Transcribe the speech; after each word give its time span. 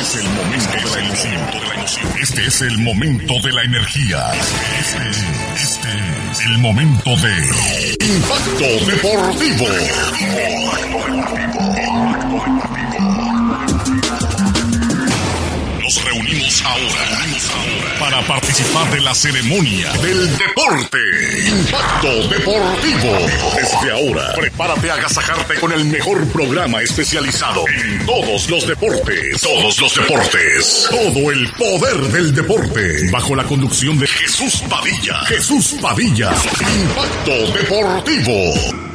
Este 0.00 0.16
es 0.16 0.22
el 0.22 0.28
momento 0.32 0.72
de 0.72 0.90
la 0.90 1.04
emoción. 1.04 2.12
Este 2.22 2.46
es 2.46 2.60
el 2.62 2.78
momento 2.78 3.34
de 3.42 3.52
la 3.52 3.62
energía. 3.62 4.32
Este, 4.80 5.10
este 5.62 5.88
es 6.32 6.40
el 6.46 6.58
momento 6.58 7.10
de 7.16 7.32
Impacto 8.06 8.86
Deportivo. 8.86 9.66
Nos 12.30 12.91
reunimos 16.64 17.50
ahora, 17.50 17.98
para 17.98 18.26
participar 18.26 18.90
de 18.90 19.00
la 19.00 19.14
ceremonia 19.14 19.92
del 19.94 20.36
deporte. 20.36 20.98
Impacto 21.48 22.28
Deportivo. 22.28 23.18
Desde 23.56 23.90
ahora, 23.90 24.32
prepárate 24.34 24.90
a 24.90 24.94
agasajarte 24.94 25.54
con 25.56 25.72
el 25.72 25.84
mejor 25.84 26.26
programa 26.28 26.82
especializado 26.82 27.64
en 27.68 28.06
todos 28.06 28.48
los 28.48 28.66
deportes. 28.66 29.40
Todos 29.40 29.80
los 29.80 29.94
deportes. 29.94 30.88
Todo 30.90 31.30
el 31.30 31.48
poder 31.52 32.00
del 32.12 32.34
deporte. 32.34 33.10
Bajo 33.10 33.34
la 33.34 33.44
conducción 33.44 33.98
de 33.98 34.06
Jesús 34.06 34.62
Padilla. 34.68 35.20
Jesús 35.26 35.76
Padilla. 35.80 36.32
Impacto 36.60 37.52
Deportivo. 37.58 38.91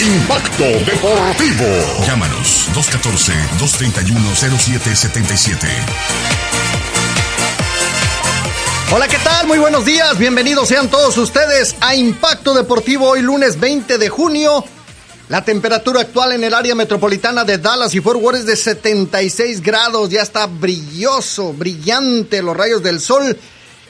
Impacto 0.00 0.62
Deportivo. 0.62 1.66
Llámanos 2.06 2.68
214-231-0777. 2.72 5.66
Hola, 8.92 9.08
¿qué 9.08 9.18
tal? 9.18 9.48
Muy 9.48 9.58
buenos 9.58 9.84
días. 9.84 10.16
Bienvenidos 10.16 10.68
sean 10.68 10.88
todos 10.88 11.18
ustedes 11.18 11.74
a 11.80 11.96
Impacto 11.96 12.54
Deportivo 12.54 13.08
hoy 13.08 13.22
lunes 13.22 13.58
20 13.58 13.98
de 13.98 14.08
junio. 14.08 14.64
La 15.28 15.44
temperatura 15.44 16.02
actual 16.02 16.30
en 16.32 16.44
el 16.44 16.54
área 16.54 16.76
metropolitana 16.76 17.44
de 17.44 17.58
Dallas 17.58 17.92
y 17.94 18.00
Fort 18.00 18.22
Worth 18.22 18.38
es 18.38 18.46
de 18.46 18.54
76 18.54 19.62
grados. 19.62 20.10
Ya 20.10 20.22
está 20.22 20.46
brilloso, 20.46 21.52
brillante 21.52 22.40
los 22.40 22.56
rayos 22.56 22.84
del 22.84 23.00
sol. 23.00 23.36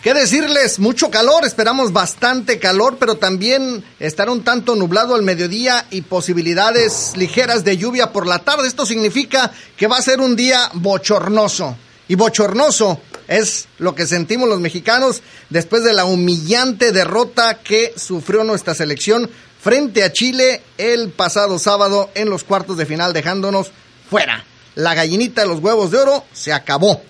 ¿Qué 0.03 0.15
decirles? 0.15 0.79
Mucho 0.79 1.11
calor, 1.11 1.45
esperamos 1.45 1.93
bastante 1.93 2.61
calor, 2.61 2.99
pero 3.01 3.17
también 3.17 3.83
estará 3.99 4.31
un 4.31 4.45
tanto 4.45 4.77
nublado 4.77 5.17
al 5.17 5.25
mediodía 5.25 5.87
y 5.91 6.03
posibilidades 6.03 7.15
ligeras 7.17 7.65
de 7.65 7.77
lluvia 7.77 8.13
por 8.13 8.25
la 8.25 8.39
tarde. 8.39 8.69
Esto 8.69 8.87
significa 8.87 9.51
que 9.77 9.89
va 9.89 9.97
a 9.97 10.03
ser 10.03 10.21
un 10.21 10.37
día 10.37 10.71
bochornoso. 10.75 11.77
Y 12.07 12.15
bochornoso 12.15 13.01
es 13.27 13.67
lo 13.79 13.97
que 13.97 14.07
sentimos 14.07 14.49
los 14.49 14.61
mexicanos 14.61 15.21
después 15.51 15.83
de 15.83 15.93
la 15.93 16.05
humillante 16.05 16.93
derrota 16.93 17.59
que 17.59 17.93
sufrió 17.97 18.45
nuestra 18.45 18.77
selección 18.77 19.29
frente 19.61 20.05
a 20.05 20.13
Chile 20.13 20.63
el 20.79 21.11
pasado 21.11 21.59
sábado 21.59 22.09
en 22.15 22.31
los 22.31 22.45
cuartos 22.45 22.77
de 22.77 22.87
final, 22.87 23.13
dejándonos 23.13 23.73
fuera. 24.09 24.45
La 24.77 24.95
gallinita 24.95 25.43
de 25.43 25.49
los 25.49 25.59
huevos 25.59 25.91
de 25.91 25.99
oro 25.99 26.25
se 26.33 26.53
acabó. 26.53 27.03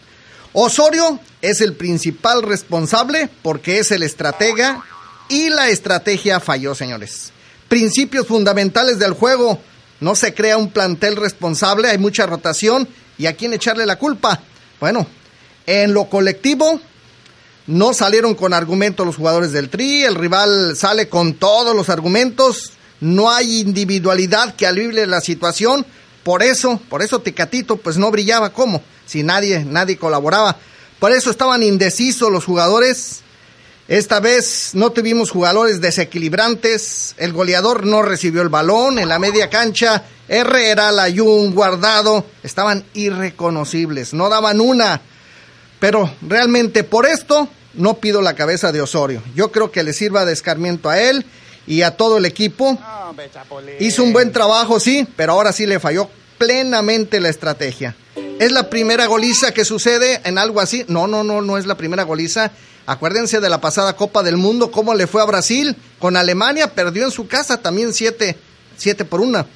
Osorio 0.52 1.20
es 1.42 1.60
el 1.60 1.74
principal 1.74 2.42
responsable 2.42 3.28
porque 3.42 3.78
es 3.78 3.90
el 3.90 4.02
estratega 4.02 4.84
y 5.28 5.50
la 5.50 5.68
estrategia 5.68 6.40
falló, 6.40 6.74
señores. 6.74 7.32
Principios 7.68 8.26
fundamentales 8.26 8.98
del 8.98 9.12
juego. 9.12 9.60
No 10.00 10.14
se 10.14 10.32
crea 10.32 10.56
un 10.56 10.70
plantel 10.70 11.16
responsable, 11.16 11.88
hay 11.88 11.98
mucha 11.98 12.24
rotación 12.24 12.88
y 13.18 13.26
a 13.26 13.36
quién 13.36 13.52
echarle 13.52 13.84
la 13.84 13.96
culpa. 13.96 14.40
Bueno, 14.78 15.06
en 15.66 15.92
lo 15.92 16.08
colectivo 16.08 16.80
no 17.66 17.92
salieron 17.92 18.34
con 18.34 18.54
argumentos 18.54 19.04
los 19.04 19.16
jugadores 19.16 19.52
del 19.52 19.68
Tri, 19.68 20.04
el 20.04 20.14
rival 20.14 20.76
sale 20.76 21.08
con 21.08 21.34
todos 21.34 21.76
los 21.76 21.90
argumentos, 21.90 22.72
no 23.00 23.30
hay 23.30 23.60
individualidad 23.60 24.54
que 24.54 24.66
alivie 24.66 25.06
la 25.06 25.20
situación, 25.20 25.84
por 26.22 26.42
eso, 26.42 26.80
por 26.88 27.02
eso 27.02 27.20
Tecatito 27.20 27.76
pues 27.76 27.98
no 27.98 28.10
brillaba 28.10 28.54
como, 28.54 28.82
si 29.08 29.22
nadie, 29.22 29.64
nadie 29.64 29.96
colaboraba. 29.96 30.56
Por 30.98 31.12
eso 31.12 31.30
estaban 31.30 31.62
indecisos 31.62 32.30
los 32.30 32.44
jugadores. 32.44 33.22
Esta 33.88 34.20
vez 34.20 34.72
no 34.74 34.90
tuvimos 34.90 35.30
jugadores 35.30 35.80
desequilibrantes. 35.80 37.14
El 37.16 37.32
goleador 37.32 37.86
no 37.86 38.02
recibió 38.02 38.42
el 38.42 38.50
balón. 38.50 38.98
En 38.98 39.08
la 39.08 39.18
media 39.18 39.48
cancha, 39.48 40.04
Herrera, 40.28 40.92
Layún, 40.92 41.54
Guardado, 41.54 42.26
estaban 42.42 42.84
irreconocibles. 42.92 44.12
No 44.12 44.28
daban 44.28 44.60
una. 44.60 45.00
Pero 45.80 46.12
realmente 46.20 46.84
por 46.84 47.06
esto 47.06 47.48
no 47.72 47.94
pido 47.94 48.20
la 48.20 48.34
cabeza 48.34 48.72
de 48.72 48.82
Osorio. 48.82 49.22
Yo 49.34 49.50
creo 49.50 49.70
que 49.70 49.84
le 49.84 49.94
sirva 49.94 50.26
de 50.26 50.34
escarmiento 50.34 50.90
a 50.90 51.00
él 51.00 51.24
y 51.66 51.80
a 51.80 51.96
todo 51.96 52.18
el 52.18 52.26
equipo. 52.26 52.78
Hizo 53.80 54.02
un 54.02 54.12
buen 54.12 54.32
trabajo, 54.32 54.80
sí, 54.80 55.08
pero 55.16 55.32
ahora 55.32 55.52
sí 55.52 55.64
le 55.64 55.80
falló 55.80 56.10
plenamente 56.36 57.20
la 57.20 57.30
estrategia. 57.30 57.96
¿Es 58.38 58.52
la 58.52 58.70
primera 58.70 59.06
goliza 59.06 59.52
que 59.52 59.64
sucede 59.64 60.20
en 60.24 60.38
algo 60.38 60.60
así? 60.60 60.84
No, 60.88 61.06
no, 61.06 61.24
no, 61.24 61.42
no 61.42 61.58
es 61.58 61.66
la 61.66 61.76
primera 61.76 62.04
goliza. 62.04 62.52
Acuérdense 62.86 63.40
de 63.40 63.50
la 63.50 63.60
pasada 63.60 63.96
Copa 63.96 64.22
del 64.22 64.36
Mundo, 64.36 64.70
cómo 64.70 64.94
le 64.94 65.06
fue 65.06 65.20
a 65.20 65.26
Brasil 65.26 65.76
con 65.98 66.16
Alemania, 66.16 66.72
perdió 66.74 67.04
en 67.04 67.10
su 67.10 67.26
casa 67.26 67.58
también 67.58 67.92
7 67.92 68.36
siete, 68.78 69.04
por 69.04 69.20
una. 69.20 69.46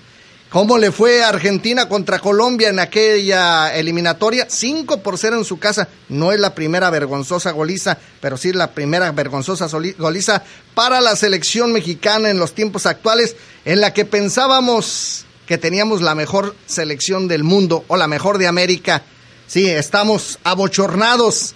¿Cómo 0.50 0.76
le 0.76 0.92
fue 0.92 1.22
a 1.22 1.28
Argentina 1.28 1.88
contra 1.88 2.18
Colombia 2.18 2.68
en 2.68 2.78
aquella 2.78 3.74
eliminatoria? 3.74 4.46
5 4.50 5.02
por 5.02 5.16
0 5.16 5.38
en 5.38 5.44
su 5.46 5.58
casa. 5.58 5.88
No 6.10 6.30
es 6.30 6.40
la 6.40 6.54
primera 6.54 6.90
vergonzosa 6.90 7.52
goliza, 7.52 7.96
pero 8.20 8.36
sí 8.36 8.52
la 8.52 8.72
primera 8.72 9.10
vergonzosa 9.12 9.66
goliza 9.96 10.42
para 10.74 11.00
la 11.00 11.16
selección 11.16 11.72
mexicana 11.72 12.28
en 12.28 12.38
los 12.38 12.54
tiempos 12.54 12.84
actuales, 12.84 13.34
en 13.64 13.80
la 13.80 13.94
que 13.94 14.04
pensábamos 14.04 15.24
que 15.46 15.58
teníamos 15.58 16.02
la 16.02 16.14
mejor 16.14 16.54
selección 16.66 17.28
del 17.28 17.44
mundo 17.44 17.84
o 17.88 17.96
la 17.96 18.06
mejor 18.06 18.38
de 18.38 18.46
América. 18.46 19.02
Sí, 19.46 19.68
estamos 19.68 20.38
abochornados. 20.44 21.54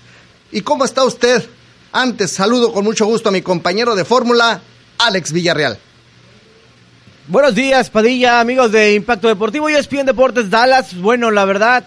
¿Y 0.52 0.62
cómo 0.62 0.84
está 0.84 1.04
usted? 1.04 1.48
Antes 1.92 2.30
saludo 2.32 2.72
con 2.72 2.84
mucho 2.84 3.06
gusto 3.06 3.28
a 3.28 3.32
mi 3.32 3.42
compañero 3.42 3.94
de 3.94 4.04
fórmula, 4.04 4.60
Alex 4.98 5.32
Villarreal. 5.32 5.78
Buenos 7.28 7.54
días, 7.54 7.90
Padilla, 7.90 8.38
amigos 8.38 8.70
de 8.70 8.94
Impacto 8.94 9.28
Deportivo 9.28 9.68
y 9.68 9.74
ESPN 9.74 10.06
Deportes 10.06 10.48
Dallas. 10.48 10.96
Bueno, 10.96 11.30
la 11.30 11.44
verdad, 11.44 11.84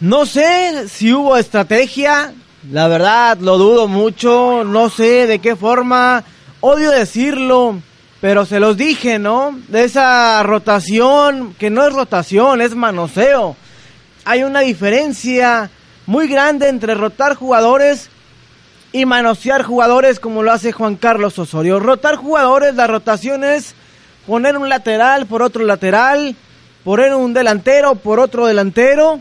no 0.00 0.24
sé 0.24 0.88
si 0.88 1.12
hubo 1.12 1.36
estrategia, 1.36 2.32
la 2.70 2.88
verdad 2.88 3.36
lo 3.38 3.58
dudo 3.58 3.88
mucho, 3.88 4.64
no 4.64 4.88
sé 4.88 5.26
de 5.26 5.38
qué 5.40 5.54
forma, 5.56 6.24
odio 6.60 6.90
decirlo, 6.90 7.82
pero 8.20 8.44
se 8.44 8.60
los 8.60 8.76
dije, 8.76 9.18
¿no? 9.18 9.58
De 9.68 9.84
esa 9.84 10.42
rotación, 10.42 11.54
que 11.58 11.70
no 11.70 11.86
es 11.86 11.92
rotación, 11.92 12.60
es 12.60 12.74
manoseo. 12.74 13.56
Hay 14.24 14.42
una 14.42 14.60
diferencia 14.60 15.70
muy 16.06 16.28
grande 16.28 16.68
entre 16.68 16.94
rotar 16.94 17.34
jugadores 17.34 18.10
y 18.92 19.06
manosear 19.06 19.62
jugadores 19.62 20.20
como 20.20 20.42
lo 20.42 20.52
hace 20.52 20.72
Juan 20.72 20.96
Carlos 20.96 21.38
Osorio. 21.38 21.80
Rotar 21.80 22.16
jugadores, 22.16 22.74
la 22.74 22.86
rotación 22.86 23.42
es 23.42 23.74
poner 24.26 24.58
un 24.58 24.68
lateral 24.68 25.26
por 25.26 25.42
otro 25.42 25.64
lateral, 25.64 26.36
poner 26.84 27.14
un 27.14 27.32
delantero 27.32 27.94
por 27.94 28.20
otro 28.20 28.46
delantero. 28.46 29.20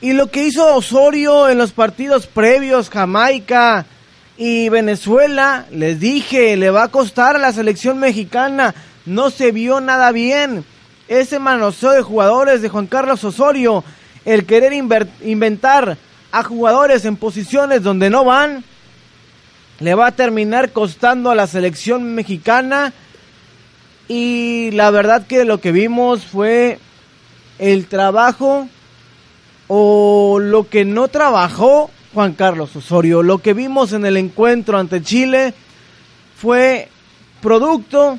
Y 0.00 0.12
lo 0.12 0.30
que 0.30 0.44
hizo 0.44 0.76
Osorio 0.76 1.48
en 1.48 1.58
los 1.58 1.72
partidos 1.72 2.26
previos, 2.28 2.90
Jamaica 2.90 3.86
y 4.38 4.68
Venezuela, 4.68 5.66
les 5.70 5.98
dije, 5.98 6.56
le 6.56 6.70
va 6.70 6.84
a 6.84 6.88
costar 6.88 7.36
a 7.36 7.38
la 7.38 7.52
selección 7.52 7.98
mexicana. 7.98 8.74
No 9.06 9.30
se 9.30 9.50
vio 9.50 9.80
nada 9.80 10.12
bien. 10.12 10.64
Ese 11.08 11.38
manoseo 11.38 11.92
de 11.92 12.02
jugadores 12.02 12.60
de 12.60 12.68
Juan 12.68 12.86
Carlos 12.86 13.24
Osorio, 13.24 13.82
el 14.24 14.44
querer 14.44 14.72
inventar 14.72 15.96
a 16.32 16.42
jugadores 16.42 17.04
en 17.04 17.16
posiciones 17.16 17.82
donde 17.82 18.10
no 18.10 18.24
van, 18.24 18.64
le 19.78 19.94
va 19.94 20.08
a 20.08 20.12
terminar 20.12 20.72
costando 20.72 21.30
a 21.30 21.34
la 21.34 21.46
selección 21.46 22.14
mexicana 22.14 22.92
y 24.08 24.70
la 24.72 24.90
verdad 24.90 25.26
que 25.26 25.44
lo 25.44 25.60
que 25.60 25.72
vimos 25.72 26.24
fue 26.24 26.78
el 27.58 27.86
trabajo 27.86 28.68
o 29.68 30.38
lo 30.40 30.68
que 30.68 30.84
no 30.84 31.08
trabajó 31.08 31.90
Juan 32.16 32.32
Carlos 32.32 32.74
Osorio. 32.74 33.22
Lo 33.22 33.36
que 33.42 33.52
vimos 33.52 33.92
en 33.92 34.06
el 34.06 34.16
encuentro 34.16 34.78
ante 34.78 35.02
Chile 35.02 35.52
fue 36.34 36.88
producto 37.42 38.18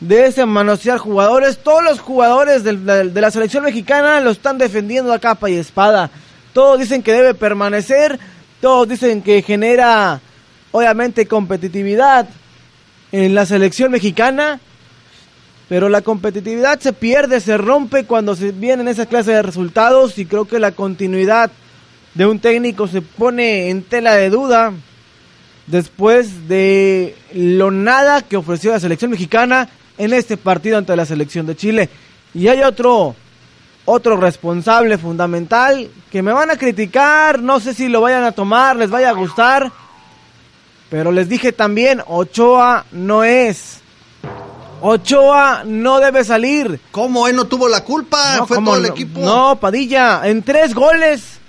de 0.00 0.24
ese 0.24 0.46
manosear 0.46 0.96
jugadores. 0.96 1.58
Todos 1.58 1.84
los 1.84 2.00
jugadores 2.00 2.64
de, 2.64 2.72
la 2.72 3.30
selección 3.30 3.64
mexicana 3.64 4.18
lo 4.20 4.30
están 4.30 4.56
defendiendo 4.56 5.12
a 5.12 5.18
capa 5.18 5.50
y 5.50 5.56
espada. 5.56 6.08
Todos 6.54 6.80
dicen 6.80 7.02
que 7.02 7.12
debe 7.12 7.34
permanecer, 7.34 8.18
todos 8.62 8.88
dicen 8.88 9.20
que 9.20 9.42
genera 9.42 10.22
obviamente 10.72 11.26
competitividad 11.26 12.26
en 13.12 13.34
la 13.34 13.44
selección 13.44 13.92
mexicana, 13.92 14.58
pero 15.68 15.90
la 15.90 16.00
competitividad 16.00 16.80
se 16.80 16.94
pierde, 16.94 17.40
se 17.40 17.58
rompe 17.58 18.06
cuando 18.06 18.36
se 18.36 18.52
vienen 18.52 18.88
esa 18.88 19.04
clase 19.04 19.32
de 19.32 19.42
resultados 19.42 20.16
y 20.16 20.24
creo 20.24 20.46
que 20.46 20.58
la 20.58 20.72
continuidad 20.72 21.50
de 22.14 22.26
un 22.26 22.38
técnico 22.38 22.86
se 22.86 23.02
pone 23.02 23.70
en 23.70 23.82
tela 23.82 24.14
de 24.14 24.30
duda 24.30 24.72
después 25.66 26.48
de 26.48 27.16
lo 27.32 27.70
nada 27.70 28.22
que 28.22 28.36
ofreció 28.36 28.72
la 28.72 28.80
selección 28.80 29.10
mexicana 29.10 29.68
en 29.98 30.12
este 30.12 30.36
partido 30.36 30.78
ante 30.78 30.96
la 30.96 31.06
selección 31.06 31.46
de 31.46 31.56
Chile. 31.56 31.88
Y 32.34 32.48
hay 32.48 32.62
otro 32.62 33.14
otro 33.86 34.16
responsable 34.16 34.96
fundamental 34.96 35.90
que 36.10 36.22
me 36.22 36.32
van 36.32 36.50
a 36.50 36.56
criticar, 36.56 37.42
no 37.42 37.60
sé 37.60 37.74
si 37.74 37.88
lo 37.88 38.00
vayan 38.00 38.24
a 38.24 38.32
tomar, 38.32 38.76
les 38.76 38.88
vaya 38.88 39.10
a 39.10 39.14
gustar, 39.14 39.70
pero 40.88 41.12
les 41.12 41.28
dije 41.28 41.52
también, 41.52 42.00
Ochoa 42.06 42.86
no 42.92 43.24
es. 43.24 43.80
Ochoa 44.80 45.64
no 45.64 46.00
debe 46.00 46.24
salir. 46.24 46.80
¿Cómo 46.90 47.26
él 47.26 47.36
no 47.36 47.46
tuvo 47.46 47.68
la 47.68 47.84
culpa? 47.84 48.44
Fue 48.46 48.62
todo 48.62 48.76
el 48.76 48.86
equipo. 48.86 49.20
No, 49.20 49.58
Padilla, 49.60 50.22
en 50.24 50.42
tres 50.42 50.74
goles 50.74 51.40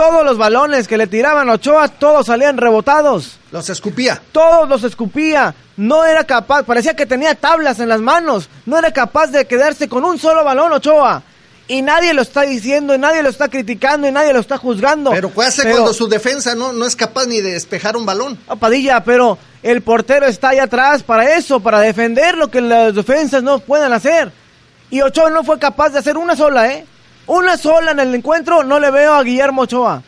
todos 0.00 0.24
los 0.24 0.38
balones 0.38 0.88
que 0.88 0.96
le 0.96 1.06
tiraban 1.06 1.50
a 1.50 1.52
Ochoa, 1.52 1.88
todos 1.88 2.24
salían 2.24 2.56
rebotados. 2.56 3.38
Los 3.52 3.68
escupía. 3.68 4.22
Todos 4.32 4.66
los 4.66 4.82
escupía. 4.82 5.54
No 5.76 6.06
era 6.06 6.24
capaz, 6.24 6.62
parecía 6.62 6.96
que 6.96 7.04
tenía 7.04 7.34
tablas 7.34 7.80
en 7.80 7.90
las 7.90 8.00
manos. 8.00 8.48
No 8.64 8.78
era 8.78 8.94
capaz 8.94 9.26
de 9.26 9.44
quedarse 9.44 9.90
con 9.90 10.06
un 10.06 10.18
solo 10.18 10.42
balón 10.42 10.72
Ochoa. 10.72 11.22
Y 11.68 11.82
nadie 11.82 12.14
lo 12.14 12.22
está 12.22 12.42
diciendo, 12.42 12.94
y 12.94 12.98
nadie 12.98 13.22
lo 13.22 13.28
está 13.28 13.48
criticando, 13.48 14.08
y 14.08 14.10
nadie 14.10 14.32
lo 14.32 14.40
está 14.40 14.56
juzgando. 14.56 15.10
Pero 15.10 15.34
¿qué 15.34 15.42
hace 15.42 15.70
cuando 15.70 15.92
su 15.92 16.08
defensa 16.08 16.54
no, 16.54 16.72
no 16.72 16.86
es 16.86 16.96
capaz 16.96 17.26
ni 17.26 17.42
de 17.42 17.52
despejar 17.52 17.94
un 17.94 18.06
balón? 18.06 18.38
Oh, 18.48 18.56
Padilla, 18.56 19.04
pero 19.04 19.36
el 19.62 19.82
portero 19.82 20.24
está 20.24 20.48
ahí 20.48 20.60
atrás 20.60 21.02
para 21.02 21.36
eso, 21.36 21.60
para 21.60 21.78
defender 21.78 22.38
lo 22.38 22.50
que 22.50 22.62
las 22.62 22.94
defensas 22.94 23.42
no 23.42 23.58
pueden 23.58 23.92
hacer. 23.92 24.32
Y 24.88 25.02
Ochoa 25.02 25.28
no 25.28 25.44
fue 25.44 25.58
capaz 25.58 25.90
de 25.90 25.98
hacer 25.98 26.16
una 26.16 26.34
sola, 26.36 26.72
¿eh? 26.72 26.86
Una 27.26 27.56
sola 27.56 27.92
en 27.92 28.00
el 28.00 28.14
encuentro 28.14 28.64
no 28.64 28.80
le 28.80 28.90
veo 28.90 29.14
a 29.14 29.22
Guillermo 29.22 29.62
Ochoa. 29.62 30.02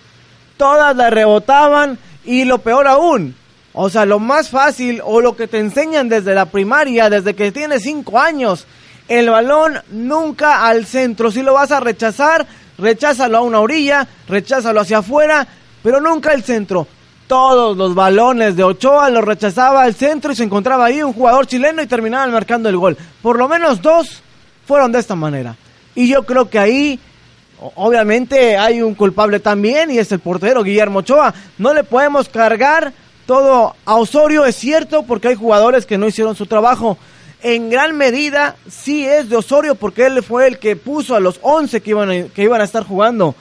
Todas 0.56 0.96
la 0.96 1.10
rebotaban 1.10 1.98
y 2.24 2.44
lo 2.44 2.58
peor 2.58 2.86
aún, 2.86 3.34
o 3.72 3.88
sea, 3.88 4.04
lo 4.04 4.18
más 4.18 4.50
fácil 4.50 5.00
o 5.04 5.20
lo 5.20 5.34
que 5.34 5.48
te 5.48 5.58
enseñan 5.58 6.08
desde 6.08 6.34
la 6.34 6.46
primaria, 6.46 7.08
desde 7.08 7.34
que 7.34 7.52
tienes 7.52 7.82
cinco 7.82 8.18
años, 8.18 8.66
el 9.08 9.30
balón 9.30 9.80
nunca 9.90 10.66
al 10.66 10.86
centro. 10.86 11.30
Si 11.30 11.42
lo 11.42 11.54
vas 11.54 11.72
a 11.72 11.80
rechazar, 11.80 12.46
recházalo 12.78 13.38
a 13.38 13.42
una 13.42 13.60
orilla, 13.60 14.06
recházalo 14.28 14.80
hacia 14.80 14.98
afuera, 14.98 15.46
pero 15.82 16.00
nunca 16.00 16.32
al 16.32 16.42
centro. 16.42 16.86
Todos 17.26 17.76
los 17.76 17.94
balones 17.94 18.56
de 18.56 18.64
Ochoa 18.64 19.08
los 19.08 19.24
rechazaba 19.24 19.82
al 19.82 19.94
centro 19.94 20.32
y 20.32 20.36
se 20.36 20.44
encontraba 20.44 20.84
ahí 20.84 21.02
un 21.02 21.14
jugador 21.14 21.46
chileno 21.46 21.80
y 21.80 21.86
terminaban 21.86 22.30
marcando 22.30 22.68
el 22.68 22.76
gol. 22.76 22.96
Por 23.22 23.38
lo 23.38 23.48
menos 23.48 23.80
dos 23.80 24.22
fueron 24.66 24.92
de 24.92 24.98
esta 24.98 25.14
manera. 25.14 25.56
Y 25.94 26.08
yo 26.08 26.24
creo 26.24 26.48
que 26.48 26.58
ahí 26.58 27.00
obviamente 27.74 28.56
hay 28.56 28.82
un 28.82 28.94
culpable 28.94 29.40
también 29.40 29.90
y 29.90 29.98
es 29.98 30.10
el 30.12 30.20
portero 30.20 30.62
Guillermo 30.62 31.00
Ochoa. 31.00 31.34
No 31.58 31.74
le 31.74 31.84
podemos 31.84 32.28
cargar 32.28 32.92
todo 33.26 33.74
a 33.84 33.96
Osorio, 33.96 34.44
es 34.44 34.56
cierto, 34.56 35.04
porque 35.04 35.28
hay 35.28 35.34
jugadores 35.34 35.86
que 35.86 35.98
no 35.98 36.06
hicieron 36.06 36.34
su 36.34 36.46
trabajo. 36.46 36.98
En 37.42 37.70
gran 37.70 37.96
medida 37.96 38.56
sí 38.68 39.06
es 39.06 39.28
de 39.28 39.36
Osorio 39.36 39.74
porque 39.74 40.06
él 40.06 40.22
fue 40.22 40.46
el 40.46 40.58
que 40.58 40.76
puso 40.76 41.14
a 41.14 41.20
los 41.20 41.38
11 41.42 41.80
que 41.80 41.90
iban 41.90 42.10
a, 42.10 42.28
que 42.28 42.42
iban 42.42 42.60
a 42.60 42.64
estar 42.64 42.84
jugando. 42.84 43.34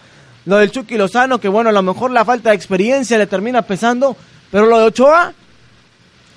Lo 0.45 0.57
del 0.57 0.71
Chucky 0.71 0.97
Lozano, 0.97 1.39
que 1.39 1.47
bueno, 1.47 1.69
a 1.69 1.73
lo 1.73 1.83
mejor 1.83 2.09
la 2.11 2.25
falta 2.25 2.49
de 2.49 2.55
experiencia 2.55 3.17
le 3.17 3.27
termina 3.27 3.61
pesando, 3.61 4.17
pero 4.49 4.65
lo 4.65 4.79
de 4.79 4.85
Ochoa, 4.85 5.33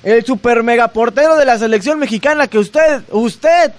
el 0.02 0.24
super 0.26 0.62
mega 0.62 0.88
portero 0.88 1.36
de 1.36 1.46
la 1.46 1.58
selección 1.58 1.98
mexicana 1.98 2.46
que 2.46 2.58
usted, 2.58 3.02
usted 3.10 3.72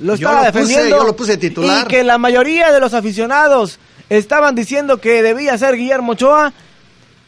lo 0.00 0.14
estaba 0.14 0.44
defendiendo. 0.44 0.98
yo 0.98 1.04
lo 1.04 1.16
puse 1.16 1.36
titular. 1.36 1.84
Y 1.84 1.88
que 1.88 2.04
la 2.04 2.18
mayoría 2.18 2.72
de 2.72 2.80
los 2.80 2.94
aficionados 2.94 3.78
estaban 4.08 4.54
diciendo 4.54 4.98
que 4.98 5.22
debía 5.22 5.56
ser 5.58 5.76
Guillermo 5.76 6.12
Ochoa, 6.12 6.52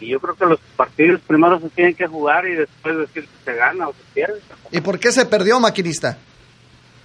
Y 0.00 0.08
yo 0.08 0.20
creo 0.20 0.34
que 0.34 0.44
los 0.46 0.60
partidos 0.76 1.20
primero 1.26 1.58
se 1.58 1.70
tienen 1.70 1.94
que 1.94 2.06
jugar 2.06 2.46
y 2.46 2.54
después 2.54 2.98
decir 2.98 3.24
si 3.24 3.44
se 3.44 3.54
gana 3.54 3.88
o 3.88 3.92
se 3.92 4.02
pierde. 4.12 4.40
¿Y 4.70 4.80
por 4.80 4.98
qué 4.98 5.10
se 5.10 5.24
perdió, 5.24 5.58
maquinista? 5.58 6.18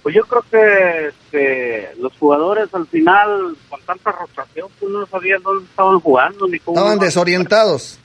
Pues 0.02 0.14
yo 0.14 0.22
creo 0.24 0.42
que 0.50 1.08
este, 1.08 1.94
los 1.98 2.12
jugadores 2.18 2.68
al 2.74 2.86
final, 2.88 3.56
con 3.70 3.80
tanta 3.82 4.10
rotación, 4.10 4.68
pues 4.78 4.92
no 4.92 5.06
sabían 5.06 5.42
dónde 5.42 5.64
estaban 5.64 6.00
jugando 6.00 6.46
ni 6.48 6.58
cómo. 6.58 6.76
Estaban 6.76 6.98
desorientados. 6.98 7.98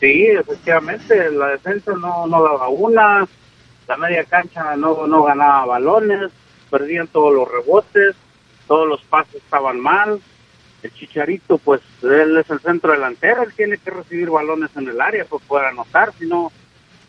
Sí, 0.00 0.26
efectivamente, 0.26 1.30
la 1.30 1.48
defensa 1.48 1.92
no, 1.92 2.26
no 2.26 2.42
daba 2.42 2.68
una, 2.68 3.26
la 3.86 3.96
media 3.96 4.24
cancha 4.24 4.76
no, 4.76 5.06
no 5.06 5.22
ganaba 5.22 5.66
balones, 5.66 6.30
perdían 6.70 7.06
todos 7.08 7.34
los 7.34 7.50
rebotes, 7.50 8.16
todos 8.66 8.88
los 8.88 9.02
pases 9.02 9.36
estaban 9.36 9.80
mal. 9.80 10.20
El 10.82 10.92
Chicharito, 10.92 11.58
pues 11.58 11.80
él 12.02 12.36
es 12.36 12.50
el 12.50 12.60
centro 12.60 12.92
delantero, 12.92 13.42
él 13.42 13.54
tiene 13.56 13.78
que 13.78 13.90
recibir 13.90 14.28
balones 14.28 14.70
en 14.76 14.88
el 14.88 15.00
área 15.00 15.24
para 15.24 15.44
poder 15.44 15.66
anotar, 15.66 16.12
si 16.18 16.26
no, 16.26 16.52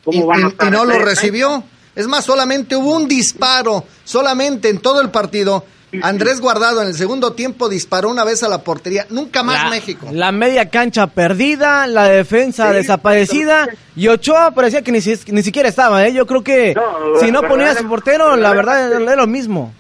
¿cómo 0.03 0.25
van 0.27 0.46
a 0.46 0.67
Y 0.67 0.72
no 0.72 0.86
lo 0.86 1.00
recibió. 1.00 1.63
Es 1.94 2.08
más, 2.08 2.25
solamente 2.25 2.75
hubo 2.75 2.96
un 2.96 3.08
disparo, 3.08 3.86
solamente 4.03 4.70
en 4.70 4.79
todo 4.79 5.01
el 5.01 5.12
partido 5.12 5.65
Andrés 6.03 6.41
Guardado 6.41 6.81
en 6.81 6.87
el 6.87 6.93
segundo 6.95 7.33
tiempo 7.33 7.69
disparó 7.69 8.09
una 8.09 8.23
vez 8.23 8.43
a 8.43 8.49
la 8.49 8.59
portería. 8.63 9.05
Nunca 9.09 9.43
más 9.43 9.69
México. 9.69 10.07
La 10.11 10.31
media 10.31 10.69
cancha 10.69 11.07
perdida, 11.07 11.87
la 11.87 12.09
defensa 12.09 12.71
desaparecida. 12.71 13.67
Y 13.95 14.07
Ochoa 14.07 14.51
parecía 14.51 14.81
que 14.81 14.91
ni, 14.91 14.99
ni 14.99 15.43
siquiera 15.43 15.69
estaba. 15.69 16.05
¿eh? 16.05 16.13
Yo 16.13 16.25
creo 16.25 16.43
que 16.43 16.75
si 17.19 17.31
no 17.31 17.41
ponía 17.43 17.71
a 17.71 17.75
su 17.75 17.87
portero, 17.87 18.35
la 18.35 18.53
verdad 18.53 18.91
es 18.91 19.17
lo 19.17 19.27
mismo. 19.27 19.73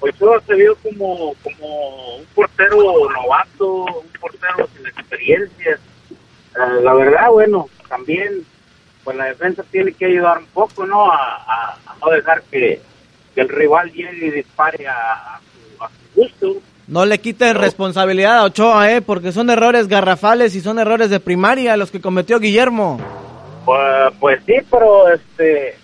Ochoa 0.00 0.40
se 0.46 0.54
vio 0.54 0.76
como, 0.76 1.34
como 1.42 2.16
un 2.16 2.24
portero 2.34 2.76
novato, 3.10 3.84
un 3.84 4.20
portero 4.20 4.68
sin 4.76 4.86
experiencia. 4.86 5.72
Eh, 5.72 6.82
la 6.82 6.94
verdad, 6.94 7.30
bueno, 7.30 7.68
también 7.88 8.44
pues 9.02 9.16
la 9.16 9.26
defensa 9.26 9.62
tiene 9.70 9.92
que 9.92 10.06
ayudar 10.06 10.38
un 10.38 10.46
poco, 10.46 10.86
¿no? 10.86 11.10
a 11.10 11.78
no 12.00 12.10
dejar 12.10 12.42
que 12.44 12.80
que 13.34 13.40
el 13.40 13.48
rival 13.48 13.92
llegue 13.92 14.26
y 14.26 14.30
dispare 14.30 14.86
a, 14.86 15.40
su, 15.52 16.20
gusto. 16.20 16.56
No 16.86 17.06
le 17.06 17.18
quiten 17.18 17.56
responsabilidad 17.56 18.38
a 18.38 18.44
Ochoa, 18.44 18.92
¿eh? 18.92 19.00
porque 19.00 19.32
son 19.32 19.50
errores 19.50 19.88
garrafales 19.88 20.54
y 20.54 20.60
son 20.60 20.78
errores 20.78 21.10
de 21.10 21.18
primaria 21.18 21.76
los 21.76 21.90
que 21.90 22.00
cometió 22.00 22.38
Guillermo. 22.38 23.00
Pues, 23.64 24.12
pues 24.20 24.40
sí, 24.44 24.54
pero 24.70 25.08
este, 25.08 25.76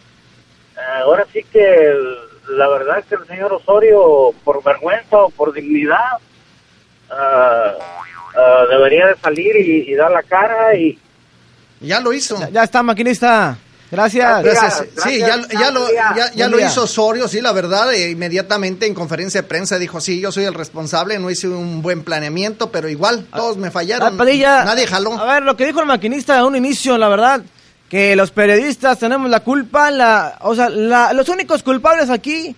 ahora 1.02 1.26
sí 1.33 1.42
que 1.50 1.95
la 2.50 2.69
verdad 2.69 2.99
es 2.99 3.07
que 3.07 3.14
el 3.14 3.26
señor 3.26 3.52
Osorio, 3.54 4.35
por 4.45 4.62
vergüenza 4.62 5.16
o 5.16 5.30
por 5.30 5.52
dignidad, 5.52 6.19
ah, 7.11 7.73
ah, 8.37 8.64
debería 8.69 9.07
de 9.07 9.16
salir 9.16 9.57
y, 9.57 9.90
y 9.90 9.95
dar 9.95 10.11
la 10.11 10.23
cara 10.23 10.75
y 10.75 10.99
Ya 11.80 12.00
lo 12.00 12.12
hizo. 12.12 12.38
Ya, 12.38 12.50
ya 12.50 12.62
está, 12.64 12.83
maquinista. 12.83 13.57
Gracias. 13.90 14.42
Gracias. 14.44 14.62
Gracias, 14.94 15.04
Sí, 15.04 15.18
ya, 15.18 15.40
ya 15.49 15.70
lo, 15.73 15.92
ya, 15.92 16.32
ya 16.35 16.49
lo 16.49 16.61
hizo 16.61 16.85
Osorio, 16.85 17.26
sí, 17.26 17.40
la 17.40 17.52
verdad, 17.52 17.92
eh, 17.92 18.11
inmediatamente 18.11 18.87
en 18.87 18.94
conferencia 18.94 19.42
de 19.42 19.49
prensa 19.49 19.78
dijo, 19.78 20.00
sí, 20.00 20.20
yo 20.20 20.30
soy 20.30 20.44
el 20.44 20.54
responsable, 20.54 21.18
no 21.18 21.28
hice 21.30 21.49
un 21.49 21.82
buen 21.82 22.04
planeamiento, 22.04 22.70
pero 22.70 22.88
igual, 22.88 23.26
todos 23.35 23.56
me 23.56 23.70
fallaron. 23.70 24.14
Ah, 24.14 24.16
Padilla, 24.16 24.64
Nadie 24.64 24.87
jaló. 24.87 25.18
A 25.18 25.25
ver, 25.35 25.42
lo 25.42 25.56
que 25.56 25.66
dijo 25.66 25.80
el 25.80 25.87
maquinista 25.87 26.38
a 26.38 26.44
un 26.47 26.54
inicio, 26.54 26.97
la 26.99 27.09
verdad, 27.09 27.42
que 27.88 28.14
los 28.14 28.30
periodistas 28.30 28.99
tenemos 29.00 29.28
la 29.28 29.40
culpa, 29.40 29.90
la, 29.90 30.38
o 30.42 30.54
sea, 30.54 30.68
la- 30.68 31.12
los 31.12 31.28
únicos 31.28 31.64
culpables 31.64 32.09
aquí 32.11 32.54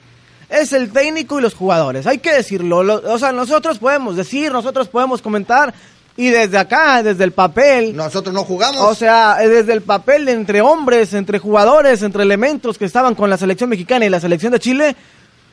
es 0.50 0.74
el 0.74 0.92
técnico 0.92 1.38
y 1.38 1.42
los 1.42 1.54
jugadores. 1.54 2.06
Hay 2.06 2.18
que 2.18 2.34
decirlo. 2.34 2.82
lo- 2.82 3.02
o 3.10 3.18
sea, 3.18 3.32
nosotros 3.32 3.78
podemos 3.78 4.16
decir, 4.16 4.52
nosotros 4.52 4.88
podemos 4.88 5.22
comentar 5.22 5.72
y 6.16 6.28
desde 6.28 6.58
acá, 6.58 7.02
desde 7.02 7.24
el 7.24 7.32
papel, 7.32 7.96
Nosotros 7.96 8.34
no 8.34 8.44
jugamos. 8.44 8.80
o 8.80 8.94
sea, 8.94 9.38
eh, 9.40 9.48
desde 9.48 9.72
el 9.72 9.82
papel 9.82 10.28
entre 10.28 10.60
hombres, 10.60 11.14
entre 11.14 11.38
jugadores, 11.38 12.02
entre 12.02 12.22
elementos 12.22 12.76
que 12.76 12.84
estaban 12.84 13.14
con 13.14 13.30
la 13.30 13.38
selección 13.38 13.70
mexicana 13.70 14.04
y 14.04 14.10
la 14.10 14.20
selección 14.20 14.52
de 14.52 14.60
Chile, 14.60 14.96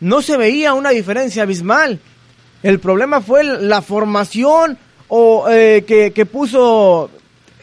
no 0.02 0.22
se 0.22 0.38
veía 0.38 0.74
una 0.74 0.90
diferencia 0.90 1.44
abismal. 1.44 2.00
El 2.62 2.80
problema 2.80 3.22
fue 3.22 3.44
la 3.44 3.82
formación 3.82 4.78
o 5.08 5.48
eh, 5.50 5.86
que, 5.88 6.12
que 6.12 6.26
puso 6.26 7.10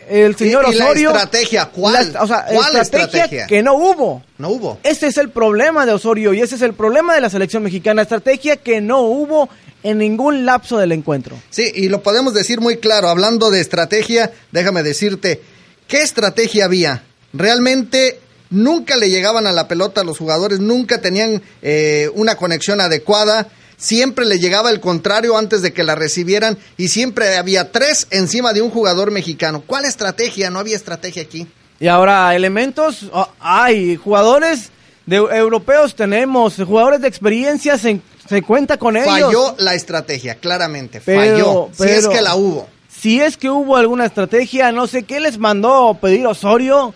el 0.08 0.36
señor 0.36 0.64
y 0.70 0.74
la 0.74 0.84
Osorio. 0.86 1.10
estrategia, 1.10 1.66
¿cuál? 1.66 2.12
La- 2.12 2.22
o 2.22 2.26
sea, 2.26 2.44
¿Cuál 2.46 2.76
estrategia, 2.76 3.04
estrategia? 3.24 3.46
que 3.46 3.62
no 3.62 3.74
hubo. 3.74 4.22
no 4.38 4.48
hubo. 4.50 4.78
Ese 4.82 5.08
es 5.08 5.18
el 5.18 5.30
problema 5.30 5.84
de 5.86 5.92
Osorio 5.92 6.32
y 6.34 6.40
ese 6.40 6.54
es 6.56 6.62
el 6.62 6.74
problema 6.74 7.14
de 7.14 7.20
la 7.20 7.30
selección 7.30 7.62
mexicana. 7.62 8.02
Estrategia 8.02 8.56
que 8.56 8.80
no 8.80 9.02
hubo 9.02 9.48
en 9.82 9.98
ningún 9.98 10.44
lapso 10.46 10.78
del 10.78 10.92
encuentro. 10.92 11.36
Sí, 11.50 11.70
y 11.74 11.88
lo 11.88 12.02
podemos 12.02 12.34
decir 12.34 12.60
muy 12.60 12.78
claro, 12.78 13.08
hablando 13.08 13.50
de 13.50 13.60
estrategia, 13.60 14.32
déjame 14.52 14.82
decirte, 14.82 15.40
¿qué 15.86 16.02
estrategia 16.02 16.64
había? 16.64 17.02
Realmente 17.32 18.18
nunca 18.50 18.96
le 18.96 19.10
llegaban 19.10 19.46
a 19.46 19.52
la 19.52 19.68
pelota 19.68 20.00
a 20.00 20.04
los 20.04 20.18
jugadores, 20.18 20.60
nunca 20.60 21.00
tenían 21.00 21.42
eh, 21.62 22.10
una 22.14 22.36
conexión 22.36 22.80
adecuada, 22.80 23.48
siempre 23.76 24.24
le 24.24 24.38
llegaba 24.38 24.70
el 24.70 24.80
contrario 24.80 25.36
antes 25.36 25.62
de 25.62 25.72
que 25.72 25.84
la 25.84 25.94
recibieran 25.94 26.58
y 26.76 26.88
siempre 26.88 27.36
había 27.36 27.72
tres 27.72 28.06
encima 28.10 28.52
de 28.52 28.62
un 28.62 28.70
jugador 28.70 29.10
mexicano. 29.10 29.62
¿Cuál 29.66 29.84
estrategia? 29.84 30.50
No 30.50 30.58
había 30.58 30.76
estrategia 30.76 31.22
aquí. 31.22 31.46
Y 31.78 31.88
ahora, 31.88 32.34
elementos, 32.34 33.06
oh, 33.12 33.28
hay 33.38 33.96
jugadores 33.96 34.70
de 35.04 35.16
europeos 35.16 35.94
tenemos, 35.94 36.56
jugadores 36.56 37.00
de 37.00 37.08
experiencia, 37.08 37.78
se, 37.78 38.00
se 38.28 38.42
cuenta 38.42 38.78
con 38.78 38.96
ellos. 38.96 39.08
Falló 39.08 39.54
la 39.58 39.74
estrategia, 39.74 40.36
claramente, 40.36 41.00
Pero- 41.04 41.70
falló, 41.74 41.86
si 41.88 41.92
es 41.92 42.08
que 42.08 42.22
la 42.22 42.34
hubo. 42.34 42.68
Si 42.88 43.20
es 43.20 43.36
que 43.36 43.50
hubo 43.50 43.76
alguna 43.76 44.06
estrategia, 44.06 44.72
no 44.72 44.86
sé 44.86 45.02
qué 45.02 45.20
les 45.20 45.36
mandó 45.38 45.98
pedir 46.00 46.26
Osorio, 46.26 46.94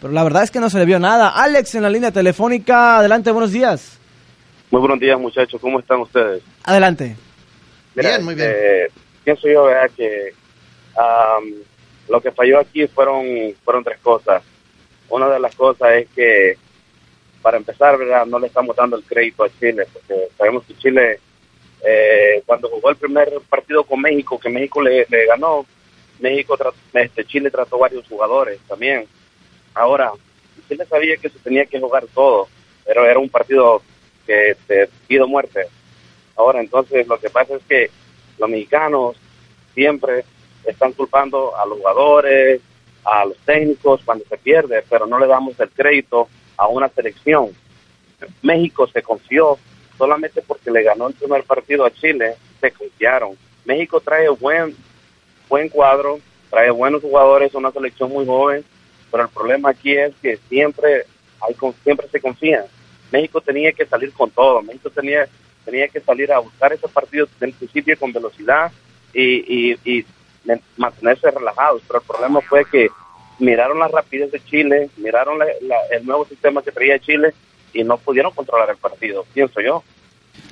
pero 0.00 0.12
la 0.12 0.24
verdad 0.24 0.42
es 0.42 0.50
que 0.50 0.58
no 0.60 0.68
se 0.68 0.78
le 0.78 0.84
vio 0.84 0.98
nada. 0.98 1.28
Alex 1.28 1.76
en 1.76 1.82
la 1.84 1.90
línea 1.90 2.10
telefónica, 2.10 2.98
adelante, 2.98 3.30
buenos 3.30 3.52
días. 3.52 3.97
Muy 4.70 4.80
buenos 4.80 5.00
días, 5.00 5.18
muchachos. 5.18 5.60
¿Cómo 5.60 5.80
están 5.80 6.00
ustedes? 6.00 6.42
Adelante. 6.64 7.16
Bien, 7.94 8.22
muy 8.24 8.34
bien. 8.34 8.50
eh, 8.52 8.88
pienso 9.24 9.48
yo, 9.48 9.64
¿verdad? 9.64 9.90
Que 9.96 10.32
am, 10.96 11.44
lo 12.08 12.20
que 12.20 12.30
falló 12.32 12.60
aquí 12.60 12.86
fueron, 12.86 13.24
fueron 13.64 13.82
tres 13.82 13.98
cosas. 14.00 14.42
Una 15.08 15.28
de 15.30 15.40
las 15.40 15.54
cosas 15.56 15.92
es 15.92 16.08
que, 16.14 16.58
para 17.40 17.56
empezar, 17.56 17.96
¿verdad? 17.96 18.26
No 18.26 18.38
le 18.38 18.48
estamos 18.48 18.76
dando 18.76 18.96
el 18.96 19.04
crédito 19.04 19.44
a 19.44 19.48
Chile, 19.58 19.86
porque 19.92 20.28
sabemos 20.36 20.64
que 20.64 20.76
Chile, 20.76 21.18
eh, 21.84 22.42
cuando 22.44 22.68
jugó 22.68 22.90
el 22.90 22.96
primer 22.96 23.40
partido 23.48 23.84
con 23.84 24.00
México, 24.02 24.38
que 24.38 24.50
México 24.50 24.82
le, 24.82 25.06
le 25.08 25.26
ganó, 25.26 25.64
México, 26.20 26.58
este, 26.92 27.24
Chile 27.24 27.50
trató 27.50 27.78
varios 27.78 28.06
jugadores 28.06 28.60
también. 28.68 29.06
Ahora, 29.72 30.12
Chile 30.68 30.84
sabía 30.84 31.16
que 31.16 31.30
se 31.30 31.38
tenía 31.38 31.64
que 31.64 31.80
jugar 31.80 32.04
todo, 32.12 32.48
pero 32.84 33.06
era 33.06 33.18
un 33.18 33.30
partido 33.30 33.80
que 34.28 34.56
de 34.68 34.88
vida 35.08 35.24
o 35.24 35.28
muerte. 35.28 35.66
Ahora, 36.36 36.60
entonces, 36.60 37.08
lo 37.08 37.18
que 37.18 37.30
pasa 37.30 37.56
es 37.56 37.62
que 37.64 37.90
los 38.38 38.48
mexicanos 38.48 39.16
siempre 39.74 40.24
están 40.64 40.92
culpando 40.92 41.56
a 41.56 41.64
los 41.64 41.78
jugadores, 41.78 42.60
a 43.04 43.24
los 43.24 43.38
técnicos 43.38 44.02
cuando 44.04 44.24
se 44.26 44.36
pierde, 44.36 44.84
pero 44.88 45.06
no 45.06 45.18
le 45.18 45.26
damos 45.26 45.58
el 45.58 45.70
crédito 45.70 46.28
a 46.58 46.68
una 46.68 46.88
selección. 46.90 47.50
México 48.42 48.86
se 48.86 49.02
confió 49.02 49.58
solamente 49.96 50.42
porque 50.42 50.70
le 50.70 50.82
ganó 50.82 51.08
el 51.08 51.14
primer 51.14 51.44
partido 51.44 51.86
a 51.86 51.90
Chile, 51.90 52.34
se 52.60 52.70
confiaron. 52.70 53.36
México 53.64 54.00
trae 54.00 54.28
buen, 54.28 54.76
buen 55.48 55.68
cuadro, 55.70 56.20
trae 56.50 56.70
buenos 56.70 57.02
jugadores, 57.02 57.54
una 57.54 57.72
selección 57.72 58.10
muy 58.10 58.26
joven, 58.26 58.64
pero 59.10 59.24
el 59.24 59.28
problema 59.30 59.70
aquí 59.70 59.92
es 59.96 60.14
que 60.20 60.36
siempre 60.48 61.04
hay 61.40 61.56
siempre 61.82 62.08
se 62.08 62.20
confía. 62.20 62.66
México 63.12 63.40
tenía 63.40 63.72
que 63.72 63.86
salir 63.86 64.12
con 64.12 64.30
todo, 64.30 64.62
México 64.62 64.90
tenía 64.90 65.26
tenía 65.64 65.86
que 65.88 66.00
salir 66.00 66.32
a 66.32 66.38
buscar 66.38 66.72
ese 66.72 66.88
partido 66.88 67.28
del 67.40 67.52
principio 67.52 67.94
con 67.98 68.10
velocidad 68.12 68.72
y, 69.12 69.72
y, 69.84 70.04
mantenerse 70.78 71.30
relajados, 71.30 71.82
pero 71.86 72.00
el 72.00 72.06
problema 72.06 72.40
fue 72.40 72.64
que 72.64 72.88
miraron 73.38 73.78
la 73.78 73.88
rapidez 73.88 74.32
de 74.32 74.42
Chile, 74.44 74.88
miraron 74.96 75.38
la- 75.38 75.44
la- 75.60 75.96
el 75.96 76.06
nuevo 76.06 76.24
sistema 76.26 76.62
que 76.62 76.72
traía 76.72 76.98
Chile 76.98 77.34
y 77.74 77.84
no 77.84 77.98
pudieron 77.98 78.32
controlar 78.32 78.70
el 78.70 78.76
partido, 78.78 79.26
pienso 79.34 79.60
yo. 79.60 79.82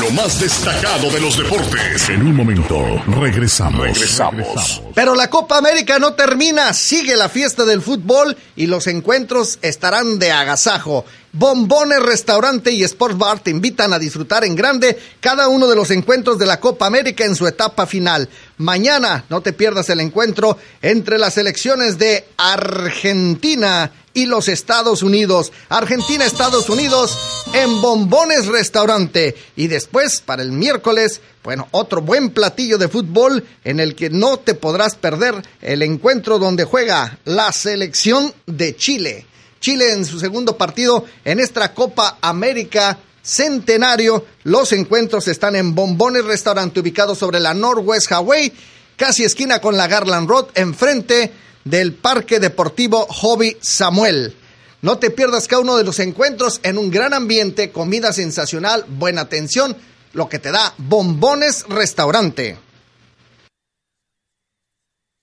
Lo 0.00 0.10
más 0.10 0.40
destacado 0.40 1.10
de 1.10 1.20
los 1.20 1.36
deportes. 1.36 2.08
En 2.08 2.22
un 2.22 2.34
momento, 2.34 3.02
regresamos. 3.06 3.80
Regresamos. 3.80 4.82
Pero 4.94 5.14
la 5.14 5.30
Copa 5.30 5.58
América 5.58 5.98
no 5.98 6.14
termina, 6.14 6.72
sigue 6.72 7.16
la 7.16 7.28
fiesta 7.28 7.64
del 7.64 7.80
fútbol 7.80 8.36
y 8.56 8.66
los 8.66 8.86
encuentros 8.86 9.58
estarán 9.62 10.18
de 10.18 10.32
agasajo. 10.32 11.04
Bombones 11.32 12.02
Restaurante 12.02 12.72
y 12.72 12.82
Sports 12.82 13.16
Bar 13.16 13.38
te 13.38 13.50
invitan 13.50 13.92
a 13.92 14.00
disfrutar 14.00 14.44
en 14.44 14.56
grande 14.56 14.98
cada 15.20 15.48
uno 15.48 15.68
de 15.68 15.76
los 15.76 15.90
encuentros 15.92 16.38
de 16.38 16.46
la 16.46 16.58
Copa 16.58 16.86
América 16.86 17.24
en 17.24 17.36
su 17.36 17.46
etapa 17.46 17.86
final. 17.86 18.28
Mañana 18.58 19.24
no 19.28 19.40
te 19.40 19.52
pierdas 19.52 19.88
el 19.90 20.00
encuentro 20.00 20.58
entre 20.82 21.18
las 21.18 21.34
selecciones 21.34 21.98
de 21.98 22.26
Argentina 22.36 23.92
y 24.14 24.26
los 24.26 24.48
Estados 24.48 25.02
Unidos. 25.02 25.52
Argentina, 25.68 26.24
Estados 26.24 26.68
Unidos 26.68 27.16
en 27.52 27.80
Bombones 27.80 28.46
Restaurante. 28.46 29.36
Y 29.56 29.68
después, 29.68 30.20
para 30.20 30.42
el 30.42 30.52
miércoles, 30.52 31.20
bueno, 31.42 31.68
otro 31.70 32.02
buen 32.02 32.30
platillo 32.30 32.78
de 32.78 32.88
fútbol 32.88 33.44
en 33.64 33.80
el 33.80 33.94
que 33.94 34.10
no 34.10 34.38
te 34.38 34.54
podrás 34.54 34.94
perder 34.94 35.42
el 35.62 35.82
encuentro 35.82 36.38
donde 36.38 36.64
juega 36.64 37.18
la 37.24 37.52
selección 37.52 38.32
de 38.46 38.76
Chile. 38.76 39.26
Chile 39.60 39.92
en 39.92 40.04
su 40.04 40.18
segundo 40.18 40.56
partido 40.56 41.04
en 41.24 41.38
esta 41.38 41.74
Copa 41.74 42.18
América 42.20 42.98
Centenario. 43.22 44.24
Los 44.44 44.72
encuentros 44.72 45.28
están 45.28 45.54
en 45.54 45.74
Bombones 45.74 46.24
Restaurante 46.24 46.80
ubicado 46.80 47.14
sobre 47.14 47.40
la 47.40 47.52
Northwest 47.52 48.10
Highway, 48.10 48.52
casi 48.96 49.24
esquina 49.24 49.60
con 49.60 49.76
la 49.76 49.86
Garland 49.86 50.28
Road, 50.28 50.46
enfrente 50.54 51.30
del 51.64 51.92
Parque 51.92 52.40
Deportivo 52.40 53.06
Hobby 53.06 53.56
Samuel. 53.60 54.34
No 54.82 54.98
te 54.98 55.10
pierdas 55.10 55.46
cada 55.46 55.62
uno 55.62 55.76
de 55.76 55.84
los 55.84 55.98
encuentros 55.98 56.60
en 56.62 56.78
un 56.78 56.90
gran 56.90 57.12
ambiente, 57.12 57.70
comida 57.70 58.12
sensacional, 58.12 58.84
buena 58.88 59.22
atención, 59.22 59.76
lo 60.14 60.28
que 60.28 60.38
te 60.38 60.50
da 60.50 60.74
Bombones 60.78 61.64
Restaurante. 61.68 62.58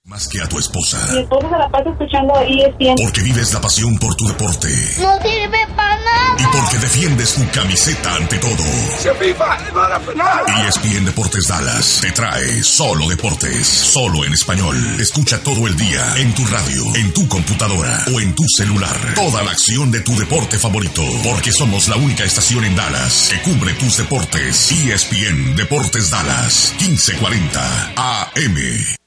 Más 0.08 0.26
que 0.26 0.40
a 0.40 0.48
tu 0.48 0.58
esposa. 0.58 0.96
Mi 1.12 1.18
esposa 1.18 1.50
se 1.50 1.58
la 1.58 1.68
pasa 1.68 1.90
escuchando 1.90 2.32
ESPN. 2.40 2.94
Porque 2.96 3.20
vives 3.20 3.52
la 3.52 3.60
pasión 3.60 3.94
por 3.98 4.14
tu 4.14 4.26
deporte. 4.26 4.66
No 5.02 5.20
sirve 5.20 5.66
para 5.76 5.98
nada. 5.98 6.36
Y 6.38 6.44
porque 6.44 6.78
defiendes 6.78 7.34
tu 7.34 7.46
camiseta 7.50 8.14
ante 8.14 8.38
todo. 8.38 8.64
ESPN 10.66 11.04
Deportes 11.04 11.46
Dallas 11.46 11.98
te 12.00 12.10
trae 12.12 12.62
solo 12.62 13.06
deportes, 13.06 13.66
solo 13.66 14.24
en 14.24 14.32
español. 14.32 14.78
Escucha 14.98 15.42
todo 15.42 15.66
el 15.66 15.76
día 15.76 16.16
en 16.16 16.34
tu 16.34 16.46
radio, 16.46 16.82
en 16.94 17.12
tu 17.12 17.28
computadora 17.28 18.06
o 18.10 18.18
en 18.18 18.34
tu 18.34 18.44
celular. 18.56 18.96
Toda 19.14 19.42
la 19.42 19.50
acción 19.50 19.90
de 19.90 20.00
tu 20.00 20.16
deporte 20.16 20.58
favorito. 20.58 21.02
Porque 21.22 21.52
somos 21.52 21.86
la 21.86 21.96
única 21.96 22.24
estación 22.24 22.64
en 22.64 22.74
Dallas 22.74 23.28
que 23.30 23.42
cubre 23.42 23.74
tus 23.74 23.98
deportes. 23.98 24.72
ESPN 24.72 25.54
Deportes 25.54 26.10
Dallas 26.10 26.74
1540 26.78 27.92
AM. 27.94 28.97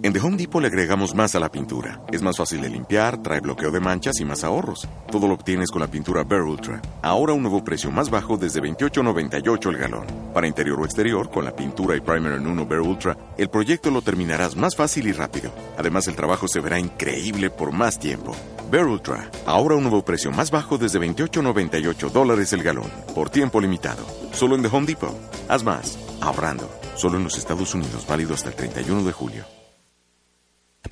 En 0.00 0.12
The 0.12 0.20
Home 0.20 0.36
Depot 0.36 0.62
le 0.62 0.68
agregamos 0.68 1.14
más 1.14 1.34
a 1.34 1.40
la 1.40 1.50
pintura. 1.50 2.00
Es 2.12 2.22
más 2.22 2.36
fácil 2.36 2.60
de 2.62 2.70
limpiar, 2.70 3.20
trae 3.20 3.40
bloqueo 3.40 3.70
de 3.70 3.80
manchas 3.80 4.20
y 4.20 4.24
más 4.24 4.44
ahorros. 4.44 4.88
Todo 5.10 5.26
lo 5.26 5.34
obtienes 5.34 5.70
con 5.70 5.80
la 5.80 5.90
pintura 5.90 6.22
Bear 6.22 6.42
Ultra. 6.42 6.80
Ahora 7.02 7.32
un 7.32 7.42
nuevo 7.42 7.64
precio 7.64 7.90
más 7.90 8.08
bajo 8.08 8.36
desde 8.36 8.62
$28.98 8.62 9.68
el 9.68 9.76
galón. 9.76 10.06
Para 10.32 10.46
interior 10.46 10.80
o 10.80 10.84
exterior, 10.84 11.28
con 11.30 11.44
la 11.44 11.54
pintura 11.54 11.96
y 11.96 12.00
primer 12.00 12.32
en 12.34 12.46
uno 12.46 12.64
Bear 12.64 12.80
Ultra, 12.80 13.18
el 13.36 13.50
proyecto 13.50 13.90
lo 13.90 14.00
terminarás 14.00 14.56
más 14.56 14.76
fácil 14.76 15.08
y 15.08 15.12
rápido. 15.12 15.50
Además, 15.76 16.06
el 16.06 16.16
trabajo 16.16 16.46
se 16.46 16.60
verá 16.60 16.78
increíble 16.78 17.50
por 17.50 17.72
más 17.72 17.98
tiempo. 17.98 18.36
Bear 18.70 18.86
Ultra. 18.86 19.30
Ahora 19.46 19.74
un 19.74 19.82
nuevo 19.82 20.04
precio 20.04 20.30
más 20.30 20.50
bajo 20.50 20.78
desde 20.78 21.00
$28.98 21.00 22.10
dólares 22.10 22.52
el 22.52 22.62
galón. 22.62 22.90
Por 23.14 23.30
tiempo 23.30 23.60
limitado. 23.60 24.06
Solo 24.32 24.54
en 24.54 24.62
The 24.62 24.68
Home 24.68 24.86
Depot. 24.86 25.14
Haz 25.48 25.64
más. 25.64 25.98
Ahorrando. 26.20 26.70
Solo 26.94 27.18
en 27.18 27.24
los 27.24 27.36
Estados 27.36 27.74
Unidos. 27.74 28.06
Válido 28.08 28.32
hasta 28.32 28.50
el 28.50 28.54
31 28.54 29.02
de 29.02 29.12
julio. 29.12 29.44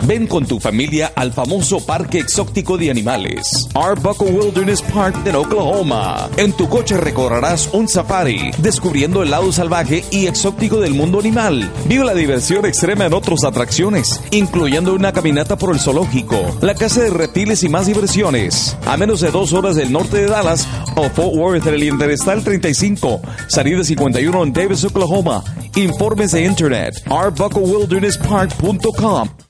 Ven 0.04 0.26
con 0.26 0.46
tu 0.46 0.60
familia 0.60 1.12
al 1.14 1.32
famoso 1.32 1.84
Parque 1.84 2.18
Exótico 2.18 2.78
de 2.78 2.90
Animales, 2.90 3.68
Arbuckle 3.74 4.30
Wilderness 4.30 4.80
Park 4.82 5.22
de 5.24 5.34
Oklahoma. 5.34 6.28
En 6.36 6.52
tu 6.52 6.68
coche 6.68 6.96
recorrerás 6.96 7.68
un 7.72 7.88
safari, 7.88 8.52
descubriendo 8.58 9.22
el 9.22 9.30
lado 9.30 9.50
salvaje 9.52 10.04
y 10.10 10.26
exótico 10.26 10.80
del 10.80 10.94
mundo 10.94 11.20
animal. 11.20 11.70
Vive 11.86 12.04
la 12.04 12.14
diversión 12.14 12.66
extrema 12.66 13.06
en 13.06 13.14
otras 13.14 13.44
atracciones, 13.44 14.20
incluyendo 14.30 14.94
una 14.94 15.12
caminata 15.12 15.56
por 15.56 15.74
el 15.74 15.80
zoológico, 15.80 16.36
la 16.60 16.74
casa 16.74 17.02
de 17.02 17.10
reptiles 17.10 17.62
y 17.64 17.68
más 17.68 17.86
diversiones. 17.86 18.76
A 18.86 18.96
menos 18.96 19.20
de 19.20 19.30
dos 19.30 19.52
horas 19.52 19.76
del 19.76 19.92
norte 19.92 20.16
de 20.18 20.26
Dallas 20.26 20.66
o 20.94 21.08
Fort 21.10 21.34
Worth 21.34 21.66
el 21.66 21.82
Interestal 21.82 22.42
35, 22.42 23.20
salida 23.48 23.84
51 23.84 24.42
en 24.42 24.52
Davis, 24.52 24.84
Oklahoma. 24.84 25.42
Informes 25.74 26.32
de 26.32 26.44
internet, 26.44 26.94
arbucklewildernesspark.com. 27.08 29.45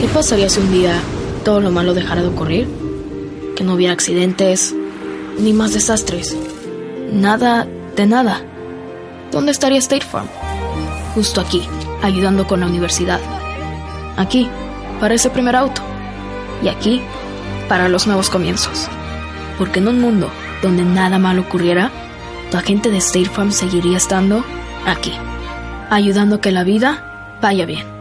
¿Qué 0.00 0.06
pasaría 0.06 0.48
si 0.48 0.60
un 0.60 0.70
día 0.70 0.94
todo 1.44 1.60
lo 1.60 1.72
malo 1.72 1.92
dejara 1.92 2.22
de 2.22 2.28
ocurrir? 2.28 2.68
Que 3.56 3.64
no 3.64 3.74
hubiera 3.74 3.92
accidentes, 3.92 4.72
ni 5.40 5.52
más 5.52 5.74
desastres. 5.74 6.36
Nada 7.12 7.66
de 7.96 8.06
nada. 8.06 8.40
¿Dónde 9.32 9.50
estaría 9.50 9.78
State 9.78 10.06
Farm? 10.06 10.28
Justo 11.16 11.40
aquí, 11.40 11.62
ayudando 12.00 12.46
con 12.46 12.60
la 12.60 12.66
universidad. 12.66 13.18
Aquí, 14.16 14.48
para 15.00 15.14
ese 15.14 15.30
primer 15.30 15.56
auto. 15.56 15.82
Y 16.62 16.68
aquí, 16.68 17.02
para 17.68 17.88
los 17.88 18.06
nuevos 18.06 18.30
comienzos. 18.30 18.86
Porque 19.58 19.80
en 19.80 19.88
un 19.88 20.00
mundo 20.00 20.30
donde 20.62 20.84
nada 20.84 21.18
malo 21.18 21.42
ocurriera, 21.42 21.90
tu 22.52 22.56
agente 22.56 22.88
de 22.90 22.98
State 22.98 23.30
Farm 23.30 23.50
seguiría 23.50 23.96
estando 23.96 24.44
aquí, 24.86 25.12
ayudando 25.90 26.36
a 26.36 26.40
que 26.40 26.52
la 26.52 26.62
vida 26.62 27.38
vaya 27.42 27.66
bien. 27.66 27.97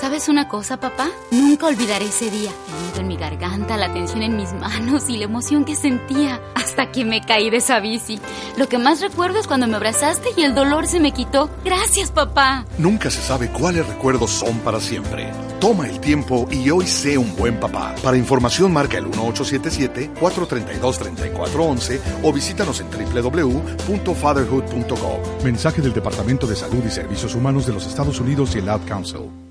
¿Sabes 0.00 0.28
una 0.28 0.46
cosa, 0.46 0.78
papá? 0.78 1.08
Nunca 1.32 1.66
olvidaré 1.66 2.04
ese 2.04 2.30
día. 2.30 2.52
El 2.68 2.74
nudo 2.86 3.00
en 3.00 3.08
mi 3.08 3.16
garganta, 3.16 3.76
la 3.76 3.92
tensión 3.92 4.22
en 4.22 4.36
mis 4.36 4.52
manos 4.52 5.08
y 5.08 5.16
la 5.16 5.24
emoción 5.24 5.64
que 5.64 5.74
sentía 5.74 6.40
hasta 6.54 6.92
que 6.92 7.04
me 7.04 7.20
caí 7.20 7.50
de 7.50 7.56
esa 7.56 7.80
bici. 7.80 8.20
Lo 8.56 8.68
que 8.68 8.78
más 8.78 9.00
recuerdo 9.00 9.40
es 9.40 9.48
cuando 9.48 9.66
me 9.66 9.74
abrazaste 9.74 10.28
y 10.36 10.42
el 10.42 10.54
dolor 10.54 10.86
se 10.86 11.00
me 11.00 11.10
quitó. 11.10 11.50
Gracias, 11.64 12.12
papá. 12.12 12.64
Nunca 12.78 13.10
se 13.10 13.20
sabe 13.20 13.48
cuáles 13.48 13.88
recuerdos 13.88 14.30
son 14.30 14.60
para 14.60 14.78
siempre. 14.78 15.32
Toma 15.58 15.88
el 15.88 15.98
tiempo 15.98 16.46
y 16.48 16.70
hoy 16.70 16.86
sé 16.86 17.18
un 17.18 17.34
buen 17.34 17.58
papá. 17.58 17.96
Para 18.00 18.16
información 18.16 18.72
marca 18.72 18.98
el 18.98 19.10
1877-432-3411 19.10 22.00
o 22.22 22.32
visítanos 22.32 22.80
en 22.80 22.88
www.fatherhood.gov. 22.88 25.42
Mensaje 25.42 25.82
del 25.82 25.92
Departamento 25.92 26.46
de 26.46 26.54
Salud 26.54 26.84
y 26.86 26.90
Servicios 26.90 27.34
Humanos 27.34 27.66
de 27.66 27.72
los 27.72 27.84
Estados 27.84 28.20
Unidos 28.20 28.54
y 28.54 28.60
el 28.60 28.68
Ad 28.68 28.82
Council. 28.86 29.47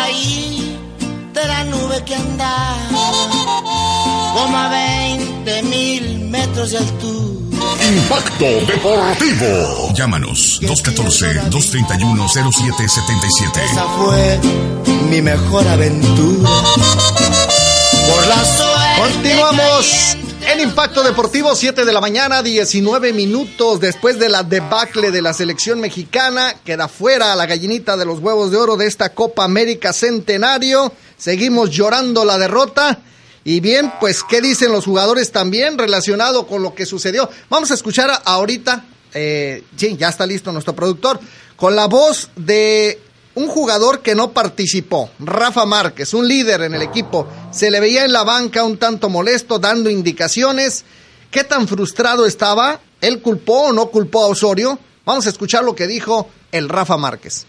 Caí 0.00 0.78
de 1.32 1.44
la 1.46 1.64
nube 1.64 2.02
que 2.04 2.14
andaba 2.14 2.76
como 4.34 4.56
a 4.56 4.68
20 4.68 5.62
mil 5.64 6.20
metros 6.30 6.70
de 6.70 6.78
altura. 6.78 7.58
Impacto 7.86 8.44
Deportivo. 8.66 9.92
Llámanos 9.94 10.58
214-231-0777. 10.62 13.60
Esa 13.72 13.84
fue 13.98 14.40
mi 15.10 15.20
mejor 15.20 15.68
aventura. 15.68 16.48
Por 18.08 18.26
la 18.26 18.42
suerte. 18.44 19.00
Continuamos 19.00 20.16
en 20.46 20.60
Impacto 20.60 21.02
Deportivo, 21.02 21.54
7 21.54 21.84
de 21.84 21.92
la 21.92 22.00
mañana, 22.00 22.42
19 22.42 23.12
minutos 23.12 23.80
después 23.80 24.18
de 24.18 24.28
la 24.28 24.42
debacle 24.42 25.10
de 25.10 25.22
la 25.22 25.32
selección 25.32 25.80
mexicana. 25.80 26.54
Queda 26.64 26.88
fuera 26.88 27.34
la 27.36 27.46
gallinita 27.46 27.96
de 27.96 28.04
los 28.04 28.20
huevos 28.20 28.50
de 28.50 28.56
oro 28.56 28.76
de 28.76 28.86
esta 28.86 29.14
Copa 29.14 29.44
América 29.44 29.92
Centenario. 29.92 30.92
Seguimos 31.16 31.70
llorando 31.70 32.24
la 32.24 32.38
derrota. 32.38 33.00
Y 33.44 33.60
bien, 33.60 33.92
pues, 34.00 34.22
¿qué 34.22 34.40
dicen 34.40 34.72
los 34.72 34.84
jugadores 34.84 35.32
también 35.32 35.78
relacionado 35.78 36.46
con 36.46 36.62
lo 36.62 36.74
que 36.74 36.86
sucedió? 36.86 37.28
Vamos 37.48 37.70
a 37.70 37.74
escuchar 37.74 38.10
ahorita, 38.24 38.84
eh, 39.14 39.64
sí, 39.76 39.96
ya 39.96 40.08
está 40.08 40.26
listo 40.26 40.52
nuestro 40.52 40.74
productor, 40.74 41.20
con 41.56 41.74
la 41.74 41.86
voz 41.86 42.30
de 42.36 43.00
un 43.34 43.48
jugador 43.48 44.00
que 44.00 44.14
no 44.14 44.32
participó, 44.32 45.10
Rafa 45.18 45.64
Márquez, 45.64 46.14
un 46.14 46.26
líder 46.26 46.62
en 46.62 46.74
el 46.74 46.82
equipo, 46.82 47.26
se 47.52 47.70
le 47.70 47.80
veía 47.80 48.04
en 48.04 48.12
la 48.12 48.24
banca 48.24 48.64
un 48.64 48.76
tanto 48.76 49.08
molesto, 49.08 49.58
dando 49.58 49.88
indicaciones. 49.88 50.84
¿Qué 51.30 51.44
tan 51.44 51.68
frustrado 51.68 52.26
estaba? 52.26 52.80
¿Él 53.00 53.22
culpó 53.22 53.68
o 53.68 53.72
no 53.72 53.86
culpó 53.86 54.24
a 54.24 54.28
Osorio? 54.28 54.78
Vamos 55.04 55.26
a 55.26 55.30
escuchar 55.30 55.64
lo 55.64 55.74
que 55.74 55.86
dijo 55.86 56.28
el 56.50 56.68
Rafa 56.68 56.96
Márquez. 56.96 57.46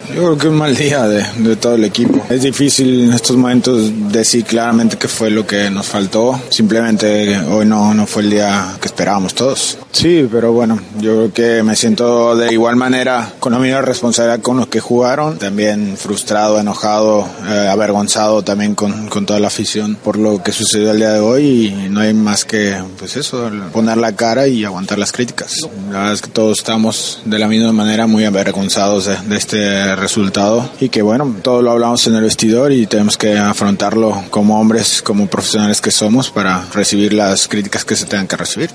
Yo 0.00 0.24
creo 0.24 0.38
que 0.38 0.48
un 0.48 0.56
mal 0.56 0.74
día 0.74 1.06
de, 1.06 1.24
de, 1.36 1.56
todo 1.56 1.74
el 1.74 1.84
equipo. 1.84 2.24
Es 2.30 2.42
difícil 2.42 3.04
en 3.04 3.12
estos 3.12 3.36
momentos 3.36 3.90
decir 4.12 4.44
claramente 4.44 4.96
qué 4.96 5.08
fue 5.08 5.28
lo 5.30 5.46
que 5.46 5.70
nos 5.70 5.86
faltó. 5.86 6.40
Simplemente 6.50 7.38
hoy 7.38 7.66
no, 7.66 7.92
no 7.94 8.06
fue 8.06 8.22
el 8.22 8.30
día 8.30 8.76
que 8.80 8.86
esperábamos 8.86 9.34
todos. 9.34 9.76
Sí, 9.92 10.26
pero 10.30 10.52
bueno, 10.52 10.78
yo 11.00 11.14
creo 11.14 11.32
que 11.32 11.62
me 11.62 11.76
siento 11.76 12.36
de 12.36 12.52
igual 12.52 12.76
manera 12.76 13.32
con 13.40 13.52
la 13.52 13.58
misma 13.58 13.82
responsabilidad 13.82 14.40
con 14.40 14.56
los 14.56 14.68
que 14.68 14.80
jugaron. 14.80 15.38
También 15.38 15.96
frustrado, 15.96 16.58
enojado, 16.58 17.28
eh, 17.46 17.68
avergonzado 17.68 18.42
también 18.42 18.74
con, 18.74 19.08
con 19.08 19.26
toda 19.26 19.40
la 19.40 19.48
afición 19.48 19.96
por 19.96 20.16
lo 20.16 20.42
que 20.42 20.52
sucedió 20.52 20.92
el 20.92 20.98
día 20.98 21.12
de 21.12 21.20
hoy. 21.20 21.66
Y 21.66 21.88
no 21.90 22.00
hay 22.00 22.14
más 22.14 22.44
que, 22.44 22.76
pues 22.98 23.16
eso, 23.16 23.50
poner 23.72 23.96
la 23.96 24.12
cara 24.12 24.46
y 24.46 24.64
aguantar 24.64 24.98
las 24.98 25.12
críticas. 25.12 25.56
La 25.90 25.98
verdad 25.98 26.14
es 26.14 26.22
que 26.22 26.30
todos 26.30 26.58
estamos 26.58 27.20
de 27.24 27.38
la 27.38 27.48
misma 27.48 27.72
manera 27.72 28.06
muy 28.06 28.24
avergonzados 28.24 29.06
de, 29.06 29.16
de 29.16 29.36
este 29.36 29.87
resultado 29.96 30.68
y 30.80 30.88
que 30.88 31.02
bueno, 31.02 31.36
todo 31.42 31.62
lo 31.62 31.70
hablamos 31.70 32.06
en 32.06 32.14
el 32.14 32.22
vestidor 32.22 32.72
y 32.72 32.86
tenemos 32.86 33.16
que 33.16 33.36
afrontarlo 33.36 34.24
como 34.30 34.60
hombres, 34.60 35.02
como 35.02 35.26
profesionales 35.26 35.80
que 35.80 35.90
somos 35.90 36.30
para 36.30 36.64
recibir 36.72 37.12
las 37.12 37.48
críticas 37.48 37.84
que 37.84 37.96
se 37.96 38.06
tengan 38.06 38.26
que 38.26 38.36
recibir. 38.36 38.70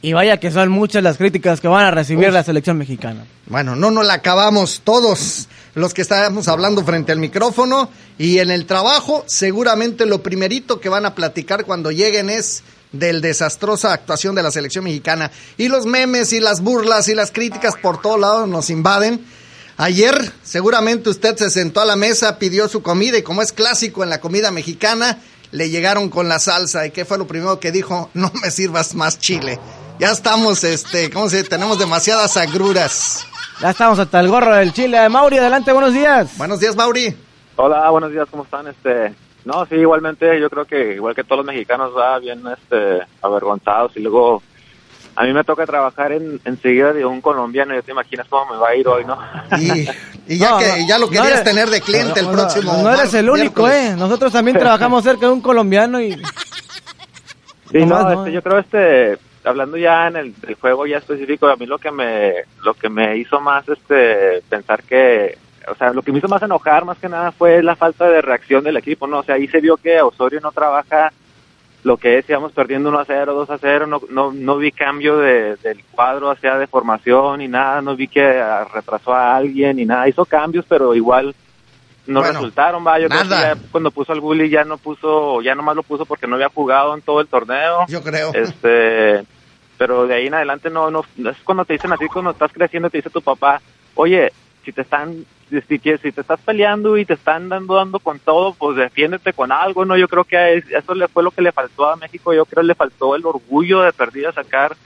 Y 0.00 0.12
vaya 0.12 0.36
que 0.36 0.50
son 0.50 0.68
muchas 0.68 1.02
las 1.02 1.16
críticas 1.16 1.60
que 1.60 1.66
van 1.66 1.86
a 1.86 1.90
recibir 1.90 2.28
Uf. 2.28 2.34
la 2.34 2.44
selección 2.44 2.78
mexicana. 2.78 3.24
Bueno, 3.46 3.74
no 3.74 3.90
nos 3.90 4.06
la 4.06 4.14
acabamos 4.14 4.82
todos 4.84 5.48
los 5.74 5.92
que 5.92 6.02
estábamos 6.02 6.46
hablando 6.48 6.84
frente 6.84 7.12
al 7.12 7.18
micrófono 7.18 7.90
y 8.16 8.38
en 8.38 8.50
el 8.50 8.66
trabajo 8.66 9.24
seguramente 9.26 10.06
lo 10.06 10.22
primerito 10.22 10.80
que 10.80 10.88
van 10.88 11.06
a 11.06 11.14
platicar 11.14 11.64
cuando 11.64 11.90
lleguen 11.90 12.30
es 12.30 12.62
del 12.92 13.20
desastrosa 13.20 13.92
actuación 13.92 14.34
de 14.34 14.42
la 14.42 14.50
selección 14.50 14.84
mexicana 14.84 15.30
y 15.56 15.68
los 15.68 15.86
memes 15.86 16.32
y 16.32 16.40
las 16.40 16.62
burlas 16.62 17.08
y 17.08 17.14
las 17.14 17.30
críticas 17.30 17.74
por 17.80 18.00
todos 18.00 18.18
lados 18.18 18.48
nos 18.48 18.70
invaden 18.70 19.20
Ayer 19.80 20.32
seguramente 20.42 21.08
usted 21.08 21.36
se 21.36 21.50
sentó 21.50 21.80
a 21.80 21.84
la 21.84 21.94
mesa, 21.94 22.40
pidió 22.40 22.66
su 22.66 22.82
comida 22.82 23.16
y 23.16 23.22
como 23.22 23.42
es 23.42 23.52
clásico 23.52 24.02
en 24.02 24.10
la 24.10 24.20
comida 24.20 24.50
mexicana, 24.50 25.18
le 25.52 25.70
llegaron 25.70 26.08
con 26.08 26.28
la 26.28 26.40
salsa. 26.40 26.84
¿Y 26.84 26.90
qué 26.90 27.04
fue 27.04 27.16
lo 27.16 27.28
primero 27.28 27.60
que 27.60 27.70
dijo? 27.70 28.10
No 28.14 28.32
me 28.42 28.50
sirvas 28.50 28.96
más 28.96 29.20
chile. 29.20 29.60
Ya 30.00 30.10
estamos, 30.10 30.64
este, 30.64 31.10
¿cómo 31.10 31.28
se 31.28 31.44
Tenemos 31.44 31.78
demasiadas 31.78 32.36
agruras. 32.36 33.24
Ya 33.60 33.70
estamos 33.70 34.00
hasta 34.00 34.18
el 34.18 34.26
gorro 34.28 34.52
del 34.52 34.72
Chile. 34.72 35.08
Mauri, 35.08 35.38
adelante, 35.38 35.72
buenos 35.72 35.92
días. 35.92 36.36
Buenos 36.36 36.58
días, 36.58 36.74
Mauri. 36.74 37.16
Hola, 37.54 37.88
buenos 37.90 38.10
días, 38.10 38.26
¿cómo 38.30 38.42
están? 38.42 38.66
Este, 38.66 39.14
no, 39.44 39.64
sí, 39.66 39.76
igualmente, 39.76 40.40
yo 40.40 40.50
creo 40.50 40.64
que 40.64 40.94
igual 40.94 41.14
que 41.14 41.22
todos 41.22 41.38
los 41.38 41.46
mexicanos, 41.46 41.92
va 41.96 42.18
bien, 42.18 42.42
este, 42.46 43.00
avergonzados 43.22 43.96
y 43.96 44.00
luego 44.00 44.42
a 45.20 45.24
mí 45.24 45.32
me 45.32 45.42
toca 45.42 45.66
trabajar 45.66 46.12
en, 46.12 46.40
enseguida 46.44 46.92
de 46.92 47.04
un 47.04 47.20
colombiano, 47.20 47.74
ya 47.74 47.82
te 47.82 47.90
imaginas 47.90 48.28
cómo 48.28 48.52
me 48.52 48.56
va 48.60 48.68
a 48.68 48.76
ir 48.76 48.86
hoy, 48.86 49.04
¿no? 49.04 49.18
Y, 49.58 49.88
y 50.28 50.38
ya 50.38 50.50
No, 50.50 50.58
que 50.58 50.86
ya 50.86 50.96
lo 50.96 51.06
no 51.06 51.10
querías 51.10 51.32
eres- 51.32 51.44
tener 51.44 51.68
de 51.68 51.80
cliente 51.80 52.22
no, 52.22 52.28
el 52.30 52.36
próximo. 52.36 52.72
No, 52.84 52.94
eres 52.94 53.12
el 53.14 53.28
único, 53.28 53.62
miércoles. 53.64 53.94
¿eh? 53.94 53.96
Nosotros 53.98 54.32
también 54.32 54.56
trabajamos 54.60 55.02
cerca 55.02 55.26
de 55.26 55.32
un 55.32 55.40
colombiano 55.40 56.00
y... 56.00 56.12
Sí, 57.72 57.78
Nomás 57.80 58.04
no, 58.04 58.12
este, 58.12 58.30
eh. 58.30 58.32
yo 58.34 58.42
creo 58.42 58.58
este 58.58 59.18
hablando 59.42 59.76
ya 59.76 60.06
en 60.06 60.16
el, 60.16 60.34
juego 60.60 60.86
ya 60.86 60.98
específico, 60.98 61.48
a 61.48 61.56
mí 61.56 61.66
lo 61.66 61.78
que 61.78 61.90
me 61.90 62.34
lo 62.62 62.74
que 62.74 62.88
me 62.88 63.16
hizo 63.16 63.40
más 63.40 63.68
este 63.68 64.40
pensar 64.48 64.84
que 64.84 65.36
o 65.68 65.74
sea, 65.74 65.92
lo 65.92 66.02
que 66.02 66.12
me 66.12 66.18
hizo 66.18 66.28
más 66.28 66.42
enojar 66.42 66.84
más 66.84 66.98
que 66.98 67.08
nada 67.08 67.32
fue 67.32 67.60
la 67.62 67.74
falta 67.74 68.08
de 68.08 68.22
reacción 68.22 68.62
del 68.62 68.76
equipo, 68.76 69.08
¿no? 69.08 69.18
O 69.18 69.22
sea, 69.24 69.34
ahí 69.34 69.48
se 69.48 69.60
vio 69.60 69.76
que 69.78 70.00
Osorio 70.00 70.40
no 70.40 70.52
trabaja 70.52 71.12
lo 71.84 71.96
que 71.96 72.18
es, 72.18 72.28
íbamos 72.28 72.52
perdiendo 72.52 72.88
1 72.88 72.98
a 72.98 73.04
0, 73.04 73.34
2 73.34 73.50
a 73.50 73.58
0, 73.58 73.86
no, 73.86 74.00
no, 74.10 74.32
no 74.32 74.56
vi 74.56 74.72
cambio 74.72 75.18
de, 75.18 75.56
del 75.56 75.84
cuadro 75.90 76.30
hacia 76.30 76.56
de 76.56 76.66
formación 76.66 77.38
ni 77.38 77.48
nada, 77.48 77.80
no 77.80 77.94
vi 77.94 78.08
que 78.08 78.42
retrasó 78.72 79.14
a 79.14 79.36
alguien 79.36 79.76
ni 79.76 79.84
nada, 79.84 80.08
hizo 80.08 80.24
cambios, 80.24 80.64
pero 80.68 80.94
igual 80.94 81.34
no 82.06 82.20
Bueno, 82.20 82.34
resultaron, 82.34 82.84
va, 82.86 82.98
yo 82.98 83.08
creo 83.08 83.22
que 83.22 83.28
nada. 83.28 83.54
ya 83.54 83.60
cuando 83.70 83.90
puso 83.90 84.12
al 84.12 84.20
Bully 84.20 84.48
ya 84.48 84.64
no 84.64 84.78
puso, 84.78 85.40
ya 85.42 85.54
nomás 85.54 85.76
lo 85.76 85.82
puso 85.82 86.06
porque 86.06 86.26
no 86.26 86.34
había 86.36 86.48
jugado 86.48 86.94
en 86.94 87.02
todo 87.02 87.20
el 87.20 87.28
torneo. 87.28 87.86
Yo 87.86 88.02
creo. 88.02 88.32
Este, 88.34 89.24
pero 89.76 90.06
de 90.06 90.14
ahí 90.14 90.26
en 90.26 90.34
adelante 90.34 90.70
no, 90.70 90.90
no, 90.90 91.04
es 91.16 91.36
cuando 91.44 91.64
te 91.64 91.74
dicen 91.74 91.92
así, 91.92 92.06
cuando 92.06 92.30
estás 92.32 92.52
creciendo, 92.52 92.90
te 92.90 92.98
dice 92.98 93.10
tu 93.10 93.22
papá, 93.22 93.60
oye, 93.94 94.32
si 94.68 94.72
te 94.74 94.82
están, 94.82 95.24
si, 95.66 95.78
que- 95.78 95.96
si 95.96 96.12
te 96.12 96.20
estás 96.20 96.38
peleando 96.40 96.98
y 96.98 97.06
te 97.06 97.14
están 97.14 97.48
dando, 97.48 97.76
dando 97.76 97.98
con 98.00 98.18
todo, 98.18 98.54
pues 98.58 98.76
defiéndete 98.76 99.32
con 99.32 99.50
algo, 99.50 99.86
¿no? 99.86 99.96
Yo 99.96 100.08
creo 100.08 100.24
que 100.24 100.36
a 100.36 100.50
es- 100.50 100.66
eso 100.70 100.94
le 100.94 101.08
fue 101.08 101.22
lo 101.22 101.30
que 101.30 101.40
le 101.40 101.52
faltó 101.52 101.88
a 101.88 101.96
México, 101.96 102.34
yo 102.34 102.44
creo 102.44 102.60
que 102.60 102.66
le 102.68 102.74
faltó 102.74 103.16
el 103.16 103.24
orgullo 103.24 103.80
de 103.80 103.94
perdida 103.94 104.30
sacar, 104.32 104.76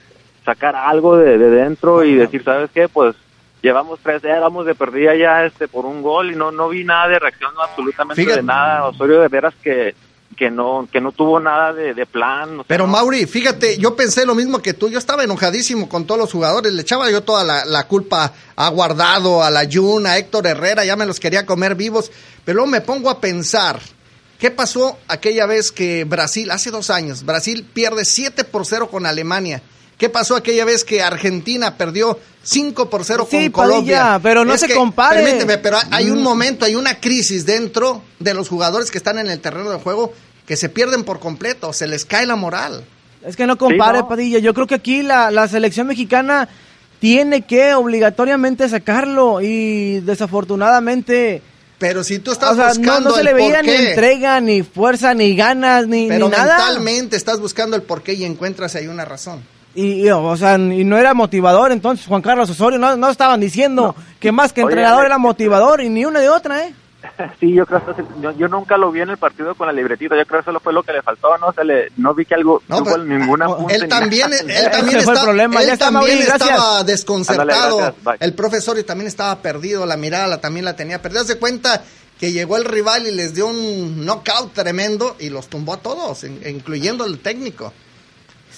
sacar 0.45 0.77
algo 0.77 1.17
de, 1.17 1.37
de 1.37 1.51
dentro 1.51 2.05
y 2.05 2.15
decir, 2.15 2.45
¿sabes 2.45 2.71
qué? 2.73 2.89
Pues 2.89 3.17
llevamos 3.61 3.99
tres, 4.05 4.23
éramos 4.23 4.65
de 4.67 4.77
perdida 4.77 5.17
ya 5.17 5.45
este 5.47 5.67
por 5.67 5.85
un 5.85 6.01
gol 6.01 6.31
y 6.31 6.37
no, 6.37 6.53
no 6.53 6.69
vi 6.69 6.85
nada 6.85 7.09
de 7.09 7.19
reacción, 7.19 7.53
no, 7.55 7.63
absolutamente 7.63 8.23
Fíjate. 8.23 8.41
de 8.43 8.47
nada, 8.47 8.85
Osorio 8.87 9.21
de 9.21 9.27
veras 9.29 9.55
que, 9.65 9.97
que 10.37 10.51
no, 10.51 10.89
que 10.91 11.01
no 11.01 11.13
tuvo 11.13 11.41
nada 11.41 11.73
de, 11.73 11.95
de 11.95 12.07
plan, 12.07 12.51
o 12.51 12.57
sea, 12.57 12.65
Pero 12.69 12.87
Mauri, 12.87 13.27
fíjate, 13.27 13.79
yo 13.79 13.97
pensé 13.97 14.27
lo 14.27 14.35
mismo 14.35 14.61
que 14.61 14.75
tú, 14.75 14.89
yo 14.89 14.99
estaba 14.99 15.25
enojadísimo 15.25 15.89
con 15.89 16.07
todos 16.07 16.21
los 16.21 16.33
jugadores, 16.33 16.73
le 16.73 16.83
echaba 16.83 17.11
yo 17.11 17.23
toda 17.23 17.45
la, 17.45 17.65
la 17.65 17.87
culpa 17.87 18.33
a 18.57 18.69
Guardado, 18.71 19.43
a 19.43 19.51
la 19.51 19.67
Jun, 19.71 20.07
a 20.07 20.19
Héctor 20.19 20.47
Herrera, 20.47 20.85
ya 20.85 20.97
me 20.97 21.07
los 21.07 21.21
quería 21.21 21.47
comer 21.47 21.75
vivos, 21.75 22.11
pero 22.45 22.57
luego 22.57 22.71
me 22.71 22.81
pongo 22.81 23.11
a 23.11 23.21
pensar, 23.21 23.81
¿qué 24.39 24.51
pasó 24.51 24.99
aquella 25.09 25.47
vez 25.47 25.73
que 25.73 26.05
Brasil, 26.05 26.51
hace 26.51 26.71
dos 26.71 26.91
años, 26.91 27.25
Brasil 27.25 27.67
pierde 27.73 28.05
7 28.05 28.45
por 28.45 28.67
0 28.67 28.89
con 28.91 29.07
Alemania? 29.07 29.63
¿Qué 30.03 30.09
pasó 30.09 30.35
aquella 30.35 30.65
vez 30.65 30.83
que 30.85 31.01
Argentina 31.01 31.77
perdió 31.77 32.19
5 32.43 32.91
por 32.91 33.05
0 33.05 33.25
Sí, 33.31 33.51
con 33.51 33.67
Colombia? 33.69 33.99
Padilla, 34.01 34.19
pero 34.21 34.45
no 34.45 34.59
se 34.59 34.75
compare. 34.75 35.23
Permíteme, 35.23 35.59
pero 35.59 35.79
hay 35.93 36.11
un 36.11 36.19
Mm. 36.19 36.23
momento, 36.25 36.65
hay 36.65 36.75
una 36.75 36.99
crisis 36.99 37.47
dentro 37.47 38.03
de 38.19 38.35
los 38.35 38.49
jugadores 38.49 38.91
que 38.91 38.99
están 38.99 39.21
en 39.21 39.31
el 39.31 39.39
terreno 39.39 39.71
de 39.71 39.79
juego 39.79 40.13
que 40.45 40.57
se 40.57 40.69
pierden 40.69 41.05
por 41.05 41.21
completo, 41.21 41.73
se 41.73 41.87
les 41.87 42.05
cae 42.05 42.27
la 42.27 42.35
moral. 42.35 42.83
Es 43.25 43.37
que 43.37 43.47
no 43.47 43.57
compare, 43.57 43.99
Sí, 43.99 44.03
¿no? 44.03 44.09
Padilla. 44.09 44.39
Yo 44.41 44.55
creo 44.55 44.67
que 44.67 44.75
aquí 44.75 45.03
la, 45.05 45.31
la 45.31 45.47
selección 45.47 45.87
mexicana 45.87 46.49
tiene 46.99 47.43
que 47.43 47.75
obligatoriamente 47.75 48.69
sacarlo 48.69 49.41
y 49.41 50.01
desafortunadamente... 50.01 51.43
Pero 51.79 52.03
si 52.03 52.19
tú 52.19 52.33
estás 52.33 52.53
o 52.53 52.55
sea, 52.57 52.69
buscando 52.71 53.11
no 53.11 53.15
se 53.15 53.21
el 53.21 53.27
le 53.27 53.35
veía 53.35 53.63
ni 53.63 53.71
entrega, 53.71 54.41
ni 54.41 54.65
fuerza, 54.65 55.15
ni 55.15 55.37
ganas, 55.37 55.87
ni, 55.87 56.09
Pero 56.09 56.27
ni 56.29 56.33
nada. 56.37 56.57
mentalmente 56.57 57.15
estás 57.17 57.39
buscando 57.39 57.77
el 57.77 57.83
porqué 57.83 58.15
y 58.15 58.25
encuentras 58.25 58.75
ahí 58.75 58.89
una 58.89 59.05
razón. 59.05 59.43
Y, 59.75 60.07
y, 60.07 60.11
o 60.11 60.37
sea, 60.37 60.57
y 60.57 60.85
no 60.85 60.99
era 60.99 61.15
motivador 61.15 61.73
entonces 61.73 62.07
Juan 62.07 62.21
Carlos 62.23 62.51
Osorio, 62.51 62.79
no, 62.79 62.95
no 62.97 63.09
estaban 63.09 63.41
diciendo 63.41 63.95
que 64.21 64.31
más 64.31 64.53
que 64.53 64.61
entrenador 64.61 64.99
Alex, 65.01 65.07
era 65.07 65.19
motivador 65.19 65.81
y 65.81 65.89
ni 65.89 66.05
una 66.05 66.21
de 66.21 66.29
otra, 66.29 66.67
¿eh? 66.67 66.75
Sí, 67.41 67.53
yo 67.55 67.67
creo 67.67 67.85
que 67.97 68.05
yo, 68.21 68.31
yo 68.33 68.49
nunca 68.49 68.77
lo 68.77 68.93
vi 68.93 69.01
en 69.01 69.11
el 69.11 69.17
partido 69.17 69.55
con 69.57 69.67
la 69.67 69.73
libretita. 69.73 70.15
Yo 70.17 70.25
creo 70.25 70.43
que 70.45 70.51
eso 70.51 70.61
fue 70.61 70.73
lo 70.73 70.83
que 70.85 70.93
le 70.93 71.03
faltó, 71.03 71.37
no 71.39 71.53
se 71.53 71.65
le 71.65 71.89
no 71.97 72.15
vi 72.15 72.25
que 72.25 72.35
algo 72.35 72.63
No, 72.69 72.79
no, 72.79 72.85
pero- 72.85 72.97
hubo 72.97 73.05
ninguna 73.05 73.47
Él 73.71 73.89
también, 73.89 74.31
él 74.33 74.47
también, 74.71 74.99
Ese 74.99 75.03
fue 75.05 75.13
el 75.15 75.19
está- 75.19 75.23
problema. 75.25 75.61
él 75.63 75.67
Ya 75.67 75.73
está, 75.73 75.85
también 75.87 76.15
Mauri, 76.19 76.27
gracias. 76.27 76.51
estaba 76.51 76.85
desconcertado. 76.85 77.95
El 78.21 78.35
profesor 78.35 78.81
también 78.85 79.09
estaba 79.09 79.37
perdido, 79.41 79.85
la 79.87 79.97
mirada 79.97 80.27
la- 80.27 80.41
también 80.41 80.65
la 80.65 80.77
tenía 80.77 81.01
perdida. 81.03 81.25
Se 81.25 81.39
cuenta 81.39 81.83
que 82.21 82.31
llegó 82.33 82.57
el 82.57 82.65
rival 82.65 83.07
y 83.07 83.11
les 83.11 83.35
dio 83.35 83.47
un 83.49 84.05
knockout 84.05 84.53
tremendo 84.53 85.17
y 85.19 85.29
los 85.31 85.49
tumbó 85.49 85.75
a 85.75 85.77
todos, 85.79 86.23
in- 86.25 86.41
incluyendo 86.47 87.05
el 87.05 87.19
técnico. 87.19 87.73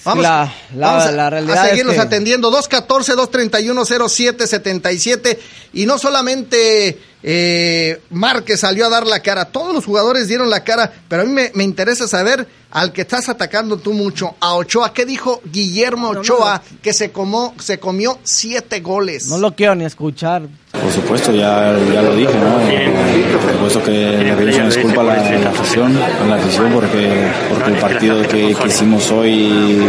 Vamos, 0.05 0.23
La- 0.23 0.53
la- 0.75 0.87
vamos 0.87 1.03
a, 1.03 1.11
la 1.11 1.29
realidad 1.29 1.57
a 1.57 1.63
es 1.65 1.69
seguirlos 1.71 1.95
que- 1.95 2.01
atendiendo. 2.01 2.49
214-231-0777. 2.51 5.37
Y 5.73 5.85
no 5.85 5.97
solamente 5.97 6.97
eh, 7.27 8.01
Márquez 8.11 8.59
salió 8.59 8.85
a 8.85 8.89
dar 8.89 9.07
la 9.07 9.19
cara, 9.19 9.45
todos 9.45 9.73
los 9.73 9.83
jugadores 9.83 10.27
dieron 10.27 10.49
la 10.51 10.63
cara, 10.63 10.93
pero 11.07 11.23
a 11.23 11.25
mí 11.25 11.31
me, 11.31 11.51
me 11.55 11.63
interesa 11.63 12.07
saber 12.07 12.47
al 12.69 12.91
que 12.91 13.01
estás 13.01 13.29
atacando 13.29 13.77
tú 13.77 13.93
mucho, 13.93 14.35
a 14.39 14.53
Ochoa. 14.55 14.93
¿Qué 14.93 15.05
dijo 15.05 15.41
Guillermo 15.45 16.13
no, 16.13 16.19
Ochoa 16.19 16.61
que 16.81 16.93
se, 16.93 17.11
comó, 17.11 17.55
se 17.57 17.79
comió 17.79 18.19
siete 18.23 18.81
goles? 18.81 19.27
No 19.27 19.37
lo 19.37 19.55
quiero 19.55 19.73
ni 19.75 19.85
escuchar. 19.85 20.43
Por 20.73 20.91
supuesto, 20.91 21.31
ya, 21.31 21.73
ya 21.93 22.01
lo 22.01 22.15
dije, 22.17 22.33
¿no? 22.33 23.39
Por 23.39 23.53
supuesto 23.53 23.83
que 23.83 23.91
le 23.91 24.35
pido 24.35 24.55
una 24.57 24.65
disculpa 24.65 25.01
a 25.01 25.03
la, 25.05 25.13
a 25.13 25.39
la 25.39 25.49
afición, 25.51 25.97
a 25.97 26.25
la 26.27 26.35
afición 26.35 26.73
porque, 26.73 27.31
porque 27.49 27.71
el 27.71 27.77
partido 27.77 28.21
que, 28.23 28.53
que 28.53 28.67
hicimos 28.67 29.09
hoy 29.09 29.81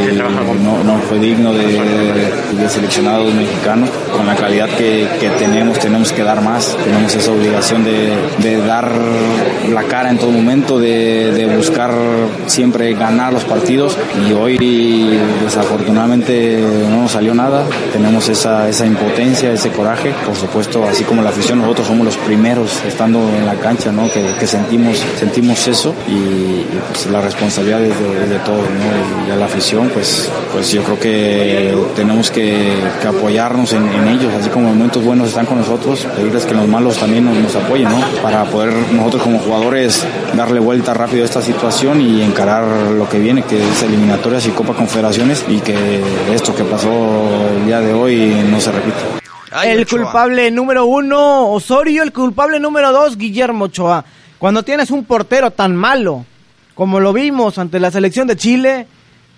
no, 0.63 0.85
no 0.85 1.01
fue 1.01 1.19
digno 1.19 1.53
de, 1.53 1.67
de 2.57 2.69
seleccionados 2.69 3.35
mexicanos. 3.35 3.91
Con 4.17 4.27
la 4.27 4.37
calidad 4.37 4.69
que, 4.77 5.09
que 5.19 5.29
tenemos, 5.31 5.81
tenemos 5.81 6.13
que 6.13 6.23
dar 6.23 6.41
más. 6.41 6.77
Tenemos 6.85 7.13
esa 7.27 7.35
obligación 7.35 7.83
de, 7.83 8.13
de 8.39 8.65
dar 8.65 8.89
la 9.73 9.83
cara 9.83 10.11
en 10.11 10.19
todo 10.19 10.31
momento, 10.31 10.79
de, 10.79 11.33
de 11.33 11.57
buscar 11.57 11.93
siempre 12.47 12.95
ganar 12.95 13.33
los 13.33 13.45
partidos. 13.45 13.97
Y 14.29 14.33
hoy, 14.33 14.57
desafortunadamente, 15.43 16.61
no 16.89 17.03
nos 17.03 17.13
salió 17.13 17.35
nada. 17.35 17.65
Tenemos 17.93 18.29
esa, 18.29 18.69
esa 18.69 18.87
impotencia, 18.87 19.53
ese 19.53 19.71
coraje. 19.71 20.13
Por 20.25 20.37
supuesto, 20.37 20.85
así 20.85 21.03
como 21.03 21.21
la 21.21 21.31
afición, 21.31 21.61
nosotros 21.61 21.89
somos 21.89 22.07
los 22.07 22.17
primeros 22.19 22.81
estando 22.87 23.19
en 23.37 23.45
la 23.45 23.55
cancha, 23.55 23.91
¿no? 23.91 24.09
Que, 24.13 24.23
que 24.39 24.47
sentimos, 24.47 25.03
sentimos 25.19 25.67
eso 25.67 25.95
y, 26.07 26.13
y, 26.13 26.67
pues 26.93 27.07
la 27.07 27.21
responsabilidad 27.21 27.83
es 27.83 27.99
de, 27.99 28.29
de 28.29 28.39
todos, 28.41 28.61
¿no? 28.61 29.29
Y 29.29 29.33
a 29.33 29.37
la 29.37 29.47
afición, 29.47 29.91
pues, 29.93 30.31
pues 30.53 30.71
yo 30.71 30.83
creo 30.85 31.01
que 31.01 31.75
tenemos 31.97 32.31
que, 32.31 32.73
que 33.03 33.09
apoyarnos 33.09 33.73
en, 33.73 33.89
en 33.89 34.09
ellos, 34.09 34.33
así 34.39 34.49
como 34.49 34.69
en 34.69 34.77
momentos 34.77 35.05
buenos 35.05 35.29
están 35.29 35.47
con 35.47 35.59
nosotros, 35.59 36.07
pedirles 36.15 36.45
que 36.45 36.55
los 36.55 36.69
malos 36.69 36.97
también 36.99 37.16
nos, 37.21 37.37
nos 37.37 37.55
apoyen, 37.57 37.89
¿no? 37.89 38.01
Para 38.23 38.45
poder 38.45 38.73
nosotros 38.93 39.23
como 39.23 39.39
jugadores 39.39 40.05
darle 40.35 40.61
vuelta 40.61 40.95
rápido 40.95 41.23
a 41.23 41.27
esta 41.27 41.43
situación 41.43 42.01
y 42.01 42.23
encarar 42.23 42.65
lo 42.93 43.09
que 43.09 43.19
viene, 43.19 43.43
que 43.43 43.57
es 43.57 43.83
eliminatorias 43.83 44.47
y 44.47 44.51
Copa 44.51 44.75
Confederaciones 44.75 45.45
y 45.49 45.61
que 45.61 46.03
esto 46.33 46.55
que 46.55 46.65
pasó 46.65 46.89
el 47.57 47.67
día 47.67 47.81
de 47.81 47.93
hoy 47.93 48.45
no 48.51 48.61
se 48.61 48.73
repita. 48.73 48.99
el 49.65 49.87
culpable 49.87 50.51
número 50.51 50.85
uno, 50.87 51.51
Osorio, 51.51 52.03
el 52.03 52.13
culpable 52.13 52.61
número 52.61 52.93
dos, 52.93 53.17
Guillermo 53.17 53.67
Ochoa. 53.67 54.05
Cuando 54.39 54.63
tienes 54.63 54.91
un 54.91 55.05
portero 55.05 55.51
tan 55.51 55.75
malo, 55.75 56.25
como 56.75 57.01
lo 57.01 57.13
vimos 57.13 57.57
ante 57.59 57.81
la 57.81 57.91
selección 57.91 58.27
de 58.27 58.37
Chile, 58.37 58.87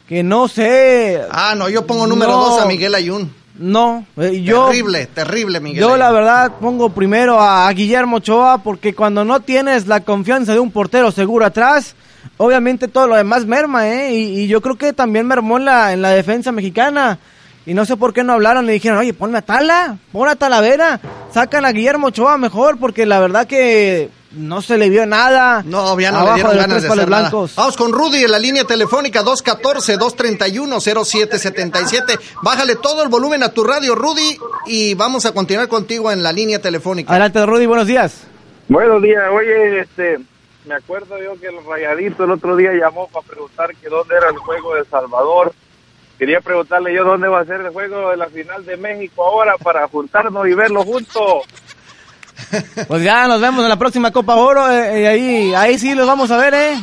que 0.08 0.22
no 0.22 0.48
sé... 0.48 1.20
Ah, 1.30 1.54
no, 1.56 1.68
yo 1.68 1.86
pongo 1.86 2.06
número 2.06 2.32
No. 2.32 2.38
dos 2.46 2.60
a 2.62 2.66
Miguel 2.66 2.94
Ayun. 2.94 3.37
No, 3.58 4.06
eh, 4.16 4.40
yo... 4.42 4.66
terrible, 4.66 5.06
terrible, 5.06 5.60
Miguel. 5.60 5.80
Yo 5.80 5.96
la 5.96 6.12
verdad 6.12 6.52
pongo 6.60 6.90
primero 6.90 7.40
a, 7.40 7.66
a 7.66 7.72
Guillermo 7.72 8.18
Ochoa 8.18 8.62
porque 8.62 8.94
cuando 8.94 9.24
no 9.24 9.40
tienes 9.40 9.86
la 9.86 10.00
confianza 10.00 10.52
de 10.52 10.60
un 10.60 10.70
portero 10.70 11.10
seguro 11.10 11.44
atrás, 11.44 11.96
obviamente 12.36 12.86
todo 12.88 13.08
lo 13.08 13.16
demás 13.16 13.46
merma, 13.46 13.88
¿eh? 13.88 14.14
Y, 14.14 14.40
y 14.40 14.46
yo 14.46 14.60
creo 14.60 14.76
que 14.76 14.92
también 14.92 15.26
mermó 15.26 15.58
en 15.58 15.64
la, 15.64 15.92
en 15.92 16.02
la 16.02 16.10
defensa 16.10 16.52
mexicana. 16.52 17.18
Y 17.66 17.74
no 17.74 17.84
sé 17.84 17.96
por 17.96 18.14
qué 18.14 18.24
no 18.24 18.32
hablaron, 18.32 18.64
le 18.64 18.72
dijeron, 18.72 18.98
oye, 18.98 19.12
ponme 19.12 19.38
a 19.38 19.42
Tala, 19.42 19.98
pon 20.10 20.26
a 20.26 20.36
Talavera, 20.36 21.00
sacan 21.34 21.66
a 21.66 21.72
Guillermo 21.72 22.06
Ochoa 22.06 22.38
mejor 22.38 22.78
porque 22.78 23.04
la 23.04 23.20
verdad 23.20 23.46
que 23.46 24.08
no 24.32 24.60
se 24.62 24.76
le 24.76 24.90
vio 24.90 25.06
nada. 25.06 25.62
No, 25.64 25.98
ya 25.98 26.12
no 26.12 26.18
abajo 26.18 26.36
le 26.36 26.42
dieron 26.42 26.56
ganas 26.56 26.82
de 26.82 26.88
hacer 26.88 27.08
nada. 27.08 27.20
blancos. 27.22 27.54
Vamos 27.56 27.76
con 27.76 27.92
Rudy 27.92 28.22
en 28.24 28.30
la 28.30 28.38
línea 28.38 28.62
telefónica 28.64 29.22
214-231-0777. 29.22 32.20
Bájale 32.42 32.76
todo 32.76 33.02
el 33.02 33.08
volumen 33.08 33.42
a 33.42 33.52
tu 33.52 33.64
radio, 33.64 33.94
Rudy, 33.94 34.38
y 34.66 34.92
vamos 34.94 35.24
a 35.26 35.32
continuar 35.32 35.68
contigo 35.68 36.10
en 36.12 36.22
la 36.22 36.32
línea 36.32 36.60
telefónica. 36.60 37.10
Adelante, 37.10 37.44
Rudy, 37.46 37.64
buenos 37.66 37.86
días. 37.86 38.26
Buenos 38.68 39.02
días, 39.02 39.24
oye, 39.32 39.80
este, 39.80 40.18
me 40.66 40.74
acuerdo 40.74 41.16
yo 41.22 41.40
que 41.40 41.46
el 41.46 41.64
Rayadito 41.64 42.24
el 42.24 42.32
otro 42.32 42.54
día 42.54 42.72
llamó 42.74 43.08
para 43.08 43.26
preguntar 43.26 43.74
que 43.76 43.88
dónde 43.88 44.14
era 44.14 44.28
el 44.28 44.36
juego 44.36 44.74
de 44.74 44.84
Salvador 44.84 45.54
quería 46.18 46.40
preguntarle 46.40 46.92
yo 46.92 47.04
dónde 47.04 47.28
va 47.28 47.40
a 47.40 47.44
ser 47.44 47.60
el 47.60 47.70
juego 47.70 48.10
de 48.10 48.16
la 48.16 48.26
final 48.26 48.66
de 48.66 48.76
México 48.76 49.24
ahora 49.24 49.56
para 49.56 49.86
juntarnos 49.88 50.48
y 50.48 50.54
verlo 50.54 50.82
juntos. 50.82 51.44
Pues 52.86 53.02
ya 53.02 53.26
nos 53.26 53.40
vemos 53.40 53.62
en 53.62 53.68
la 53.68 53.76
próxima 53.76 54.10
Copa 54.10 54.34
Oro. 54.36 54.70
eh, 54.70 55.02
y 55.02 55.06
ahí, 55.06 55.54
ahí 55.54 55.78
sí 55.78 55.94
los 55.94 56.06
vamos 56.06 56.30
a 56.30 56.36
ver, 56.36 56.54
¿eh? 56.54 56.74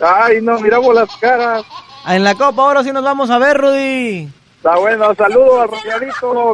Ay, 0.00 0.40
no, 0.42 0.58
miramos 0.60 0.94
las 0.94 1.08
caras. 1.16 1.62
En 2.08 2.22
la 2.24 2.34
Copa 2.34 2.62
Oro 2.62 2.82
sí 2.84 2.92
nos 2.92 3.04
vamos 3.04 3.30
a 3.30 3.38
ver, 3.38 3.56
Rudy. 3.58 4.28
Está 4.56 4.78
bueno, 4.78 5.14
saludos 5.14 5.68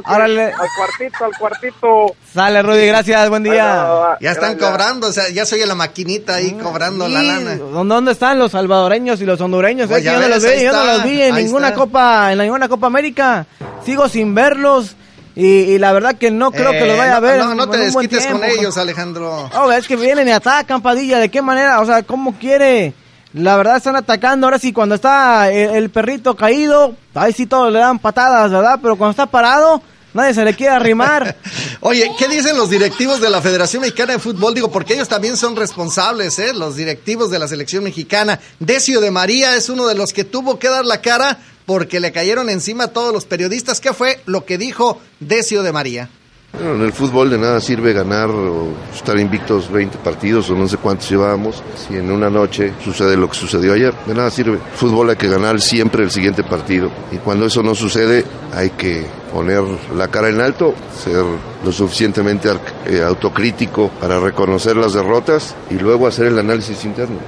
al 0.04 0.14
Árale. 0.14 0.44
al 0.52 0.68
cuartito, 0.76 1.24
al 1.24 1.30
cuartito. 1.38 2.06
Sale, 2.34 2.62
Rudy, 2.62 2.86
gracias, 2.86 3.28
buen 3.30 3.42
día. 3.42 4.16
Ya 4.20 4.32
están 4.32 4.50
Gracias. 4.52 4.70
cobrando, 4.70 5.06
o 5.08 5.12
sea, 5.12 5.30
ya 5.30 5.46
soy 5.46 5.62
en 5.62 5.68
la 5.68 5.74
maquinita 5.74 6.34
ahí 6.34 6.52
cobrando 6.52 7.08
la 7.08 7.22
lana. 7.22 7.56
¿Dónde, 7.56 8.12
están 8.12 8.38
los 8.38 8.52
salvadoreños 8.52 9.20
y 9.22 9.24
los 9.24 9.40
hondureños? 9.40 9.88
Pues 9.88 10.00
Eh, 10.00 10.04
ya 10.04 10.14
yo 10.14 10.20
no 10.20 10.28
los 10.28 10.44
vi, 10.44 10.62
yo 10.62 10.72
no 10.72 10.84
los 10.84 11.04
vi 11.04 11.22
en 11.22 11.34
ahí 11.36 11.44
ninguna 11.44 11.68
está. 11.68 11.78
copa, 11.80 12.32
en 12.32 12.38
ninguna 12.38 12.68
Copa 12.68 12.86
América. 12.86 13.46
Sigo 13.86 14.06
sin 14.08 14.34
verlos 14.34 14.94
y, 15.34 15.46
y 15.46 15.78
la 15.78 15.92
verdad 15.92 16.16
que 16.16 16.30
no 16.30 16.50
creo 16.50 16.70
que 16.70 16.82
Eh, 16.84 16.86
los 16.86 16.98
vaya 16.98 17.16
a 17.16 17.20
ver. 17.20 17.38
No, 17.38 17.54
no 17.54 17.68
te 17.68 17.78
desquites 17.78 18.26
con 18.26 18.42
ellos, 18.44 18.76
Alejandro. 18.76 19.50
Oh, 19.54 19.70
es 19.72 19.86
que 19.86 19.96
vienen 19.96 20.28
y 20.28 20.32
atacan, 20.32 20.82
Padilla. 20.82 21.18
¿De 21.18 21.30
qué 21.30 21.40
manera? 21.42 21.80
O 21.80 21.86
sea, 21.86 22.02
¿cómo 22.02 22.34
quiere? 22.38 22.92
La 23.32 23.56
verdad 23.56 23.78
están 23.78 23.96
atacando. 23.96 24.46
Ahora 24.46 24.58
sí, 24.58 24.72
cuando 24.72 24.94
está 24.94 25.50
el, 25.50 25.70
el 25.76 25.90
perrito 25.90 26.36
caído, 26.36 26.94
ahí 27.14 27.32
sí 27.32 27.46
todos 27.46 27.72
le 27.72 27.78
dan 27.78 27.98
patadas, 27.98 28.50
¿verdad? 28.50 28.78
Pero 28.82 28.96
cuando 28.96 29.12
está 29.12 29.26
parado, 29.26 29.80
nadie 30.14 30.34
se 30.34 30.44
le 30.44 30.54
quiere 30.54 30.74
arrimar. 30.74 31.36
Oye, 31.80 32.10
¿qué 32.18 32.28
dicen 32.28 32.56
los 32.56 32.70
directivos 32.70 33.20
de 33.20 33.30
la 33.30 33.42
Federación 33.42 33.82
Mexicana 33.82 34.14
de 34.14 34.18
Fútbol? 34.18 34.54
Digo, 34.54 34.70
porque 34.70 34.94
ellos 34.94 35.08
también 35.08 35.36
son 35.36 35.56
responsables, 35.56 36.38
¿eh? 36.38 36.52
Los 36.54 36.76
directivos 36.76 37.30
de 37.30 37.38
la 37.38 37.48
selección 37.48 37.84
mexicana. 37.84 38.38
Decio 38.58 39.00
de 39.00 39.10
María 39.10 39.56
es 39.56 39.68
uno 39.68 39.86
de 39.86 39.94
los 39.94 40.12
que 40.12 40.24
tuvo 40.24 40.58
que 40.58 40.68
dar 40.68 40.84
la 40.84 41.00
cara 41.00 41.38
porque 41.66 42.00
le 42.00 42.12
cayeron 42.12 42.50
encima 42.50 42.84
a 42.84 42.88
todos 42.88 43.12
los 43.12 43.24
periodistas. 43.24 43.80
¿Qué 43.80 43.92
fue 43.92 44.20
lo 44.26 44.44
que 44.44 44.58
dijo 44.58 45.00
Decio 45.20 45.62
de 45.62 45.72
María? 45.72 46.08
Bueno, 46.52 46.74
en 46.74 46.82
el 46.82 46.92
fútbol 46.92 47.30
de 47.30 47.38
nada 47.38 47.60
sirve 47.60 47.94
ganar 47.94 48.28
o 48.28 48.74
estar 48.94 49.18
invictos 49.18 49.72
20 49.72 49.96
partidos 49.98 50.50
o 50.50 50.54
no 50.54 50.68
sé 50.68 50.76
cuántos 50.76 51.08
llevábamos. 51.08 51.62
Si 51.76 51.96
en 51.96 52.10
una 52.10 52.28
noche 52.28 52.74
sucede 52.84 53.16
lo 53.16 53.30
que 53.30 53.36
sucedió 53.36 53.72
ayer, 53.72 53.94
de 54.06 54.14
nada 54.14 54.30
sirve. 54.30 54.58
Fútbol 54.74 55.08
hay 55.08 55.16
que 55.16 55.28
ganar 55.28 55.60
siempre 55.62 56.04
el 56.04 56.10
siguiente 56.10 56.44
partido. 56.44 56.90
Y 57.10 57.16
cuando 57.16 57.46
eso 57.46 57.62
no 57.62 57.74
sucede, 57.74 58.26
hay 58.52 58.68
que 58.70 59.06
poner 59.32 59.62
la 59.96 60.08
cara 60.08 60.28
en 60.28 60.42
alto, 60.42 60.74
ser 61.02 61.24
lo 61.64 61.72
suficientemente 61.72 62.50
eh, 62.84 63.02
autocrítico 63.02 63.90
para 63.98 64.20
reconocer 64.20 64.76
las 64.76 64.92
derrotas 64.92 65.56
y 65.70 65.78
luego 65.78 66.06
hacer 66.06 66.26
el 66.26 66.38
análisis 66.38 66.84
interno. 66.84 67.18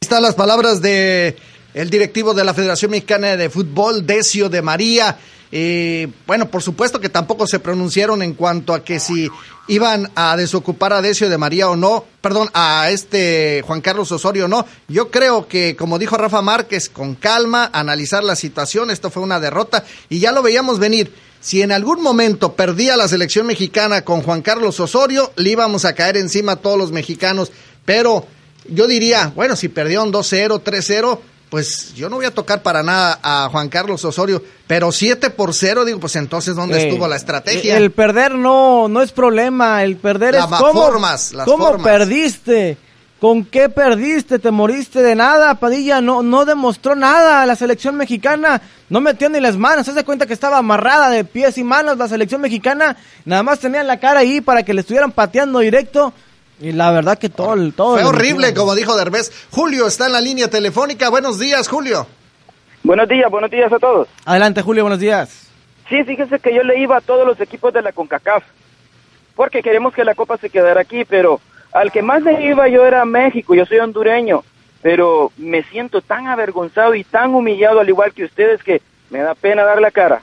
están 0.00 0.22
las 0.22 0.36
palabras 0.36 0.80
de 0.80 1.36
el 1.76 1.90
directivo 1.90 2.32
de 2.32 2.42
la 2.42 2.54
Federación 2.54 2.90
Mexicana 2.90 3.36
de 3.36 3.50
Fútbol, 3.50 4.06
Decio 4.06 4.48
de 4.48 4.62
María. 4.62 5.18
Bueno, 6.26 6.50
por 6.50 6.62
supuesto 6.62 6.98
que 7.00 7.10
tampoco 7.10 7.46
se 7.46 7.60
pronunciaron 7.60 8.22
en 8.22 8.32
cuanto 8.32 8.72
a 8.72 8.82
que 8.82 8.98
si 8.98 9.28
iban 9.68 10.10
a 10.14 10.38
desocupar 10.38 10.94
a 10.94 11.02
Decio 11.02 11.28
de 11.28 11.36
María 11.36 11.68
o 11.68 11.76
no, 11.76 12.06
perdón, 12.22 12.48
a 12.54 12.88
este 12.88 13.62
Juan 13.66 13.82
Carlos 13.82 14.10
Osorio 14.10 14.46
o 14.46 14.48
no. 14.48 14.64
Yo 14.88 15.10
creo 15.10 15.48
que, 15.48 15.76
como 15.76 15.98
dijo 15.98 16.16
Rafa 16.16 16.40
Márquez, 16.40 16.88
con 16.88 17.14
calma, 17.14 17.68
analizar 17.70 18.24
la 18.24 18.36
situación, 18.36 18.90
esto 18.90 19.10
fue 19.10 19.22
una 19.22 19.38
derrota 19.38 19.84
y 20.08 20.18
ya 20.18 20.32
lo 20.32 20.42
veíamos 20.42 20.78
venir. 20.78 21.12
Si 21.42 21.60
en 21.60 21.72
algún 21.72 22.02
momento 22.02 22.54
perdía 22.54 22.96
la 22.96 23.06
selección 23.06 23.46
mexicana 23.46 24.00
con 24.00 24.22
Juan 24.22 24.40
Carlos 24.40 24.80
Osorio, 24.80 25.30
le 25.36 25.50
íbamos 25.50 25.84
a 25.84 25.94
caer 25.94 26.16
encima 26.16 26.52
a 26.52 26.56
todos 26.56 26.78
los 26.78 26.90
mexicanos, 26.90 27.52
pero 27.84 28.26
yo 28.66 28.86
diría, 28.86 29.30
bueno, 29.36 29.56
si 29.56 29.68
perdieron 29.68 30.10
2-0, 30.10 30.62
3-0, 30.62 31.18
pues 31.50 31.94
yo 31.94 32.08
no 32.08 32.16
voy 32.16 32.26
a 32.26 32.34
tocar 32.34 32.62
para 32.62 32.82
nada 32.82 33.18
a 33.22 33.48
Juan 33.50 33.68
Carlos 33.68 34.04
Osorio, 34.04 34.42
pero 34.66 34.90
7 34.90 35.30
por 35.30 35.54
0, 35.54 35.84
digo, 35.84 36.00
pues 36.00 36.16
entonces, 36.16 36.56
¿dónde 36.56 36.78
Eh, 36.78 36.88
estuvo 36.88 37.06
la 37.06 37.16
estrategia? 37.16 37.76
El 37.76 37.92
perder 37.92 38.34
no, 38.34 38.88
no 38.88 39.00
es 39.02 39.12
problema, 39.12 39.84
el 39.84 39.96
perder 39.96 40.34
Las 40.34 40.50
es 40.50 40.58
cómo, 40.58 40.82
formas, 40.82 41.32
las 41.32 41.46
cómo 41.46 41.66
formas. 41.66 41.86
perdiste, 41.86 42.76
con 43.20 43.44
qué 43.44 43.68
perdiste, 43.68 44.38
te 44.38 44.50
moriste 44.50 45.02
de 45.02 45.14
nada, 45.14 45.54
Padilla 45.54 46.00
no, 46.00 46.22
no 46.22 46.44
demostró 46.44 46.96
nada 46.96 47.46
la 47.46 47.54
selección 47.56 47.96
mexicana, 47.96 48.60
no 48.90 49.00
metió 49.00 49.28
ni 49.30 49.40
las 49.40 49.56
manos, 49.56 49.86
se 49.86 49.92
da 49.92 50.04
cuenta 50.04 50.26
que 50.26 50.34
estaba 50.34 50.58
amarrada 50.58 51.08
de 51.10 51.24
pies 51.24 51.58
y 51.58 51.64
manos 51.64 51.96
la 51.96 52.08
selección 52.08 52.40
mexicana, 52.40 52.96
nada 53.24 53.42
más 53.44 53.60
tenían 53.60 53.86
la 53.86 54.00
cara 54.00 54.20
ahí 54.20 54.40
para 54.40 54.64
que 54.64 54.74
le 54.74 54.80
estuvieran 54.80 55.12
pateando 55.12 55.60
directo, 55.60 56.12
y 56.60 56.72
la 56.72 56.90
verdad 56.90 57.18
que 57.18 57.28
todo 57.28 57.54
el... 57.54 57.72
Todo 57.74 57.92
Fue 57.92 58.00
el- 58.02 58.06
horrible, 58.06 58.54
como 58.54 58.74
dijo 58.74 58.96
Derbez. 58.96 59.30
Julio 59.50 59.86
está 59.86 60.06
en 60.06 60.12
la 60.12 60.20
línea 60.20 60.48
telefónica. 60.48 61.08
Buenos 61.10 61.38
días, 61.38 61.68
Julio. 61.68 62.06
Buenos 62.82 63.08
días, 63.08 63.30
buenos 63.30 63.50
días 63.50 63.72
a 63.72 63.78
todos. 63.78 64.08
Adelante, 64.24 64.62
Julio, 64.62 64.84
buenos 64.84 65.00
días. 65.00 65.48
Sí, 65.88 66.02
fíjese 66.04 66.38
que 66.38 66.54
yo 66.54 66.62
le 66.62 66.78
iba 66.80 66.96
a 66.96 67.00
todos 67.00 67.26
los 67.26 67.40
equipos 67.40 67.72
de 67.74 67.82
la 67.82 67.92
CONCACAF, 67.92 68.42
porque 69.34 69.62
queremos 69.62 69.92
que 69.94 70.04
la 70.04 70.14
Copa 70.14 70.36
se 70.38 70.50
quedara 70.50 70.80
aquí, 70.80 71.04
pero 71.04 71.40
al 71.72 71.92
que 71.92 72.02
más 72.02 72.22
le 72.22 72.44
iba 72.46 72.68
yo 72.68 72.84
era 72.86 73.02
a 73.02 73.04
México, 73.04 73.54
yo 73.54 73.66
soy 73.66 73.78
hondureño, 73.78 74.42
pero 74.82 75.32
me 75.36 75.62
siento 75.64 76.00
tan 76.00 76.26
avergonzado 76.26 76.94
y 76.94 77.04
tan 77.04 77.34
humillado 77.34 77.80
al 77.80 77.88
igual 77.88 78.12
que 78.12 78.24
ustedes 78.24 78.62
que 78.62 78.80
me 79.10 79.18
da 79.20 79.34
pena 79.34 79.64
dar 79.64 79.80
la 79.80 79.90
cara. 79.90 80.22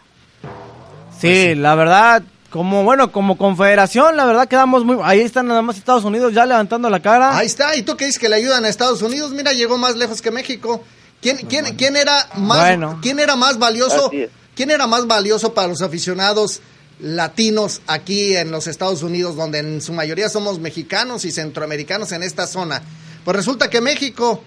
Sí, 1.17 1.55
la 1.55 1.75
verdad, 1.75 2.23
como 2.53 2.83
bueno, 2.83 3.11
como 3.11 3.35
confederación, 3.35 4.15
la 4.15 4.25
verdad 4.25 4.47
quedamos 4.47 4.85
muy... 4.85 4.99
Ahí 5.01 5.21
están 5.21 5.47
nada 5.47 5.63
más 5.63 5.75
Estados 5.75 6.03
Unidos 6.03 6.35
ya 6.35 6.45
levantando 6.45 6.87
la 6.87 7.01
cara. 7.01 7.35
Ahí 7.35 7.47
está. 7.47 7.75
¿Y 7.75 7.81
tú 7.81 7.97
qué 7.97 8.05
dices 8.05 8.19
que 8.19 8.29
le 8.29 8.35
ayudan 8.35 8.63
a 8.63 8.69
Estados 8.69 9.01
Unidos? 9.01 9.31
Mira, 9.31 9.53
llegó 9.53 9.79
más 9.79 9.95
lejos 9.95 10.21
que 10.21 10.29
México. 10.29 10.83
¿Quién, 11.19 11.37
quién, 11.49 11.75
quién 11.75 11.95
era 11.95 12.29
más, 12.35 12.59
Bueno. 12.59 12.99
quién 13.01 13.19
era 13.19 13.35
más 13.35 13.57
valioso? 13.57 14.11
¿Quién 14.55 14.69
era 14.69 14.85
más 14.85 15.07
valioso 15.07 15.55
para 15.55 15.67
los 15.67 15.81
aficionados 15.81 16.61
latinos 16.99 17.81
aquí 17.87 18.35
en 18.35 18.51
los 18.51 18.67
Estados 18.67 19.01
Unidos, 19.01 19.35
donde 19.35 19.57
en 19.57 19.81
su 19.81 19.91
mayoría 19.91 20.29
somos 20.29 20.59
mexicanos 20.59 21.25
y 21.25 21.31
centroamericanos 21.31 22.11
en 22.11 22.21
esta 22.21 22.45
zona? 22.45 22.83
Pues 23.25 23.35
resulta 23.35 23.67
que 23.71 23.81
México 23.81 24.43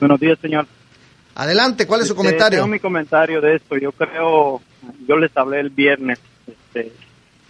Buenos 0.00 0.20
días, 0.20 0.38
señor. 0.42 0.66
Adelante, 1.34 1.86
¿cuál 1.86 2.00
es 2.02 2.06
su 2.08 2.12
Este, 2.14 2.24
comentario? 2.24 2.58
Tengo 2.58 2.68
mi 2.72 2.78
comentario 2.80 3.40
de 3.40 3.56
esto. 3.56 3.76
Yo 3.76 3.92
creo, 3.92 4.60
yo 5.08 5.16
les 5.16 5.36
hablé 5.36 5.60
el 5.60 5.70
viernes, 5.70 6.20
este, 6.46 6.92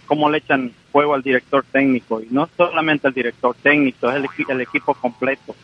cómo 0.07 0.29
le 0.29 0.39
echan 0.39 0.71
fuego 0.91 1.13
al 1.13 1.21
director 1.21 1.63
técnico. 1.71 2.21
Y 2.21 2.27
no 2.31 2.49
solamente 2.57 3.07
al 3.07 3.13
director 3.13 3.55
técnico, 3.61 4.09
es 4.09 4.15
el, 4.15 4.23
equi- 4.25 4.49
el 4.49 4.61
equipo 4.61 4.93
completo. 4.95 5.55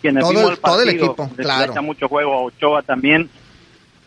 Quienes 0.00 0.22
Todo 0.22 0.32
vimos 0.32 0.50
el- 0.50 0.58
todo 0.58 0.82
el 0.82 0.88
equipo, 0.90 1.30
les 1.36 1.46
claro. 1.46 1.72
echa 1.72 1.80
mucho 1.80 2.08
juego 2.08 2.32
a 2.34 2.40
Ochoa 2.42 2.82
también. 2.82 3.30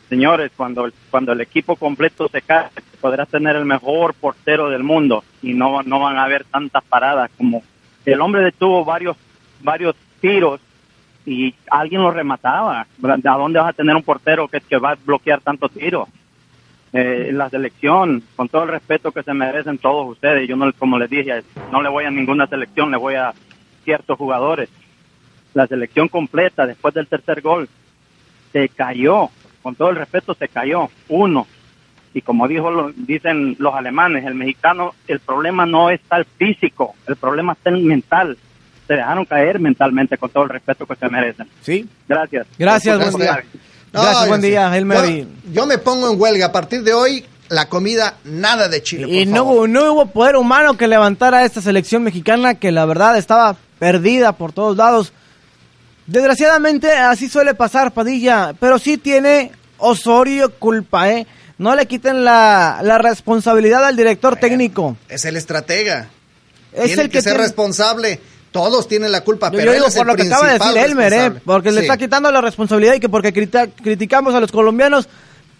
Señores, 0.09 0.51
cuando 0.55 0.85
el, 0.85 0.93
cuando 1.09 1.31
el 1.33 1.41
equipo 1.41 1.75
completo 1.75 2.29
se 2.29 2.41
cae, 2.41 2.67
podrás 3.01 3.27
tener 3.29 3.55
el 3.55 3.65
mejor 3.65 4.13
portero 4.13 4.69
del 4.69 4.83
mundo 4.83 5.23
y 5.41 5.53
no, 5.53 5.83
no 5.83 5.99
van 5.99 6.17
a 6.17 6.23
haber 6.23 6.45
tantas 6.45 6.83
paradas 6.85 7.29
como 7.37 7.61
el 8.05 8.21
hombre 8.21 8.41
detuvo 8.41 8.85
varios 8.85 9.17
varios 9.61 9.95
tiros 10.21 10.61
y 11.27 11.53
alguien 11.69 12.01
lo 12.01 12.09
remataba. 12.09 12.81
¿A 13.03 13.37
dónde 13.37 13.59
vas 13.59 13.69
a 13.69 13.73
tener 13.73 13.93
un 13.95 14.01
portero 14.01 14.47
que, 14.47 14.77
va 14.77 14.91
a 14.91 14.97
bloquear 15.05 15.41
tantos 15.41 15.71
tiros? 15.71 16.07
Eh, 16.93 17.31
la 17.33 17.49
selección, 17.49 18.23
con 18.37 18.47
todo 18.47 18.63
el 18.63 18.69
respeto 18.69 19.11
que 19.11 19.21
se 19.21 19.33
merecen 19.33 19.77
todos 19.77 20.09
ustedes, 20.09 20.47
yo 20.47 20.55
no, 20.55 20.71
como 20.73 20.97
les 20.97 21.09
dije, 21.09 21.43
no 21.69 21.81
le 21.81 21.89
voy 21.89 22.05
a 22.05 22.09
ninguna 22.11 22.47
selección, 22.47 22.89
le 22.91 22.97
voy 22.97 23.15
a 23.15 23.33
ciertos 23.83 24.17
jugadores. 24.17 24.69
La 25.53 25.67
selección 25.67 26.07
completa, 26.07 26.65
después 26.65 26.93
del 26.93 27.07
tercer 27.07 27.41
gol, 27.41 27.67
se 28.53 28.69
cayó, 28.69 29.29
con 29.61 29.75
todo 29.75 29.89
el 29.89 29.97
respeto 29.97 30.33
se 30.33 30.47
cayó, 30.47 30.87
uno. 31.09 31.45
Y 32.13 32.21
como 32.21 32.47
dijo, 32.47 32.71
lo- 32.71 32.93
dicen 32.95 33.57
los 33.59 33.75
alemanes, 33.75 34.25
el 34.25 34.33
mexicano, 34.35 34.93
el 35.09 35.19
problema 35.19 35.65
no 35.65 35.89
está 35.89 36.15
el 36.15 36.25
físico, 36.25 36.95
el 37.05 37.17
problema 37.17 37.51
está 37.51 37.69
el 37.69 37.83
mental. 37.83 38.37
Se 38.87 38.93
dejaron 38.93 39.25
caer 39.25 39.59
mentalmente 39.59 40.17
con 40.17 40.29
todo 40.29 40.43
el 40.43 40.49
respeto 40.49 40.85
que 40.85 40.95
se 40.95 41.09
merecen. 41.09 41.47
Sí. 41.61 41.87
Gracias. 42.07 42.47
Gracias, 42.57 42.97
buen 43.11 43.17
día. 43.23 43.43
Gracias, 43.93 44.21
yo 44.23 44.27
buen 44.27 44.41
día, 44.41 44.77
Elmer. 44.77 45.05
Yo, 45.19 45.25
yo 45.51 45.65
me 45.65 45.77
pongo 45.77 46.11
en 46.11 46.19
huelga. 46.19 46.47
A 46.47 46.51
partir 46.51 46.83
de 46.83 46.93
hoy, 46.93 47.25
la 47.49 47.67
comida, 47.69 48.15
nada 48.23 48.67
de 48.69 48.81
chile. 48.83 49.07
Y 49.09 49.25
por 49.25 49.33
no 49.33 49.37
favor. 49.43 49.55
hubo, 49.57 49.67
no 49.67 49.93
hubo 49.93 50.05
poder 50.07 50.35
humano 50.35 50.77
que 50.77 50.87
levantara 50.87 51.39
a 51.39 51.45
esta 51.45 51.61
selección 51.61 52.03
mexicana 52.03 52.55
que 52.55 52.71
la 52.71 52.85
verdad 52.85 53.17
estaba 53.17 53.55
perdida 53.79 54.33
por 54.33 54.53
todos 54.53 54.77
lados. 54.77 55.13
Desgraciadamente 56.05 56.91
así 56.93 57.27
suele 57.27 57.53
pasar, 57.53 57.91
Padilla, 57.91 58.53
pero 58.59 58.79
sí 58.79 58.97
tiene 58.97 59.51
Osorio 59.77 60.53
culpa, 60.57 61.09
¿eh? 61.11 61.27
No 61.57 61.75
le 61.75 61.85
quiten 61.85 62.23
la, 62.23 62.79
la 62.83 62.97
responsabilidad 62.99 63.83
al 63.83 63.95
director 63.97 64.35
técnico. 64.37 64.95
Es 65.09 65.25
el 65.25 65.35
estratega. 65.35 66.07
Es 66.71 66.85
tiene 66.85 67.01
el 67.03 67.09
que, 67.09 67.17
que 67.17 67.21
ser 67.23 67.33
tiene- 67.33 67.43
responsable. 67.45 68.19
Todos 68.57 68.87
tienen 68.87 69.11
la 69.11 69.21
culpa, 69.21 69.51
pero 69.51 69.65
yo 69.65 69.73
digo 69.73 69.87
es 69.87 69.95
por 69.95 70.05
el 70.05 70.07
lo 70.07 70.15
que 70.15 70.23
acaba 70.23 70.47
de 70.47 70.59
decir 70.59 70.77
Elmer, 70.77 71.13
¿eh? 71.13 71.31
Porque 71.45 71.71
le 71.71 71.81
está 71.81 71.97
quitando 71.97 72.31
la 72.31 72.41
responsabilidad 72.41 72.95
y 72.95 72.99
que 72.99 73.09
porque 73.09 73.31
criticamos 73.33 74.33
a 74.33 74.39
los 74.39 74.51
colombianos 74.51 75.07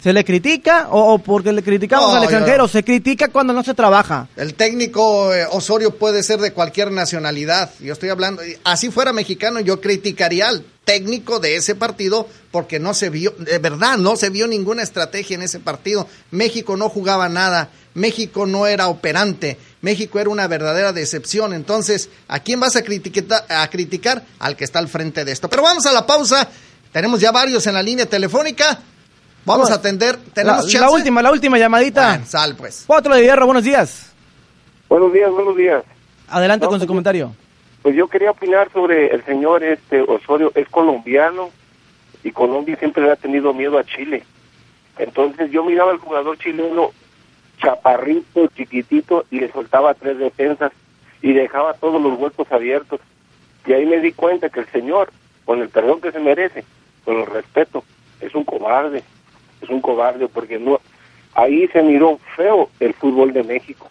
se 0.02 0.12
le 0.12 0.24
critica 0.24 0.88
o, 0.90 1.14
o 1.14 1.18
porque 1.18 1.52
le 1.52 1.62
criticamos 1.62 2.12
No, 2.12 2.16
al 2.16 2.22
extranjero, 2.24 2.68
se 2.68 2.84
critica 2.84 3.28
cuando 3.28 3.52
no 3.52 3.64
se 3.64 3.74
trabaja. 3.74 4.28
El 4.36 4.54
técnico 4.54 5.34
eh, 5.34 5.44
Osorio 5.50 5.96
puede 5.96 6.22
ser 6.22 6.38
de 6.38 6.52
cualquier 6.52 6.92
nacionalidad. 6.92 7.70
Yo 7.80 7.92
estoy 7.92 8.10
hablando, 8.10 8.42
así 8.64 8.90
fuera 8.90 9.12
mexicano, 9.12 9.60
yo 9.60 9.80
criticaría 9.80 10.48
al 10.48 10.64
técnico 10.84 11.40
de 11.40 11.56
ese 11.56 11.74
partido 11.74 12.28
porque 12.50 12.78
no 12.78 12.94
se 12.94 13.10
vio, 13.10 13.34
de 13.38 13.58
verdad, 13.58 13.98
no 13.98 14.16
se 14.16 14.30
vio 14.30 14.46
ninguna 14.46 14.82
estrategia 14.82 15.34
en 15.34 15.42
ese 15.42 15.58
partido. 15.58 16.06
México 16.30 16.76
no 16.76 16.88
jugaba 16.88 17.28
nada, 17.28 17.70
México 17.94 18.46
no 18.46 18.66
era 18.66 18.88
operante, 18.88 19.58
México 19.80 20.18
era 20.18 20.30
una 20.30 20.46
verdadera 20.48 20.92
decepción. 20.92 21.52
Entonces, 21.52 22.10
¿a 22.28 22.40
quién 22.40 22.60
vas 22.60 22.76
a 22.76 22.82
criticar? 22.82 23.44
A 23.48 23.68
criticar 23.70 24.22
al 24.38 24.56
que 24.56 24.64
está 24.64 24.78
al 24.78 24.88
frente 24.88 25.24
de 25.24 25.32
esto. 25.32 25.48
Pero 25.48 25.62
vamos 25.62 25.86
a 25.86 25.92
la 25.92 26.06
pausa. 26.06 26.48
Tenemos 26.92 27.20
ya 27.20 27.30
varios 27.32 27.66
en 27.66 27.74
la 27.74 27.82
línea 27.82 28.06
telefónica. 28.06 28.80
Vamos 29.44 29.70
a 29.70 29.74
atender. 29.74 30.16
La, 30.18 30.34
¿Tenemos 30.34 30.64
la 30.64 30.70
chance? 30.70 30.94
última, 30.94 31.22
la 31.22 31.30
última 31.30 31.58
llamadita. 31.58 32.08
Bueno, 32.10 32.26
sal 32.26 32.56
pues. 32.56 32.84
Cuatro 32.86 33.14
de 33.14 33.22
hierro, 33.22 33.46
buenos 33.46 33.64
días. 33.64 34.12
Buenos 34.88 35.12
días, 35.12 35.30
buenos 35.30 35.56
días. 35.56 35.84
Adelante 36.28 36.66
con 36.66 36.80
su 36.80 36.86
comentario. 36.86 37.34
Pues 37.82 37.94
yo 37.94 38.08
quería 38.08 38.32
opinar 38.32 38.70
sobre 38.72 39.14
el 39.14 39.24
señor 39.24 39.62
este 39.62 40.02
Osorio, 40.02 40.50
es 40.54 40.68
colombiano 40.68 41.50
y 42.24 42.32
Colombia 42.32 42.76
siempre 42.78 43.02
le 43.04 43.12
ha 43.12 43.16
tenido 43.16 43.54
miedo 43.54 43.78
a 43.78 43.84
Chile. 43.84 44.24
Entonces 44.98 45.50
yo 45.50 45.64
miraba 45.64 45.92
al 45.92 45.98
jugador 45.98 46.36
chileno 46.38 46.90
chaparrito, 47.58 48.46
chiquitito 48.48 49.24
y 49.30 49.40
le 49.40 49.52
soltaba 49.52 49.94
tres 49.94 50.18
defensas 50.18 50.72
y 51.22 51.32
dejaba 51.32 51.74
todos 51.74 52.00
los 52.00 52.18
huecos 52.18 52.50
abiertos. 52.50 53.00
Y 53.66 53.72
ahí 53.72 53.86
me 53.86 54.00
di 54.00 54.12
cuenta 54.12 54.48
que 54.48 54.60
el 54.60 54.66
señor, 54.68 55.10
con 55.44 55.60
el 55.60 55.68
perdón 55.68 56.00
que 56.00 56.12
se 56.12 56.20
merece, 56.20 56.64
con 57.04 57.18
el 57.18 57.26
respeto, 57.26 57.84
es 58.20 58.34
un 58.34 58.44
cobarde, 58.44 59.02
es 59.60 59.68
un 59.68 59.80
cobarde 59.80 60.28
porque 60.28 60.58
no 60.58 60.80
ahí 61.34 61.68
se 61.68 61.82
miró 61.82 62.18
feo 62.36 62.68
el 62.80 62.94
fútbol 62.94 63.32
de 63.32 63.44
México. 63.44 63.88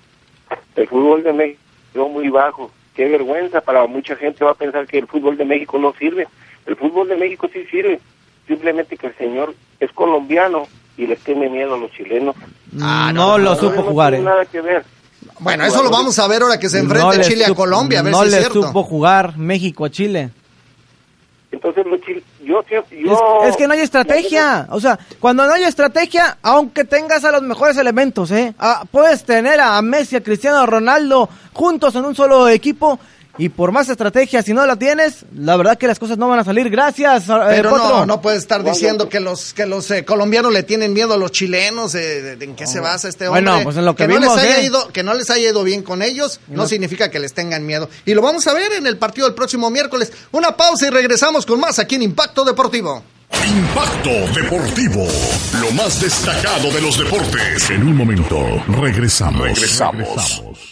El 0.76 0.88
fútbol 0.88 1.24
de 1.24 1.34
México 1.34 1.62
muy 2.10 2.30
bajo. 2.30 2.72
Qué 2.94 3.08
vergüenza 3.08 3.62
para 3.62 3.86
mucha 3.88 4.16
gente 4.16 4.44
va 4.44 4.52
a 4.52 4.56
pensar 4.56 4.88
que 4.88 4.98
el 4.98 5.08
fútbol 5.08 5.38
de 5.38 5.46
México 5.46 5.78
no 5.78 5.94
sirve. 5.94 6.28
El 6.66 6.76
fútbol 6.76 7.08
de 7.08 7.16
México 7.16 7.50
sí 7.52 7.66
sirve. 7.66 8.00
Simplemente 8.48 8.98
que 8.98 9.08
el 9.08 9.16
señor 9.16 9.56
es 9.80 9.92
colombiano 9.92 10.68
y 10.98 11.06
les 11.08 11.20
tiene 11.20 11.50
miedo 11.50 11.76
a 11.76 11.78
los 11.78 11.92
chilenos. 11.92 12.36
no, 12.72 13.38
lo 13.38 13.56
supo 13.56 13.84
jugar, 13.84 14.14
tiene 14.14 14.26
eh. 14.28 14.30
nada 14.30 14.46
que 14.46 14.62
ver. 14.62 14.86
Bueno, 15.40 15.66
eso 15.66 15.84
lo 15.84 15.90
vamos 15.90 16.18
a 16.20 16.28
ver 16.28 16.42
ahora 16.42 16.60
que 16.60 16.70
se 16.70 16.80
enfrente 16.80 17.18
No 17.18 17.24
Chile 17.24 17.46
a 17.46 17.54
Colombia, 17.54 18.00
a 18.00 18.04
ver 18.04 18.12
no 18.12 18.22
si 18.22 18.28
es 18.28 18.32
le 18.34 18.44
supo 18.44 18.84
jugar 18.84 19.38
México 19.38 19.86
a 19.86 19.90
Chile. 19.90 20.32
Entonces 21.52 21.86
yo, 22.44 22.62
yo, 22.70 22.80
Es, 22.80 22.84
yo- 22.90 23.44
es 23.46 23.56
que 23.56 23.68
no 23.68 23.74
hay 23.74 23.80
estrategia. 23.80 24.68
O 24.72 24.80
sea, 24.80 25.00
cuando 25.20 25.46
no 25.46 25.54
hay 25.54 25.64
estrategia, 25.64 26.38
aunque 26.42 26.84
tengas 26.84 27.24
a 27.24 27.32
los 27.32 27.42
mejores 27.42 27.78
elementos, 27.78 28.32
¿eh? 28.32 28.54
Ah, 28.60 28.84
puedes 28.90 29.24
tener 29.24 29.60
a 29.62 29.82
Messi, 29.82 30.18
a 30.18 30.24
Cristiano 30.24 30.66
Ronaldo 30.66 31.30
juntos 31.54 31.96
en 31.96 32.06
un 32.06 32.16
solo 32.16 32.50
equipo. 32.50 33.00
Y 33.38 33.50
por 33.50 33.72
más 33.72 33.88
estrategia, 33.90 34.42
si 34.42 34.54
no 34.54 34.66
la 34.66 34.76
tienes, 34.78 35.26
la 35.36 35.56
verdad 35.58 35.78
que 35.78 35.86
las 35.88 36.00
cosas 36.00 36.18
no 36.18 36.28
van 36.28 36.40
a 36.40 36.44
salir. 36.44 36.70
Gracias, 36.70 37.30
eh, 37.30 37.34
Pero 37.50 37.78
no, 37.78 38.06
no 38.06 38.22
puede 38.22 38.38
estar 38.38 38.64
diciendo 38.64 39.10
que 39.10 39.20
los 39.20 39.54
que 39.54 39.66
los 39.66 39.90
eh, 39.92 40.04
colombianos 40.06 40.52
le 40.52 40.64
tienen 40.64 40.94
miedo 40.94 41.14
a 41.14 41.18
los 41.18 41.32
chilenos. 41.32 41.94
eh, 41.96 42.38
¿En 42.40 42.56
qué 42.56 42.66
se 42.66 42.80
basa 42.80 43.08
este 43.10 43.28
hombre? 43.28 43.44
Bueno, 43.44 43.64
pues 43.64 43.78
en 43.78 43.86
lo 43.86 43.96
que 43.96 44.08
no 44.08 44.20
vimos, 44.20 44.36
les 44.36 44.46
haya 44.46 44.60
¿eh? 44.62 44.66
ido, 44.66 44.88
que 44.90 45.04
no 45.04 45.14
les 45.14 45.30
haya 45.30 45.50
ido 45.50 45.64
bien 45.64 45.84
con 45.84 46.02
ellos, 46.02 46.40
no 46.48 46.64
No. 46.64 46.68
significa 46.68 47.12
que 47.12 47.20
les 47.20 47.34
tengan 47.34 47.66
miedo. 47.66 47.90
Y 48.06 48.14
lo 48.14 48.22
vamos 48.22 48.48
a 48.48 48.54
ver 48.54 48.72
en 48.74 48.88
el 48.88 48.98
partido 48.98 49.28
del 49.28 49.36
próximo 49.36 49.70
miércoles. 49.70 50.12
Una 50.32 50.58
pausa 50.58 50.88
y 50.88 50.90
regresamos 50.90 51.46
con 51.46 51.60
más 51.60 51.80
aquí 51.80 51.96
en 51.96 52.04
Impacto 52.04 52.44
Deportivo. 52.44 53.04
Impacto 53.46 54.10
Deportivo. 54.40 55.06
Lo 55.62 55.72
más 55.72 56.02
destacado 56.02 56.72
de 56.72 56.82
los 56.82 56.98
deportes. 56.98 57.70
En 57.70 57.84
un 57.84 57.96
momento, 57.96 58.40
regresamos. 58.82 59.42
Regresamos. 59.44 60.67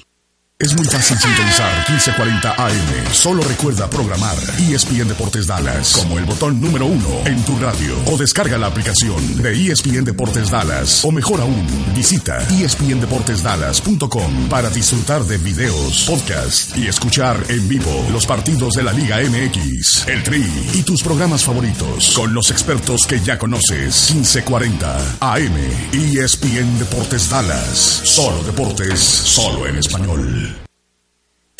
Es 0.57 0.73
muy 0.73 0.85
fácil 0.85 1.17
sintonizar 1.17 1.69
1540 1.89 2.53
AM. 2.53 3.11
Solo 3.11 3.43
recuerda 3.43 3.89
programar 3.89 4.37
ESPN 4.57 5.09
Deportes 5.09 5.47
Dallas 5.47 5.91
como 5.91 6.17
el 6.17 6.23
botón 6.23 6.61
número 6.61 6.85
uno 6.85 7.09
en 7.25 7.43
tu 7.43 7.59
radio. 7.59 7.93
O 8.05 8.17
descarga 8.17 8.57
la 8.57 8.67
aplicación 8.67 9.43
de 9.43 9.51
ESPN 9.51 10.05
Deportes 10.05 10.49
Dallas. 10.49 11.03
O 11.03 11.11
mejor 11.11 11.41
aún, 11.41 11.67
visita 11.93 12.37
espndeportesdallas.com 12.47 14.47
para 14.47 14.69
disfrutar 14.69 15.25
de 15.25 15.39
videos, 15.39 16.05
podcast 16.05 16.77
y 16.77 16.87
escuchar 16.87 17.35
en 17.49 17.67
vivo 17.67 18.07
los 18.13 18.25
partidos 18.25 18.75
de 18.75 18.83
la 18.83 18.93
Liga 18.93 19.17
MX, 19.17 20.07
el 20.07 20.23
Tri 20.23 20.49
y 20.73 20.83
tus 20.83 21.03
programas 21.03 21.43
favoritos 21.43 22.13
con 22.15 22.33
los 22.33 22.49
expertos 22.49 23.05
que 23.05 23.19
ya 23.19 23.37
conoces. 23.37 24.13
1540 24.13 25.17
AM. 25.19 25.57
ESPN 25.91 26.79
Deportes 26.79 27.29
Dallas. 27.29 28.03
Solo 28.05 28.41
deportes, 28.41 29.01
solo 29.01 29.67
en 29.67 29.75
español. 29.75 30.45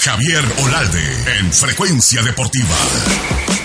Javier 0.05 0.45
Olalde 0.63 1.39
en 1.39 1.51
Frecuencia 1.51 2.21
Deportiva. 2.21 2.75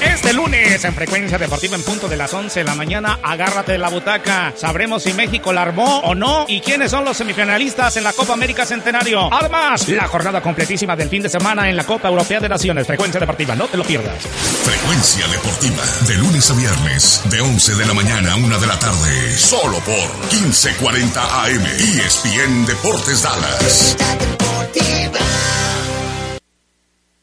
Este 0.01 0.33
lunes 0.33 0.83
en 0.83 0.95
Frecuencia 0.95 1.37
Deportiva 1.37 1.77
en 1.77 1.83
punto 1.83 2.09
de 2.09 2.17
las 2.17 2.33
11 2.33 2.61
de 2.61 2.65
la 2.65 2.75
mañana, 2.75 3.19
agárrate 3.23 3.73
de 3.73 3.79
la 3.79 3.91
butaca. 3.91 4.55
Sabremos 4.57 5.03
si 5.03 5.13
México 5.13 5.53
la 5.53 5.61
armó 5.61 5.99
o 5.99 6.15
no 6.15 6.47
y 6.49 6.63
quiénes 6.63 6.93
son 6.93 7.05
los 7.05 7.19
semifinalistas 7.19 7.99
en 7.99 8.05
la 8.05 8.15
Copa 8.15 8.33
América 8.33 8.65
Centenario. 8.65 9.29
Además, 9.31 9.87
la 9.91 10.09
jornada 10.09 10.41
completísima 10.41 10.97
del 10.97 11.11
fin 11.11 11.23
de 11.23 11.29
semana 11.29 11.69
en 11.69 11.77
la 11.77 11.85
Copa 11.85 12.09
Europea 12.09 12.41
de 12.41 12.49
Naciones. 12.49 12.87
Frecuencia 12.87 13.21
Deportiva, 13.21 13.55
no 13.55 13.69
te 13.69 13.77
lo 13.77 13.85
pierdas. 13.85 14.17
Frecuencia 14.65 15.29
Deportiva, 15.29 15.85
de 16.09 16.15
lunes 16.15 16.51
a 16.51 16.55
viernes, 16.55 17.21
de 17.27 17.39
11 17.43 17.75
de 17.75 17.85
la 17.85 17.93
mañana 17.93 18.33
a 18.33 18.37
1 18.37 18.59
de 18.59 18.67
la 18.67 18.79
tarde, 18.79 19.37
solo 19.37 19.79
por 19.81 20.33
1540 20.33 21.45
AM, 21.45 21.67
ESPN 21.67 22.65
Deportes 22.65 23.23
Dallas. 23.25 23.97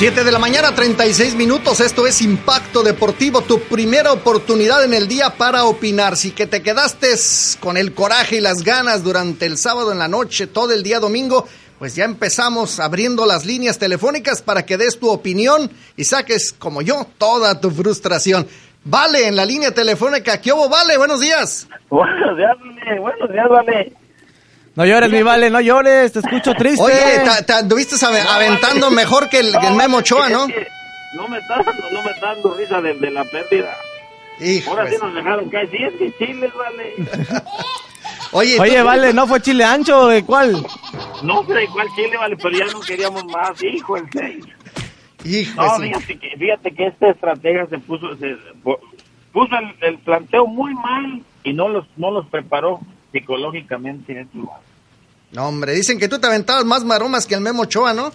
7 0.00 0.24
de 0.24 0.32
la 0.32 0.38
mañana, 0.38 0.74
36 0.74 1.34
minutos. 1.34 1.78
Esto 1.80 2.06
es 2.06 2.22
Impacto 2.22 2.82
Deportivo, 2.82 3.42
tu 3.42 3.60
primera 3.60 4.12
oportunidad 4.12 4.82
en 4.82 4.94
el 4.94 5.08
día 5.08 5.36
para 5.36 5.64
opinar. 5.64 6.16
Si 6.16 6.30
que 6.30 6.46
te 6.46 6.62
quedaste 6.62 7.08
con 7.60 7.76
el 7.76 7.92
coraje 7.92 8.36
y 8.36 8.40
las 8.40 8.62
ganas 8.62 9.04
durante 9.04 9.44
el 9.44 9.58
sábado 9.58 9.92
en 9.92 9.98
la 9.98 10.08
noche, 10.08 10.46
todo 10.46 10.72
el 10.72 10.82
día 10.82 11.00
domingo, 11.00 11.46
pues 11.80 11.96
ya 11.96 12.04
empezamos 12.04 12.78
abriendo 12.78 13.26
las 13.26 13.44
líneas 13.44 13.78
telefónicas 13.78 14.40
para 14.42 14.64
que 14.64 14.76
des 14.76 15.00
tu 15.00 15.08
opinión 15.10 15.68
y 15.96 16.04
saques, 16.04 16.52
como 16.52 16.80
yo, 16.82 17.06
toda 17.18 17.58
tu 17.60 17.72
frustración. 17.72 18.46
Vale, 18.84 19.26
en 19.26 19.34
la 19.34 19.44
línea 19.44 19.72
telefónica. 19.72 20.40
¿Qué 20.40 20.52
hubo, 20.52 20.68
Vale? 20.68 20.96
Buenos 20.96 21.20
días. 21.20 21.66
Buenos 21.90 22.36
días, 22.36 22.50
Vale. 22.60 23.00
Buenos 23.00 23.32
días, 23.32 23.48
Vale. 23.48 23.92
No 24.76 24.84
llores, 24.86 25.10
mi 25.10 25.22
Vale, 25.22 25.50
no 25.50 25.60
llores, 25.60 26.12
te 26.12 26.20
escucho 26.20 26.52
triste. 26.58 26.82
Oye, 26.84 26.94
te, 27.38 27.44
te 27.44 27.52
anduviste 27.54 27.96
ave- 27.96 28.22
aventando 28.28 28.90
mejor 28.90 29.28
que 29.28 29.40
el, 29.40 29.54
el 29.54 29.74
Memo 29.74 29.96
Ochoa, 29.98 30.28
¿no? 30.28 30.46
Es 30.46 30.54
que 30.54 30.66
No 31.14 31.26
me 31.28 31.38
está 31.38 31.56
dando, 31.64 31.90
no 31.90 32.02
me 32.02 32.10
está 32.12 32.26
dando 32.34 32.54
risa 32.54 32.80
de, 32.80 32.94
de 32.94 33.10
la 33.10 33.24
pérdida. 33.24 33.74
Hijo 34.38 34.70
Ahora 34.70 34.88
sí 34.88 34.96
nos 35.02 35.14
dejaron 35.14 35.48
caer. 35.50 35.70
Sí, 35.70 35.78
es 35.82 35.94
que 35.98 36.12
Chile, 36.26 36.52
Vale. 36.56 36.94
Oye, 38.32 38.58
Oye, 38.60 38.78
tú- 38.78 38.84
Vale, 38.84 39.12
¿no 39.12 39.26
fue 39.26 39.40
chile 39.40 39.64
ancho? 39.64 40.06
¿De 40.08 40.24
cuál? 40.24 40.52
No 41.22 41.44
sé 41.46 41.66
cuál 41.72 41.88
Chile, 41.96 42.16
Vale, 42.16 42.36
pero 42.36 42.56
ya 42.56 42.66
no 42.72 42.80
queríamos 42.80 43.24
más. 43.26 43.62
Hijo, 43.62 43.96
el 43.96 44.04
seis. 44.12 44.44
Hijo, 45.24 45.62
No, 45.62 45.76
fíjate 45.78 46.18
que, 46.18 46.36
fíjate 46.38 46.74
que 46.74 46.86
este 46.86 47.10
estratega 47.10 47.66
se 47.66 47.78
puso, 47.78 48.16
se, 48.16 48.36
puso 49.32 49.54
el, 49.56 49.74
el 49.88 49.98
planteo 49.98 50.46
muy 50.46 50.74
mal 50.74 51.22
y 51.44 51.52
no 51.52 51.68
los, 51.68 51.84
no 51.96 52.10
los 52.10 52.26
preparó 52.26 52.80
psicológicamente. 53.12 54.26
Vale. 54.32 54.62
No, 55.32 55.48
hombre, 55.48 55.72
dicen 55.74 55.98
que 55.98 56.08
tú 56.08 56.18
te 56.18 56.26
aventabas 56.26 56.64
más 56.64 56.84
maromas 56.84 57.26
que 57.26 57.34
el 57.34 57.40
Memo 57.40 57.62
Ochoa, 57.62 57.92
¿no? 57.94 58.12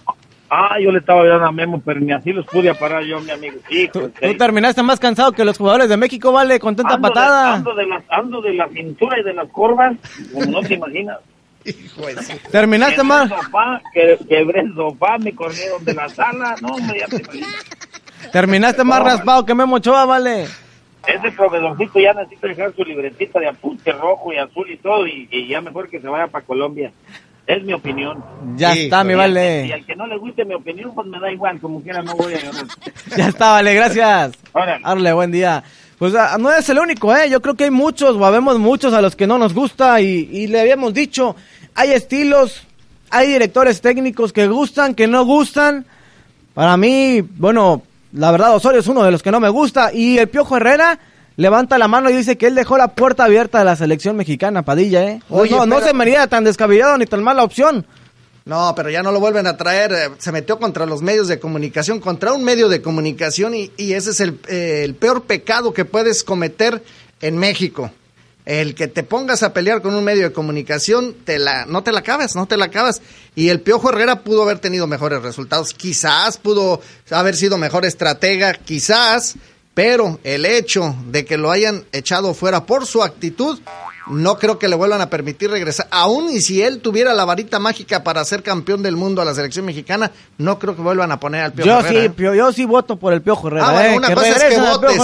Ah, 0.48 0.78
yo 0.80 0.92
le 0.92 1.00
estaba 1.00 1.22
ayudando 1.22 1.46
a 1.46 1.52
Memo, 1.52 1.82
pero 1.84 1.98
ni 2.00 2.12
así 2.12 2.32
los 2.32 2.46
pude 2.46 2.72
parar 2.74 3.02
yo, 3.02 3.20
mi 3.20 3.30
amigo. 3.32 3.56
Hijo, 3.68 3.92
Tú 3.92 4.12
seis. 4.20 4.38
terminaste 4.38 4.82
más 4.82 5.00
cansado 5.00 5.32
que 5.32 5.44
los 5.44 5.58
jugadores 5.58 5.88
de 5.88 5.96
México, 5.96 6.30
Vale, 6.32 6.60
con 6.60 6.76
tanta 6.76 6.94
Ando 6.94 7.08
de- 7.08 7.14
patada. 7.14 7.54
ando 7.54 7.74
de, 7.74 7.86
la, 7.86 8.02
ando 8.10 8.40
de 8.40 8.54
la 8.54 8.68
cintura 8.68 9.18
y 9.18 9.22
de 9.24 9.34
las 9.34 9.48
curvas, 9.48 9.96
como 10.32 10.46
no 10.46 10.60
te 10.62 10.74
imaginas. 10.74 11.18
Terminaste 12.52 12.96
Quebré 12.96 13.08
más, 13.08 13.28
sofá, 13.28 13.80
que, 13.92 14.18
quebré 14.28 14.60
el 14.60 14.74
sofá, 14.74 15.18
me 15.18 15.34
corrieron 15.34 15.84
de 15.84 15.94
la 15.94 16.08
sala, 16.08 16.54
no, 16.62 16.68
hombre, 16.68 17.00
ya 17.00 17.06
te 17.06 17.16
imaginas. 17.22 17.50
terminaste 18.32 18.84
más 18.84 19.00
No, 19.00 19.04
raspado 19.06 19.44
que 19.44 19.54
Memo 19.54 19.76
Ochoa, 19.76 20.04
Vale. 20.04 20.44
Ese 21.06 21.30
proveedorcito 21.36 22.00
ya 22.00 22.12
necesita 22.14 22.48
dejar 22.48 22.72
su 22.74 22.84
libretita 22.84 23.38
de 23.38 23.46
apunte 23.48 23.92
rojo 23.92 24.32
y 24.32 24.38
azul 24.38 24.68
y 24.70 24.76
todo, 24.76 25.06
y, 25.06 25.28
y 25.30 25.46
ya 25.48 25.60
mejor 25.60 25.88
que 25.88 26.00
se 26.00 26.08
vaya 26.08 26.26
para 26.26 26.44
Colombia. 26.44 26.90
Es 27.46 27.62
mi 27.62 27.72
opinión. 27.72 28.24
Ya 28.56 28.72
Sí, 28.72 28.84
está, 28.84 29.04
mi 29.04 29.14
Vale. 29.14 29.66
Y 29.66 29.72
al 29.72 29.86
que 29.86 29.94
no 29.94 30.06
le 30.06 30.16
guste 30.18 30.44
mi 30.44 30.54
opinión, 30.54 30.92
pues 30.94 31.06
me 31.06 31.20
da 31.20 31.30
igual, 31.30 31.60
como 31.60 31.80
quiera 31.80 32.02
no 32.02 32.14
voy 32.16 32.34
a 32.34 32.38
ganar. 32.38 32.66
Ya 33.16 33.28
está, 33.28 33.52
Vale, 33.52 33.74
gracias. 33.74 34.32
Órale. 34.52 34.82
Arle, 34.84 35.12
buen 35.12 35.30
día. 35.30 35.62
Pues 35.98 36.14
ah, 36.14 36.36
no 36.38 36.52
es 36.52 36.68
el 36.68 36.78
único, 36.78 37.14
¿eh? 37.16 37.30
Yo 37.30 37.40
creo 37.40 37.54
que 37.54 37.64
hay 37.64 37.70
muchos, 37.70 38.16
o 38.16 38.26
habemos 38.26 38.58
muchos 38.58 38.92
a 38.92 39.00
los 39.00 39.16
que 39.16 39.26
no 39.26 39.38
nos 39.38 39.54
gusta 39.54 40.00
y, 40.00 40.28
y 40.30 40.46
le 40.48 40.60
habíamos 40.60 40.92
dicho, 40.92 41.36
hay 41.74 41.92
estilos, 41.92 42.64
hay 43.10 43.28
directores 43.28 43.80
técnicos 43.80 44.32
que 44.32 44.46
gustan, 44.48 44.94
que 44.94 45.06
no 45.06 45.24
gustan. 45.24 45.86
Para 46.52 46.76
mí, 46.76 47.20
bueno, 47.22 47.82
la 48.12 48.30
verdad 48.30 48.54
Osorio 48.56 48.80
es 48.80 48.88
uno 48.88 49.02
de 49.04 49.10
los 49.10 49.22
que 49.22 49.30
no 49.30 49.40
me 49.40 49.48
gusta 49.48 49.92
y 49.92 50.18
el 50.18 50.28
Piojo 50.28 50.56
Herrera 50.56 50.98
levanta 51.36 51.78
la 51.78 51.88
mano 51.88 52.10
y 52.10 52.16
dice 52.16 52.36
que 52.36 52.46
él 52.46 52.54
dejó 52.54 52.76
la 52.78 52.88
puerta 52.88 53.24
abierta 53.24 53.60
a 53.60 53.64
la 53.64 53.76
selección 53.76 54.16
mexicana, 54.16 54.62
Padilla, 54.62 55.04
¿eh? 55.04 55.22
Oye, 55.28 55.50
no, 55.50 55.66
no 55.66 55.80
se 55.80 55.92
me 55.92 56.02
haría 56.02 56.26
tan 56.26 56.44
descabellado 56.44 56.96
ni 56.98 57.06
tan 57.06 57.22
mala 57.22 57.44
opción. 57.44 57.86
No, 58.44 58.74
pero 58.76 58.90
ya 58.90 59.02
no 59.02 59.10
lo 59.10 59.18
vuelven 59.18 59.46
a 59.48 59.56
traer. 59.56 59.92
eh, 59.92 60.10
Se 60.18 60.30
metió 60.30 60.58
contra 60.58 60.86
los 60.86 61.02
medios 61.02 61.26
de 61.26 61.40
comunicación, 61.40 61.98
contra 62.00 62.32
un 62.32 62.44
medio 62.44 62.68
de 62.68 62.80
comunicación 62.80 63.54
y, 63.54 63.72
y 63.76 63.94
ese 63.94 64.10
es 64.10 64.20
el, 64.20 64.38
eh, 64.48 64.82
el 64.84 64.94
peor 64.94 65.24
pecado 65.24 65.74
que 65.74 65.84
puedes 65.84 66.22
cometer 66.22 66.82
en 67.20 67.36
México. 67.38 67.90
El 68.44 68.76
que 68.76 68.86
te 68.86 69.02
pongas 69.02 69.42
a 69.42 69.52
pelear 69.52 69.82
con 69.82 69.96
un 69.96 70.04
medio 70.04 70.22
de 70.22 70.32
comunicación, 70.32 71.16
te 71.24 71.40
la, 71.40 71.66
no 71.66 71.82
te 71.82 71.90
la 71.90 71.98
acabas, 71.98 72.36
no 72.36 72.46
te 72.46 72.56
la 72.56 72.66
acabas. 72.66 73.02
Y 73.34 73.48
el 73.48 73.60
Piojo 73.60 73.88
Herrera 73.90 74.20
pudo 74.20 74.44
haber 74.44 74.60
tenido 74.60 74.86
mejores 74.86 75.20
resultados, 75.20 75.74
quizás 75.74 76.38
pudo 76.38 76.80
haber 77.10 77.34
sido 77.34 77.58
mejor 77.58 77.84
estratega, 77.84 78.52
quizás, 78.54 79.34
pero 79.76 80.18
el 80.24 80.46
hecho 80.46 80.94
de 81.08 81.26
que 81.26 81.36
lo 81.36 81.50
hayan 81.50 81.84
echado 81.92 82.32
fuera 82.32 82.64
por 82.64 82.86
su 82.86 83.02
actitud, 83.02 83.58
no 84.06 84.38
creo 84.38 84.58
que 84.58 84.68
le 84.68 84.74
vuelvan 84.76 85.02
a 85.02 85.10
permitir 85.10 85.50
regresar. 85.50 85.86
Aún 85.90 86.30
y 86.30 86.40
si 86.40 86.62
él 86.62 86.80
tuviera 86.80 87.12
la 87.12 87.26
varita 87.26 87.58
mágica 87.58 88.02
para 88.02 88.24
ser 88.24 88.42
campeón 88.42 88.82
del 88.82 88.96
mundo 88.96 89.20
a 89.20 89.26
la 89.26 89.34
selección 89.34 89.66
mexicana, 89.66 90.10
no 90.38 90.58
creo 90.58 90.74
que 90.76 90.80
vuelvan 90.80 91.12
a 91.12 91.20
poner 91.20 91.42
al 91.42 91.52
Piojo 91.52 91.68
Yo 91.68 91.78
Herrera. 91.80 92.00
sí, 92.00 92.06
¿eh? 92.06 92.10
Pio- 92.10 92.34
yo 92.34 92.50
sí 92.52 92.64
voto 92.64 92.96
por 92.96 93.12
el 93.12 93.20
Piojo 93.20 93.48
Herrera, 93.48 93.68
Ah, 93.68 93.72
bueno, 93.72 93.88
¿eh? 93.90 93.96
una 93.98 94.08
que 94.08 94.14
cosa 94.14 94.28
es 94.28 94.44
que 94.44 94.58
votes 94.60 94.96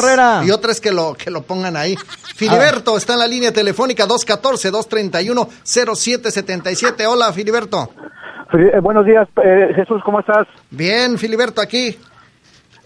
y 0.46 0.50
otra 0.50 0.72
es 0.72 0.80
que 0.80 0.90
lo, 0.90 1.12
que 1.14 1.30
lo 1.30 1.42
pongan 1.42 1.76
ahí. 1.76 1.94
Filiberto 2.34 2.96
está 2.96 3.12
en 3.12 3.18
la 3.18 3.26
línea 3.28 3.52
telefónica 3.52 4.06
214-231-0777. 4.08 7.04
Hola, 7.06 7.30
Filiberto. 7.34 7.90
Eh, 8.54 8.80
buenos 8.80 9.04
días, 9.04 9.28
eh, 9.44 9.68
Jesús, 9.74 10.00
¿cómo 10.04 10.20
estás? 10.20 10.46
Bien, 10.70 11.18
Filiberto, 11.18 11.60
aquí. 11.60 11.98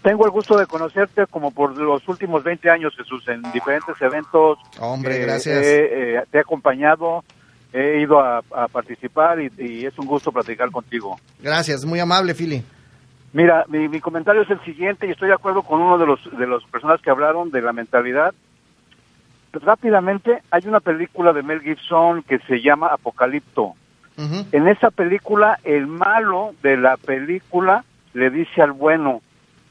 Tengo 0.07 0.23
el 0.23 0.31
gusto 0.31 0.57
de 0.57 0.65
conocerte 0.67 1.27
como 1.27 1.51
por 1.51 1.77
los 1.77 2.07
últimos 2.07 2.41
20 2.41 2.69
años, 2.69 2.95
Jesús, 2.95 3.27
en 3.27 3.41
diferentes 3.51 3.93
eventos. 4.01 4.57
Hombre, 4.79 5.17
Eh, 5.17 5.25
gracias. 5.25 5.57
eh, 5.65 6.15
eh, 6.15 6.23
te 6.31 6.37
he 6.37 6.39
acompañado, 6.39 7.25
he 7.73 7.99
ido 7.99 8.21
a, 8.21 8.37
a 8.55 8.69
participar 8.69 9.41
y, 9.41 9.51
y 9.57 9.85
es 9.85 9.99
un 9.99 10.05
gusto 10.05 10.31
platicar 10.31 10.71
contigo. 10.71 11.17
Gracias, 11.41 11.83
muy 11.83 11.99
amable, 11.99 12.33
Fili. 12.33 12.63
Mira, 13.33 13.65
mi, 13.67 13.89
mi 13.89 13.99
comentario 13.99 14.43
es 14.43 14.49
el 14.49 14.61
siguiente 14.63 15.07
y 15.07 15.11
estoy 15.11 15.27
de 15.27 15.33
acuerdo 15.33 15.61
con 15.61 15.81
uno 15.81 15.97
de 15.97 16.05
los 16.05 16.37
de 16.39 16.47
las 16.47 16.63
personas 16.71 17.01
que 17.01 17.09
hablaron 17.09 17.51
de 17.51 17.61
la 17.61 17.73
mentalidad. 17.73 18.33
Rápidamente, 19.51 20.41
hay 20.51 20.61
una 20.67 20.79
película 20.79 21.33
de 21.33 21.43
Mel 21.43 21.59
Gibson 21.59 22.23
que 22.23 22.39
se 22.47 22.61
llama 22.61 22.87
Apocalipto. 22.93 23.73
En 24.53 24.69
esa 24.69 24.89
película, 24.89 25.59
el 25.65 25.85
malo 25.85 26.53
de 26.63 26.77
la 26.77 26.95
película 26.95 27.83
le 28.13 28.29
dice 28.29 28.61
al 28.61 28.71
bueno, 28.71 29.21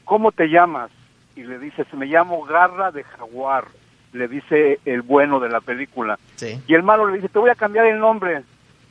¿cómo 0.07 0.31
te 0.31 0.49
llamas? 0.49 0.89
Y 1.35 1.43
le 1.43 1.59
dice, 1.59 1.85
me 1.95 2.07
llamo 2.07 2.43
Garra 2.45 2.91
de 2.91 3.03
Jaguar, 3.03 3.65
le 4.13 4.27
dice 4.27 4.79
el 4.85 5.03
bueno 5.03 5.39
de 5.39 5.49
la 5.49 5.61
película. 5.61 6.17
Sí. 6.37 6.59
Y 6.65 6.73
el 6.73 6.81
malo 6.81 7.07
le 7.07 7.17
dice, 7.17 7.29
te 7.29 7.37
voy 7.37 7.51
a 7.51 7.55
cambiar 7.55 7.85
el 7.85 7.99
nombre, 7.99 8.43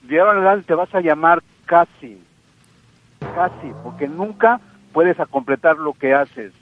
de 0.02 0.20
ahora 0.20 0.32
en 0.32 0.38
adelante 0.38 0.66
te 0.68 0.74
vas 0.74 0.94
a 0.94 1.00
llamar 1.00 1.42
Casi, 1.64 2.22
Casi, 3.34 3.72
porque 3.82 4.06
nunca 4.06 4.60
puedes 4.92 5.18
a 5.18 5.26
completar 5.26 5.76
lo 5.78 5.94
que 5.94 6.14
haces. 6.14 6.52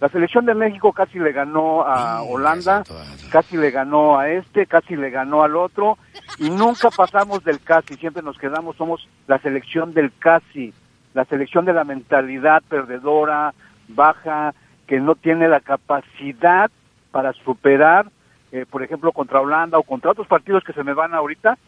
La 0.00 0.08
selección 0.08 0.44
de 0.44 0.54
México 0.54 0.92
casi 0.92 1.18
le 1.18 1.32
ganó 1.32 1.82
a 1.82 2.22
Holanda, 2.22 2.84
casi 3.30 3.56
le 3.56 3.70
ganó 3.70 4.18
a 4.18 4.28
este, 4.28 4.66
casi 4.66 4.94
le 4.94 5.10
ganó 5.10 5.42
al 5.42 5.56
otro, 5.56 5.96
y 6.38 6.50
nunca 6.50 6.90
pasamos 6.90 7.42
del 7.44 7.60
casi, 7.60 7.94
siempre 7.94 8.22
nos 8.22 8.38
quedamos, 8.38 8.76
somos 8.76 9.08
la 9.26 9.38
selección 9.38 9.94
del 9.94 10.12
casi, 10.18 10.74
la 11.14 11.24
selección 11.24 11.64
de 11.64 11.72
la 11.72 11.84
mentalidad 11.84 12.62
perdedora, 12.68 13.54
baja, 13.88 14.54
que 14.86 15.00
no 15.00 15.14
tiene 15.14 15.48
la 15.48 15.60
capacidad 15.60 16.70
para 17.10 17.32
superar, 17.32 18.06
eh, 18.52 18.64
por 18.68 18.82
ejemplo, 18.82 19.12
contra 19.12 19.40
Holanda 19.40 19.78
o 19.78 19.82
contra 19.82 20.10
otros 20.12 20.26
partidos 20.26 20.62
que 20.64 20.72
se 20.72 20.84
me 20.84 20.94
van 20.94 21.14
ahorita, 21.14 21.58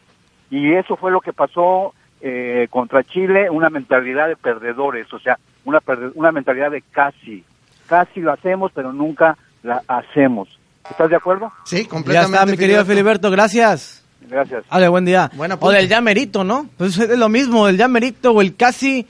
y 0.51 0.73
eso 0.75 0.97
fue 0.97 1.11
lo 1.11 1.21
que 1.21 1.33
pasó 1.33 1.95
eh, 2.21 2.69
contra 2.71 3.03
Chile, 3.05 3.51
una 3.51 3.71
mentalidad 3.71 4.29
de 4.29 4.37
perdedores, 4.37 5.13
o 5.13 5.19
sea, 5.19 5.39
una, 5.65 5.81
perde- 5.81 6.13
una 6.15 6.33
mentalidad 6.33 6.71
de 6.71 6.83
casi, 6.83 7.45
casi 7.87 8.21
lo 8.21 8.33
hacemos, 8.33 8.73
pero 8.75 8.93
nunca 8.93 9.37
la 9.63 9.83
hacemos. 9.89 10.49
¿Estás 10.89 11.11
de 11.11 11.17
acuerdo? 11.17 11.53
Sí, 11.65 11.87
Ya 12.07 12.23
está, 12.23 12.47
mi 12.47 12.57
querido 12.57 12.85
Filiberto, 12.85 13.31
gracias. 13.31 14.05
Gracias. 14.23 14.65
Ale, 14.69 14.89
buen 14.89 15.05
día. 15.05 15.31
Buena 15.35 15.57
o 15.61 15.71
del 15.71 15.89
ya 15.89 16.01
merito, 16.01 16.45
¿no? 16.45 16.69
Pues 16.77 16.99
es 16.99 17.19
lo 17.19 17.29
mismo, 17.29 17.69
el 17.69 17.77
ya 17.77 17.89
merito 17.89 18.33
o 18.33 18.41
el 18.41 18.57
casi, 18.57 19.07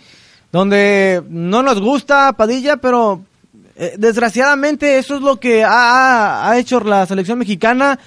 donde 0.52 1.22
no 1.28 1.62
nos 1.62 1.80
gusta 1.80 2.32
Padilla, 2.32 2.76
pero 2.78 3.22
eh, 3.76 3.94
desgraciadamente 3.98 4.98
eso 4.98 5.16
es 5.16 5.22
lo 5.22 5.38
que 5.38 5.62
ha, 5.64 5.70
ha- 5.70 6.50
ha 6.50 6.58
hecho 6.58 6.80
la 6.80 7.06
selección 7.06 7.38
mexicana 7.38 7.98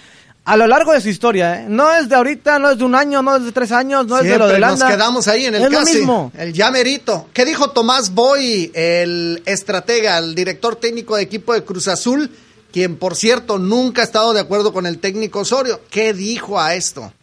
a 0.43 0.57
lo 0.57 0.65
largo 0.65 0.91
de 0.91 1.01
su 1.01 1.09
historia. 1.09 1.61
¿eh? 1.61 1.65
No 1.69 1.93
es 1.93 2.09
de 2.09 2.15
ahorita, 2.15 2.57
no 2.57 2.71
es 2.71 2.77
de 2.79 2.83
un 2.83 2.95
año, 2.95 3.21
no 3.21 3.35
es 3.35 3.45
de 3.45 3.51
tres 3.51 3.71
años, 3.71 4.07
no 4.07 4.17
es 4.17 4.23
de 4.27 4.37
lo 4.39 4.47
de 4.47 4.59
nos 4.59 4.83
quedamos 4.83 5.27
ahí 5.27 5.45
en 5.45 5.55
el 5.55 5.63
Es 5.63 5.71
lo 5.71 5.77
casi. 5.79 5.97
mismo. 5.99 6.31
El 6.37 6.51
llamerito. 6.51 7.27
¿Qué 7.31 7.45
dijo 7.45 7.69
Tomás 7.71 8.11
Boy, 8.13 8.71
el 8.73 9.43
estratega, 9.45 10.17
el 10.17 10.33
director 10.33 10.75
técnico 10.77 11.15
de 11.15 11.21
equipo 11.23 11.53
de 11.53 11.63
Cruz 11.63 11.87
Azul, 11.87 12.31
quien 12.73 12.95
por 12.95 13.15
cierto 13.15 13.59
nunca 13.59 14.01
ha 14.01 14.03
estado 14.05 14.33
de 14.33 14.39
acuerdo 14.39 14.73
con 14.73 14.87
el 14.87 14.97
técnico 14.97 15.41
Osorio? 15.41 15.79
¿Qué 15.91 16.13
dijo 16.13 16.59
a 16.59 16.73
esto? 16.73 17.13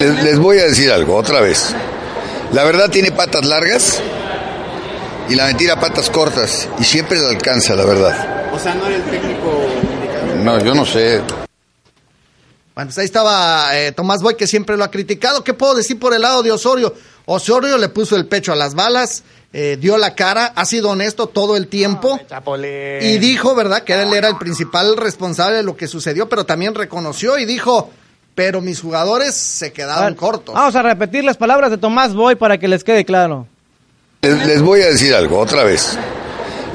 Les, 0.00 0.22
les 0.24 0.38
voy 0.40 0.58
a 0.58 0.64
decir 0.64 0.90
algo 0.90 1.14
otra 1.14 1.40
vez. 1.40 1.72
La 2.52 2.64
verdad 2.64 2.90
tiene 2.90 3.12
patas 3.12 3.46
largas 3.46 4.00
y 5.28 5.34
la 5.34 5.46
mentira 5.46 5.78
patas 5.78 6.10
cortas 6.10 6.68
y 6.78 6.84
siempre 6.84 7.18
le 7.18 7.28
alcanza, 7.28 7.74
la 7.74 7.84
verdad. 7.84 8.52
O 8.52 8.58
sea, 8.58 8.74
no 8.74 8.86
era 8.86 8.96
el 8.96 9.02
técnico 9.02 9.66
indicador. 9.92 10.36
No, 10.36 10.64
yo 10.64 10.74
no 10.74 10.84
sé. 10.84 11.20
Bueno, 12.74 12.88
pues 12.88 12.98
ahí 12.98 13.04
estaba 13.04 13.68
eh, 13.78 13.92
Tomás 13.92 14.20
Boy, 14.20 14.36
que 14.36 14.46
siempre 14.46 14.76
lo 14.76 14.84
ha 14.84 14.90
criticado. 14.90 15.44
¿Qué 15.44 15.54
puedo 15.54 15.74
decir 15.74 15.98
por 15.98 16.12
el 16.12 16.22
lado 16.22 16.42
de 16.42 16.50
Osorio? 16.50 16.94
Osorio 17.26 17.78
le 17.78 17.88
puso 17.88 18.16
el 18.16 18.26
pecho 18.26 18.52
a 18.52 18.56
las 18.56 18.74
balas, 18.74 19.22
eh, 19.52 19.78
dio 19.80 19.96
la 19.96 20.14
cara, 20.14 20.52
ha 20.56 20.64
sido 20.64 20.90
honesto 20.90 21.28
todo 21.28 21.56
el 21.56 21.68
tiempo 21.68 22.20
y 23.00 23.18
dijo, 23.18 23.54
¿verdad?, 23.54 23.84
que 23.84 23.94
él 23.94 24.12
era 24.12 24.28
el 24.28 24.36
principal 24.36 24.96
responsable 24.96 25.58
de 25.58 25.62
lo 25.62 25.76
que 25.76 25.86
sucedió, 25.86 26.28
pero 26.28 26.44
también 26.44 26.74
reconoció 26.74 27.38
y 27.38 27.44
dijo, 27.44 27.90
pero 28.34 28.60
mis 28.60 28.80
jugadores 28.80 29.34
se 29.34 29.72
quedaron 29.72 30.14
cortos. 30.14 30.54
Vamos 30.54 30.74
a 30.74 30.82
repetir 30.82 31.24
las 31.24 31.36
palabras 31.36 31.70
de 31.70 31.78
Tomás 31.78 32.14
Boy 32.14 32.34
para 32.34 32.58
que 32.58 32.68
les 32.68 32.82
quede 32.82 33.04
claro. 33.04 33.46
Les, 34.24 34.46
les 34.46 34.62
voy 34.62 34.80
a 34.80 34.86
decir 34.86 35.14
algo 35.14 35.38
otra 35.38 35.64
vez. 35.64 35.98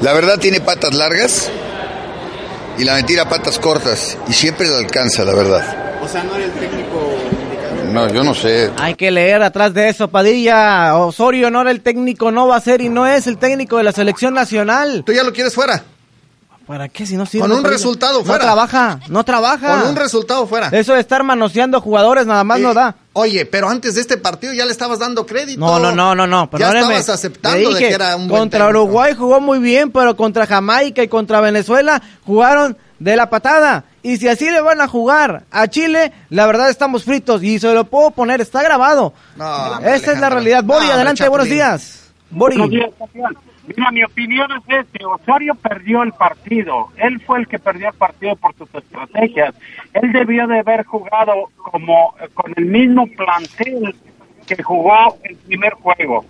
La 0.02 0.12
verdad 0.12 0.38
tiene 0.38 0.60
patas 0.60 0.94
largas 0.94 1.50
y 2.78 2.84
la 2.84 2.94
mentira 2.94 3.28
patas 3.28 3.58
cortas 3.58 4.16
y 4.28 4.32
siempre 4.32 4.68
le 4.68 4.76
alcanza, 4.76 5.24
la 5.24 5.34
verdad. 5.34 5.98
O 6.00 6.06
sea, 6.06 6.22
no 6.22 6.36
era 6.36 6.44
el 6.44 6.52
técnico 6.52 7.12
indicado. 7.24 7.92
No, 7.92 8.08
yo 8.08 8.22
no 8.22 8.34
sé. 8.34 8.70
Hay 8.78 8.94
que 8.94 9.10
leer 9.10 9.42
atrás 9.42 9.74
de 9.74 9.88
eso, 9.88 10.06
Padilla. 10.06 10.96
Osorio 10.96 11.50
no 11.50 11.60
era 11.62 11.72
el 11.72 11.80
técnico, 11.80 12.30
no 12.30 12.46
va 12.46 12.54
a 12.54 12.60
ser 12.60 12.82
y 12.82 12.88
no 12.88 13.04
es 13.04 13.26
el 13.26 13.36
técnico 13.36 13.78
de 13.78 13.82
la 13.82 13.90
selección 13.90 14.32
nacional. 14.32 15.02
¿Tú 15.04 15.12
ya 15.12 15.24
lo 15.24 15.32
quieres 15.32 15.52
fuera? 15.52 15.82
¿Para 16.70 16.88
qué 16.88 17.04
si 17.04 17.16
no 17.16 17.26
sirve? 17.26 17.48
Con 17.48 17.58
un 17.58 17.64
resultado 17.64 18.22
fuera. 18.24 18.38
No 18.38 18.44
trabaja, 18.44 19.00
no 19.08 19.24
trabaja. 19.24 19.80
Con 19.80 19.88
un 19.90 19.96
resultado 19.96 20.46
fuera. 20.46 20.68
Eso 20.68 20.94
de 20.94 21.00
estar 21.00 21.24
manoseando 21.24 21.80
jugadores 21.80 22.28
nada 22.28 22.44
más 22.44 22.60
Eh, 22.60 22.62
no 22.62 22.74
da. 22.74 22.94
Oye, 23.12 23.44
pero 23.44 23.68
antes 23.68 23.96
de 23.96 24.02
este 24.02 24.16
partido 24.18 24.52
ya 24.52 24.64
le 24.66 24.70
estabas 24.70 25.00
dando 25.00 25.26
crédito. 25.26 25.58
No, 25.58 25.80
no, 25.80 25.90
no, 25.90 26.14
no, 26.14 26.28
no. 26.28 26.48
Ya 26.56 26.70
estabas 26.70 27.08
aceptando 27.08 27.58
Le 27.58 27.64
de 27.64 27.70
dije, 27.70 27.88
que 27.88 27.94
era 27.94 28.14
un 28.14 28.28
buen 28.28 28.42
Contra. 28.42 28.68
Uruguay 28.68 29.16
jugó 29.18 29.40
muy 29.40 29.58
bien, 29.58 29.90
pero 29.90 30.14
contra 30.14 30.46
Jamaica 30.46 31.02
y 31.02 31.08
contra 31.08 31.40
Venezuela 31.40 32.00
jugaron 32.24 32.78
de 33.00 33.16
la 33.16 33.28
patada. 33.28 33.86
Y 34.04 34.18
si 34.18 34.28
así 34.28 34.48
le 34.48 34.60
van 34.60 34.80
a 34.80 34.86
jugar 34.86 35.46
a 35.50 35.66
Chile, 35.66 36.12
la 36.28 36.46
verdad 36.46 36.70
estamos 36.70 37.02
fritos. 37.02 37.42
Y 37.42 37.58
se 37.58 37.74
lo 37.74 37.82
puedo 37.82 38.12
poner, 38.12 38.40
está 38.40 38.62
grabado. 38.62 39.12
No, 39.34 39.80
Esa 39.80 40.12
es 40.12 40.20
la 40.20 40.30
realidad. 40.30 40.62
Bori, 40.62 40.86
No, 40.86 40.92
adelante, 40.92 41.28
buenos 41.28 41.48
días. 41.48 42.12
Bori. 42.30 42.58
Buenos 42.58 42.70
días. 42.70 43.40
Mira, 43.76 43.90
mi 43.92 44.02
opinión 44.02 44.50
es 44.52 44.84
este, 44.84 45.04
Osorio 45.04 45.54
perdió 45.54 46.02
el 46.02 46.12
partido, 46.12 46.88
él 46.96 47.20
fue 47.20 47.40
el 47.40 47.48
que 47.48 47.58
perdió 47.58 47.88
el 47.88 47.94
partido 47.94 48.34
por 48.36 48.54
sus 48.56 48.68
estrategias, 48.74 49.54
él 49.94 50.12
debió 50.12 50.46
de 50.46 50.60
haber 50.60 50.84
jugado 50.84 51.50
como 51.56 52.14
con 52.34 52.52
el 52.56 52.66
mismo 52.66 53.06
plantel 53.06 53.94
que 54.46 54.62
jugó 54.62 55.16
el 55.22 55.36
primer 55.36 55.74
juego. 55.74 56.24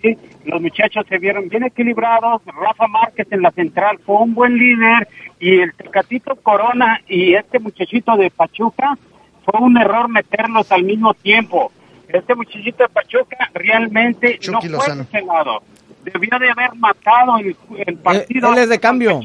¿sí? 0.00 0.16
Los 0.44 0.62
muchachos 0.62 1.04
se 1.08 1.18
vieron 1.18 1.48
bien 1.48 1.64
equilibrados, 1.64 2.42
Rafa 2.46 2.86
Márquez 2.86 3.26
en 3.30 3.42
la 3.42 3.50
central 3.50 3.98
fue 4.04 4.16
un 4.16 4.34
buen 4.34 4.56
líder 4.56 5.08
y 5.38 5.60
el 5.60 5.74
Tecatito 5.74 6.36
Corona 6.36 7.00
y 7.06 7.34
este 7.34 7.58
muchachito 7.58 8.16
de 8.16 8.30
Pachuca 8.30 8.96
fue 9.44 9.60
un 9.60 9.76
error 9.76 10.08
meterlos 10.08 10.72
al 10.72 10.84
mismo 10.84 11.12
tiempo. 11.14 11.70
Este 12.08 12.34
muchachito 12.34 12.84
de 12.84 12.88
Pachuca 12.88 13.50
realmente 13.52 14.38
no 14.50 14.60
fue 14.60 14.70
Lozano. 14.70 15.06
Debió 16.12 16.38
de 16.38 16.50
haber 16.50 16.74
matado 16.76 17.38
el, 17.38 17.56
el 17.86 17.96
partido. 17.96 18.52
él 18.52 18.58
es 18.58 18.68
de 18.68 18.78
cambio. 18.78 19.20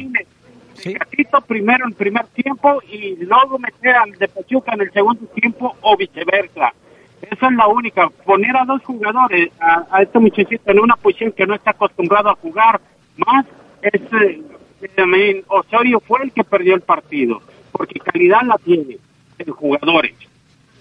Tecatito 0.82 1.42
primero 1.42 1.86
en 1.86 1.94
primer 1.94 2.26
tiempo 2.28 2.82
y 2.90 3.16
luego 3.18 3.60
meter 3.60 3.96
al 3.96 4.12
de 4.14 4.28
Pachuca 4.28 4.74
en 4.74 4.82
el 4.82 4.92
segundo 4.92 5.26
tiempo 5.28 5.76
o 5.82 5.96
viceversa. 5.96 6.74
Esa 7.22 7.48
es 7.48 7.54
la 7.56 7.68
única. 7.68 8.10
Poner 8.26 8.58
a 8.58 8.66
dos 8.66 8.82
jugadores, 8.84 9.52
a, 9.60 9.86
a 9.92 10.02
este 10.02 10.18
muchachito 10.18 10.72
en 10.72 10.80
una 10.80 10.96
posición 10.96 11.32
que 11.34 11.46
no 11.46 11.54
está 11.54 11.72
acostumbrado 11.72 12.30
a 12.30 12.36
jugar, 12.36 12.82
más 13.18 13.46
es, 13.84 14.02
eh, 14.02 15.44
Osorio 15.48 16.00
fue 16.00 16.24
el 16.24 16.32
que 16.32 16.44
perdió 16.44 16.74
el 16.74 16.82
partido, 16.82 17.42
porque 17.72 18.00
calidad 18.00 18.42
la 18.44 18.58
tiene 18.58 18.98
en 19.38 19.52
jugadores. 19.52 20.14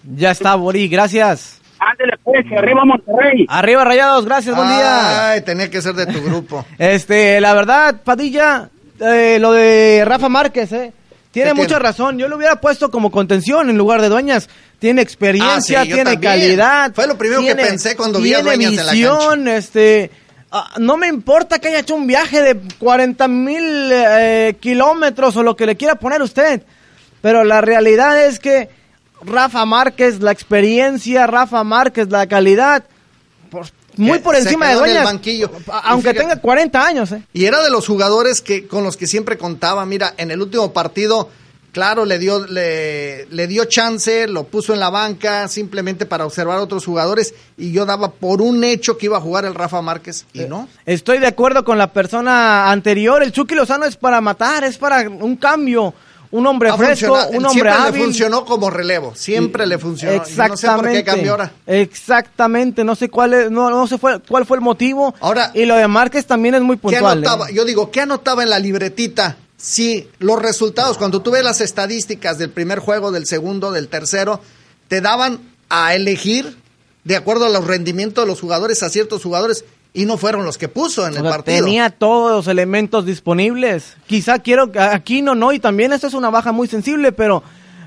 Ya 0.02 0.30
está, 0.30 0.54
Bori, 0.54 0.88
gracias. 0.88 1.59
Ándele 1.80 2.12
pues, 2.22 2.44
arriba 2.56 2.84
Monterrey. 2.84 3.46
Arriba, 3.48 3.84
Rayados, 3.84 4.24
gracias, 4.26 4.54
buen 4.54 4.68
día. 4.68 5.30
Ay, 5.30 5.40
tenía 5.40 5.70
que 5.70 5.80
ser 5.80 5.94
de 5.94 6.06
tu 6.06 6.22
grupo. 6.22 6.64
Este, 6.78 7.40
la 7.40 7.54
verdad, 7.54 7.96
Padilla, 8.04 8.68
eh, 9.00 9.38
lo 9.40 9.52
de 9.52 10.02
Rafa 10.06 10.28
Márquez, 10.28 10.70
eh, 10.72 10.92
tiene 11.30 11.50
¿Qué 11.50 11.54
mucha 11.54 11.68
tiene? 11.68 11.82
razón. 11.82 12.18
Yo 12.18 12.28
lo 12.28 12.36
hubiera 12.36 12.60
puesto 12.60 12.90
como 12.90 13.10
contención 13.10 13.70
en 13.70 13.78
lugar 13.78 14.02
de 14.02 14.08
Dueñas. 14.10 14.48
Tiene 14.78 15.00
experiencia, 15.00 15.80
Ah, 15.80 15.84
sí, 15.84 15.88
tiene 15.92 16.12
también. 16.12 16.20
calidad. 16.32 16.92
Fue 16.94 17.06
lo 17.06 17.16
primero 17.16 17.40
que 17.42 17.54
pensé 17.56 17.96
cuando 17.96 18.20
vi 18.20 18.34
a 18.34 18.42
Dueñas 18.42 18.72
en 18.72 18.86
la 18.86 18.92
visión, 18.92 19.48
este... 19.48 20.10
ah, 20.52 20.72
no 20.78 20.96
me 20.98 21.06
importa 21.08 21.58
que 21.60 21.68
haya 21.68 21.78
hecho 21.80 21.94
un 21.94 22.06
viaje 22.06 22.42
de 22.42 22.60
40 22.78 23.26
mil 23.28 23.90
eh, 23.92 24.56
kilómetros 24.60 25.34
o 25.36 25.42
lo 25.42 25.56
que 25.56 25.64
le 25.66 25.76
quiera 25.76 25.94
poner 25.94 26.20
usted, 26.20 26.62
pero 27.22 27.44
la 27.44 27.60
realidad 27.62 28.22
es 28.26 28.38
que 28.38 28.68
Rafa 29.24 29.64
Márquez, 29.64 30.20
la 30.20 30.32
experiencia, 30.32 31.26
Rafa 31.26 31.62
Márquez, 31.64 32.08
la 32.10 32.26
calidad, 32.26 32.84
por- 33.50 33.66
muy 33.96 34.18
por 34.20 34.34
encima 34.36 34.68
de 34.68 34.72
quedó 34.74 34.84
en 34.84 34.90
el 34.90 34.94
Dueñas, 34.96 35.12
banquillo. 35.12 35.50
aunque 35.84 36.10
fíjate- 36.10 36.18
tenga 36.20 36.36
40 36.40 36.86
años. 36.86 37.12
¿eh? 37.12 37.22
Y 37.32 37.44
era 37.44 37.62
de 37.62 37.70
los 37.70 37.86
jugadores 37.86 38.40
que 38.40 38.66
con 38.66 38.84
los 38.84 38.96
que 38.96 39.06
siempre 39.06 39.36
contaba. 39.36 39.84
Mira, 39.84 40.14
en 40.16 40.30
el 40.30 40.40
último 40.40 40.72
partido, 40.72 41.28
claro, 41.72 42.04
le 42.04 42.18
dio, 42.18 42.46
le, 42.46 43.26
le 43.26 43.46
dio 43.46 43.64
chance, 43.66 44.26
lo 44.28 44.44
puso 44.44 44.72
en 44.72 44.80
la 44.80 44.88
banca 44.90 45.48
simplemente 45.48 46.06
para 46.06 46.24
observar 46.24 46.58
a 46.58 46.62
otros 46.62 46.86
jugadores. 46.86 47.34
Y 47.58 47.72
yo 47.72 47.84
daba 47.84 48.12
por 48.12 48.40
un 48.40 48.62
hecho 48.64 48.96
que 48.96 49.06
iba 49.06 49.18
a 49.18 49.20
jugar 49.20 49.44
el 49.44 49.54
Rafa 49.54 49.82
Márquez. 49.82 50.24
Y 50.32 50.44
no. 50.44 50.68
Estoy 50.86 51.18
de 51.18 51.26
acuerdo 51.26 51.64
con 51.64 51.76
la 51.76 51.92
persona 51.92 52.70
anterior. 52.70 53.22
El 53.22 53.32
Chucky 53.32 53.54
Lozano 53.54 53.84
es 53.84 53.96
para 53.96 54.20
matar, 54.20 54.64
es 54.64 54.78
para 54.78 55.00
un 55.10 55.36
cambio. 55.36 55.92
Un 56.32 56.46
hombre 56.46 56.72
fresco, 56.74 57.12
un 57.30 57.44
hombre 57.44 57.50
siempre 57.50 57.70
hábil. 57.72 58.00
le 58.00 58.04
funcionó 58.06 58.44
como 58.44 58.70
relevo. 58.70 59.14
Siempre 59.16 59.66
le 59.66 59.78
funcionó. 59.78 60.12
Yo 60.12 60.22
Exactamente. 60.22 60.66
No 60.66 60.76
sé 60.76 60.82
por 60.82 60.92
qué 60.92 61.04
cambió 61.04 61.30
ahora. 61.32 61.52
Exactamente. 61.66 62.84
No 62.84 62.94
sé 62.94 63.08
cuál 63.08 63.34
es, 63.34 63.50
no, 63.50 63.68
no 63.70 63.86
sé 63.86 63.98
fue, 63.98 64.20
cuál 64.20 64.46
fue 64.46 64.56
el 64.56 64.62
motivo. 64.62 65.14
Ahora. 65.20 65.50
Y 65.54 65.64
lo 65.64 65.76
de 65.76 65.88
Márquez 65.88 66.26
también 66.26 66.54
es 66.54 66.62
muy 66.62 66.76
¿Qué 66.76 66.82
puntual. 66.82 67.18
anotaba? 67.18 67.50
¿eh? 67.50 67.54
Yo 67.54 67.64
digo, 67.64 67.90
¿qué 67.90 68.02
anotaba 68.02 68.42
en 68.44 68.50
la 68.50 68.58
libretita? 68.58 69.36
Si 69.56 70.08
los 70.20 70.40
resultados, 70.40 70.96
cuando 70.98 71.20
tú 71.20 71.32
ves 71.32 71.44
las 71.44 71.60
estadísticas 71.60 72.38
del 72.38 72.50
primer 72.50 72.78
juego, 72.78 73.10
del 73.10 73.26
segundo, 73.26 73.72
del 73.72 73.88
tercero, 73.88 74.40
te 74.88 75.00
daban 75.00 75.40
a 75.68 75.94
elegir 75.94 76.56
de 77.04 77.16
acuerdo 77.16 77.46
a 77.46 77.48
los 77.48 77.66
rendimientos 77.66 78.24
de 78.24 78.28
los 78.28 78.40
jugadores 78.40 78.82
a 78.82 78.88
ciertos 78.88 79.22
jugadores 79.22 79.64
y 79.92 80.06
no 80.06 80.16
fueron 80.16 80.44
los 80.44 80.56
que 80.58 80.68
puso 80.68 81.06
en 81.06 81.14
O 81.14 81.16
el 81.16 81.22
sea, 81.22 81.30
partido. 81.30 81.64
Tenía 81.64 81.90
todos 81.90 82.32
los 82.32 82.46
elementos 82.48 83.04
disponibles. 83.06 83.96
Quizá 84.06 84.38
quiero 84.38 84.70
aquí 84.76 85.22
no, 85.22 85.34
no, 85.34 85.52
y 85.52 85.58
también 85.58 85.92
esta 85.92 86.06
es 86.06 86.14
una 86.14 86.30
baja 86.30 86.52
muy 86.52 86.68
sensible, 86.68 87.12
pero, 87.12 87.42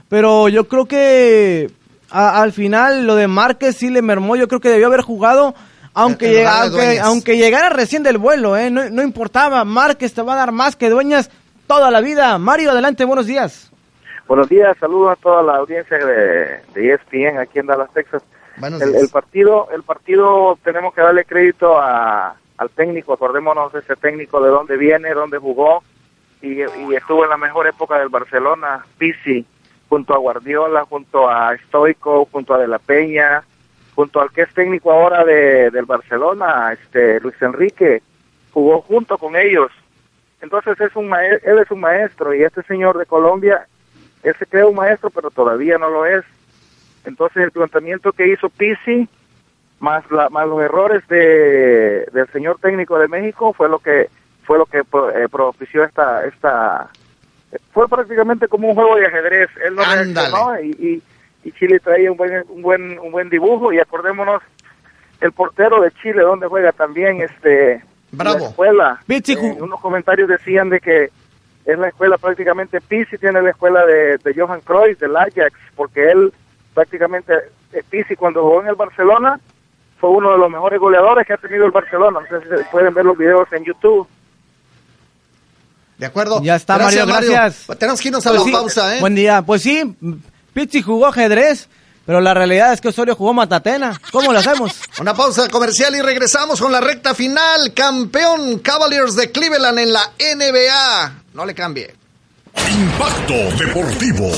pero 0.09 0.49
yo 0.49 0.67
creo 0.67 0.85
que 0.85 1.71
a- 2.09 2.41
al 2.41 2.51
final 2.51 3.07
lo 3.07 3.15
de 3.15 3.27
Márquez 3.27 3.77
sí 3.77 3.89
le 3.89 4.01
mermó. 4.01 4.35
Yo 4.35 4.47
creo 4.47 4.59
que 4.59 4.69
debió 4.69 4.87
haber 4.87 5.01
jugado, 5.01 5.55
aunque, 5.93 6.25
En- 6.25 6.31
en 6.31 6.37
llega- 6.39 6.65
lugar 6.67 6.71
de 6.71 6.85
aunque, 6.85 6.99
aunque 6.99 7.37
llegara 7.37 7.69
recién 7.69 8.03
del 8.03 8.17
vuelo, 8.17 8.57
¿eh? 8.57 8.69
no, 8.69 8.89
no 8.89 9.01
importaba. 9.01 9.63
Márquez 9.63 10.13
te 10.13 10.21
va 10.21 10.33
a 10.33 10.37
dar 10.37 10.51
más 10.51 10.75
que 10.75 10.89
Dueñas 10.89 11.29
toda 11.67 11.89
la 11.89 12.01
vida. 12.01 12.37
Mario, 12.37 12.71
adelante, 12.71 13.05
buenos 13.05 13.25
días. 13.27 13.71
Buenos 14.27 14.47
días, 14.49 14.75
saludos 14.79 15.11
a 15.17 15.21
toda 15.21 15.43
la 15.43 15.57
audiencia 15.57 15.97
de, 15.97 16.61
de 16.73 16.93
ESPN 16.93 17.39
aquí 17.39 17.59
en 17.59 17.67
Dallas, 17.67 17.89
Texas. 17.93 18.21
El, 18.61 19.09
partido, 19.09 19.69
el 19.71 19.83
partido 19.83 20.57
tenemos 20.63 20.93
que 20.93 21.01
darle 21.01 21.25
crédito 21.25 21.79
a, 21.79 22.35
al 22.57 22.69
técnico, 22.69 23.13
acordémonos 23.13 23.73
de 23.73 23.79
ese 23.79 23.95
técnico 23.95 24.41
de 24.41 24.49
dónde 24.49 24.77
viene, 24.77 25.13
dónde 25.13 25.37
jugó 25.39 25.83
y, 26.41 26.59
y 26.59 26.95
estuvo 26.95 27.23
en 27.23 27.29
la 27.29 27.37
mejor 27.37 27.67
época 27.67 27.97
del 27.97 28.09
Barcelona, 28.09 28.85
Pizzi, 28.97 29.45
junto 29.89 30.13
a 30.13 30.17
Guardiola, 30.17 30.85
junto 30.85 31.29
a 31.29 31.55
Stoico, 31.67 32.27
junto 32.31 32.53
a 32.53 32.57
De 32.57 32.67
La 32.67 32.79
Peña, 32.79 33.43
junto 33.95 34.21
al 34.21 34.31
que 34.31 34.41
es 34.41 34.53
técnico 34.53 34.91
ahora 34.91 35.23
de, 35.23 35.69
del 35.71 35.85
Barcelona, 35.85 36.73
este 36.73 37.19
Luis 37.19 37.39
Enrique, 37.41 38.01
jugó 38.51 38.81
junto 38.81 39.17
con 39.17 39.35
ellos. 39.35 39.71
Entonces 40.41 40.79
es 40.81 40.95
un 40.95 41.13
él 41.13 41.59
es 41.59 41.71
un 41.71 41.79
maestro 41.79 42.33
y 42.33 42.43
este 42.43 42.63
señor 42.63 42.97
de 42.97 43.05
Colombia, 43.05 43.67
él 44.23 44.35
se 44.37 44.45
cree 44.45 44.65
un 44.65 44.75
maestro, 44.75 45.09
pero 45.09 45.29
todavía 45.29 45.77
no 45.77 45.89
lo 45.89 46.05
es. 46.05 46.23
Entonces 47.05 47.43
el 47.43 47.51
planteamiento 47.51 48.11
que 48.11 48.27
hizo 48.27 48.49
Pizzi, 48.49 49.07
más, 49.79 50.09
la, 50.11 50.29
más 50.29 50.47
los 50.47 50.61
errores 50.61 51.05
de, 51.07 52.07
del 52.13 52.27
señor 52.31 52.57
técnico 52.61 52.97
de 52.97 53.07
México, 53.07 53.53
fue 53.53 53.69
lo 53.69 53.79
que 53.79 54.09
fue 54.43 54.57
lo 54.57 54.65
que 54.65 54.79
eh, 54.79 55.27
propició 55.31 55.83
esta 55.83 56.25
esta 56.25 56.89
fue 57.71 57.87
prácticamente 57.87 58.47
como 58.47 58.69
un 58.69 58.75
juego 58.75 58.95
de 58.95 59.05
ajedrez. 59.05 59.49
Él 59.65 59.75
no 59.75 59.83
reaccionó 59.83 60.59
y, 60.61 60.69
y, 60.71 61.03
y 61.47 61.51
Chile 61.53 61.79
traía 61.79 62.11
un 62.11 62.17
buen 62.17 62.43
un 62.49 62.61
buen 62.61 62.99
un 62.99 63.11
buen 63.11 63.29
dibujo 63.29 63.71
y 63.73 63.79
acordémonos 63.79 64.41
el 65.21 65.31
portero 65.31 65.81
de 65.81 65.91
Chile 65.91 66.21
donde 66.21 66.47
juega 66.47 66.71
también 66.71 67.21
este 67.21 67.83
Bravo. 68.11 68.39
la 68.39 68.45
escuela. 68.45 68.99
Eh, 69.09 69.57
unos 69.59 69.79
comentarios 69.79 70.29
decían 70.29 70.69
de 70.69 70.79
que 70.79 71.09
es 71.65 71.79
la 71.79 71.87
escuela 71.87 72.17
prácticamente 72.17 72.81
Pizzi 72.81 73.17
tiene 73.17 73.41
la 73.41 73.51
escuela 73.51 73.85
de, 73.85 74.17
de 74.17 74.33
Johan 74.35 74.61
Cruyff 74.61 74.99
del 74.99 75.15
Ajax 75.15 75.53
porque 75.75 76.11
él 76.11 76.33
prácticamente 76.73 77.33
eh, 77.71 77.83
Pizzi 77.89 78.15
cuando 78.15 78.41
jugó 78.41 78.61
en 78.61 78.67
el 78.67 78.75
Barcelona 78.75 79.39
fue 79.99 80.09
uno 80.09 80.31
de 80.31 80.37
los 80.37 80.49
mejores 80.49 80.79
goleadores 80.79 81.25
que 81.25 81.33
ha 81.33 81.37
tenido 81.37 81.65
el 81.65 81.71
Barcelona 81.71 82.19
entonces 82.21 82.65
pueden 82.71 82.93
ver 82.93 83.05
los 83.05 83.17
videos 83.17 83.51
en 83.53 83.63
YouTube 83.63 84.07
¿De 85.97 86.07
acuerdo? 86.07 86.41
Ya 86.41 86.55
está, 86.55 86.77
Mario, 86.77 87.05
gracias. 87.05 87.67
Tenemos 87.77 88.01
que 88.01 88.07
irnos 88.09 88.25
a 88.25 88.31
Pues 88.31 88.41
la 88.41 88.45
sí, 88.45 88.51
pausa, 88.51 88.97
¿eh? 88.97 88.99
Buen 88.99 89.15
día. 89.15 89.41
Pues 89.41 89.61
sí, 89.61 89.95
Pizzi 90.53 90.81
jugó 90.81 91.07
ajedrez. 91.07 91.69
Pero 92.05 92.19
la 92.19 92.33
realidad 92.33 92.73
es 92.73 92.81
que 92.81 92.89
Osorio 92.89 93.15
jugó 93.15 93.33
Matatena. 93.33 93.97
¿Cómo 94.11 94.33
lo 94.33 94.39
hacemos? 94.39 94.73
Una 94.99 95.13
pausa 95.13 95.47
comercial 95.47 95.95
y 95.95 96.01
regresamos 96.01 96.59
con 96.59 96.71
la 96.71 96.81
recta 96.81 97.15
final. 97.15 97.73
Campeón 97.73 98.59
Cavaliers 98.59 99.15
de 99.15 99.31
Cleveland 99.31 99.79
en 99.79 99.93
la 99.93 100.11
NBA. 100.19 101.13
No 101.33 101.45
le 101.45 101.55
cambie. 101.55 101.95
Impacto 102.71 103.33
Deportivo. 103.57 104.31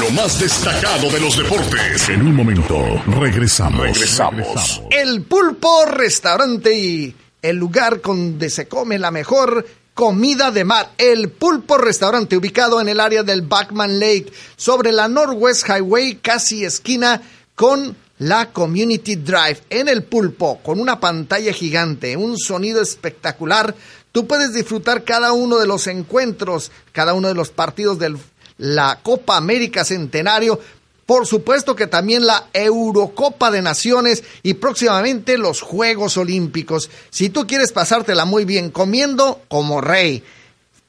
Lo 0.00 0.10
más 0.10 0.40
destacado 0.40 1.10
de 1.10 1.20
los 1.20 1.36
deportes. 1.36 2.08
En 2.08 2.22
un 2.22 2.34
momento, 2.34 2.78
regresamos. 3.06 3.80
Regresamos. 3.80 4.82
El 4.90 5.22
Pulpo 5.22 5.84
Restaurante 5.86 6.76
y 6.76 7.14
el 7.40 7.56
lugar 7.56 8.00
donde 8.02 8.50
se 8.50 8.66
come 8.68 8.98
la 8.98 9.10
mejor 9.10 9.64
comida 9.94 10.50
de 10.50 10.64
mar. 10.64 10.92
El 10.98 11.30
Pulpo 11.30 11.78
Restaurante, 11.78 12.36
ubicado 12.36 12.80
en 12.80 12.88
el 12.88 13.00
área 13.00 13.22
del 13.22 13.42
Backman 13.42 13.98
Lake, 13.98 14.32
sobre 14.56 14.92
la 14.92 15.08
Northwest 15.08 15.68
Highway, 15.68 16.16
casi 16.16 16.64
esquina 16.64 17.22
con 17.54 17.96
la 18.18 18.50
Community 18.50 19.16
Drive. 19.16 19.60
En 19.70 19.88
el 19.88 20.02
Pulpo, 20.02 20.60
con 20.62 20.80
una 20.80 21.00
pantalla 21.00 21.52
gigante, 21.52 22.16
un 22.16 22.38
sonido 22.38 22.82
espectacular. 22.82 23.74
Tú 24.18 24.26
puedes 24.26 24.52
disfrutar 24.52 25.04
cada 25.04 25.30
uno 25.30 25.58
de 25.58 25.66
los 25.68 25.86
encuentros, 25.86 26.72
cada 26.90 27.14
uno 27.14 27.28
de 27.28 27.34
los 27.34 27.50
partidos 27.50 28.00
de 28.00 28.16
la 28.56 28.98
Copa 29.00 29.36
América 29.36 29.84
Centenario, 29.84 30.58
por 31.06 31.24
supuesto 31.24 31.76
que 31.76 31.86
también 31.86 32.26
la 32.26 32.48
Eurocopa 32.52 33.52
de 33.52 33.62
Naciones 33.62 34.24
y 34.42 34.54
próximamente 34.54 35.38
los 35.38 35.60
Juegos 35.60 36.16
Olímpicos. 36.16 36.90
Si 37.10 37.28
tú 37.28 37.46
quieres 37.46 37.70
pasártela 37.70 38.24
muy 38.24 38.44
bien 38.44 38.72
comiendo 38.72 39.40
como 39.46 39.80
rey, 39.80 40.24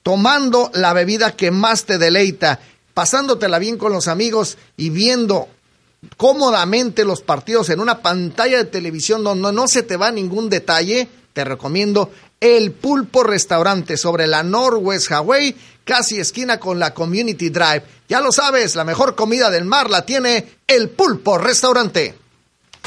tomando 0.01 0.71
la 0.73 0.93
bebida 0.93 1.35
que 1.35 1.51
más 1.51 1.85
te 1.85 1.99
deleita, 1.99 2.59
pasándotela 2.95 3.59
bien 3.59 3.77
con 3.77 3.93
los 3.93 4.07
amigos 4.07 4.57
y 4.75 4.89
viendo 4.89 5.49
cómodamente 6.17 7.05
los 7.05 7.21
partidos 7.21 7.69
en 7.69 7.79
una 7.79 8.01
pantalla 8.01 8.57
de 8.57 8.65
televisión 8.65 9.23
donde 9.23 9.53
no 9.53 9.67
se 9.67 9.83
te 9.83 9.97
va 9.97 10.09
ningún 10.09 10.49
detalle, 10.49 11.07
te 11.33 11.45
recomiendo 11.45 12.09
el 12.39 12.71
Pulpo 12.71 13.23
Restaurante 13.23 13.97
sobre 13.97 14.27
la 14.27 14.43
Northwest 14.43 15.11
Hawaii, 15.11 15.55
casi 15.83 16.19
esquina 16.19 16.59
con 16.59 16.79
la 16.79 16.93
Community 16.93 17.49
Drive. 17.49 17.83
Ya 18.07 18.21
lo 18.21 18.31
sabes, 18.31 18.75
la 18.75 18.85
mejor 18.85 19.15
comida 19.15 19.49
del 19.49 19.65
mar 19.65 19.89
la 19.89 20.05
tiene 20.05 20.59
el 20.67 20.89
Pulpo 20.89 21.37
Restaurante. 21.37 22.15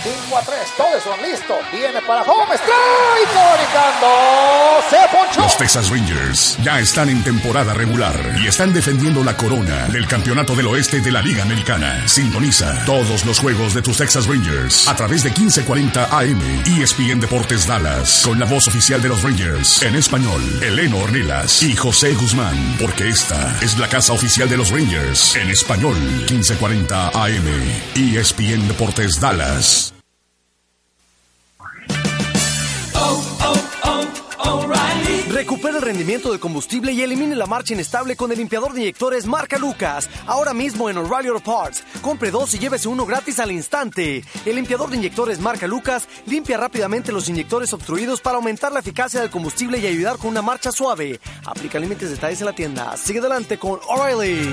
5 0.03 0.37
a 0.37 0.43
3, 0.43 0.59
todos 0.77 1.03
son 1.03 1.23
listos. 1.23 1.59
Viene 1.71 2.01
para 2.07 2.23
home 2.23 2.55
strike. 2.55 3.29
Comunicando. 3.33 4.09
Se. 4.91 5.41
Los 5.41 5.57
Texas 5.57 5.91
Rangers 5.91 6.59
ya 6.63 6.81
están 6.81 7.09
en 7.09 7.23
temporada 7.23 7.73
regular 7.73 8.15
y 8.43 8.47
están 8.47 8.73
defendiendo 8.73 9.23
la 9.23 9.37
corona 9.37 9.89
del 9.89 10.07
campeonato 10.07 10.55
del 10.55 10.67
oeste 10.67 11.01
de 11.01 11.11
la 11.11 11.23
Liga 11.23 11.43
Americana. 11.43 12.07
Sintoniza 12.07 12.85
todos 12.85 13.25
los 13.25 13.39
juegos 13.39 13.75
de 13.75 13.83
tus 13.83 13.97
Texas 13.97 14.27
Rangers 14.27 14.89
a 14.89 14.97
través 14.97 15.23
de 15.23 15.31
1540 15.31 16.05
AM 16.05 16.63
ESPN 16.67 17.21
Deportes 17.21 17.67
Dallas 17.67 18.23
con 18.25 18.39
la 18.39 18.47
voz 18.47 18.69
oficial 18.69 19.01
de 19.01 19.09
los 19.09 19.23
Rangers 19.23 19.83
en 19.83 19.95
español, 19.95 20.43
Eleno 20.63 20.99
Ornelas 20.99 21.63
y 21.63 21.77
José 21.77 22.15
Guzmán, 22.15 22.77
porque 22.81 23.09
esta 23.09 23.59
es 23.63 23.79
la 23.79 23.89
casa 23.89 24.13
oficial 24.13 24.49
de 24.49 24.57
los 24.57 24.71
Rangers 24.71 25.37
en 25.37 25.51
español 25.51 25.97
1540 25.99 27.09
AM 27.09 27.47
ESPN 27.95 28.69
Deportes 28.69 29.21
Dallas. 29.21 29.92
Recupera 35.29 35.79
el 35.79 35.83
rendimiento 35.83 36.31
del 36.31 36.39
combustible 36.39 36.93
y 36.93 37.03
elimine 37.03 37.35
la 37.35 37.47
marcha 37.47 37.75
inestable 37.75 38.17
con 38.17 38.31
el 38.31 38.39
limpiador 38.39 38.73
de 38.73 38.81
inyectores 38.81 39.27
marca 39.27 39.59
Lucas. 39.59 40.09
Ahora 40.27 40.53
mismo 40.53 40.89
en 40.91 40.99
O'Reilly 40.99 41.29
Auto 41.29 41.41
Parts. 41.41 41.83
Compre 42.01 42.31
dos 42.31 42.53
y 42.55 42.59
llévese 42.59 42.89
uno 42.89 43.07
gratis 43.07 43.41
al 43.41 43.51
instante. 43.51 44.23
El 44.45 44.57
limpiador 44.57 44.91
de 44.91 44.99
inyectores 44.99 45.41
marca 45.41 45.67
Lucas 45.67 46.07
limpia 46.27 46.59
rápidamente 46.59 47.13
los 47.13 47.29
inyectores 47.29 47.73
obstruidos 47.73 48.21
para 48.21 48.37
aumentar 48.37 48.73
la 48.73 48.81
eficacia 48.81 49.21
del 49.21 49.31
combustible 49.31 49.79
y 49.79 49.87
ayudar 49.87 50.19
con 50.19 50.31
una 50.31 50.43
marcha 50.43 50.71
suave. 50.71 51.19
Aplica 51.47 51.79
límites 51.79 52.11
detalles 52.11 52.41
en 52.41 52.47
la 52.47 52.55
tienda. 52.55 52.97
Sigue 52.97 53.19
adelante 53.19 53.59
con 53.59 53.81
O'Reilly. 53.89 54.53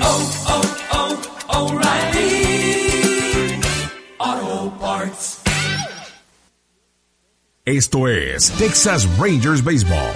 Auto 4.18 4.78
Parts. 4.80 5.39
Esto 7.70 8.08
es 8.08 8.50
Texas 8.54 9.08
Rangers 9.20 9.64
Baseball. 9.64 10.12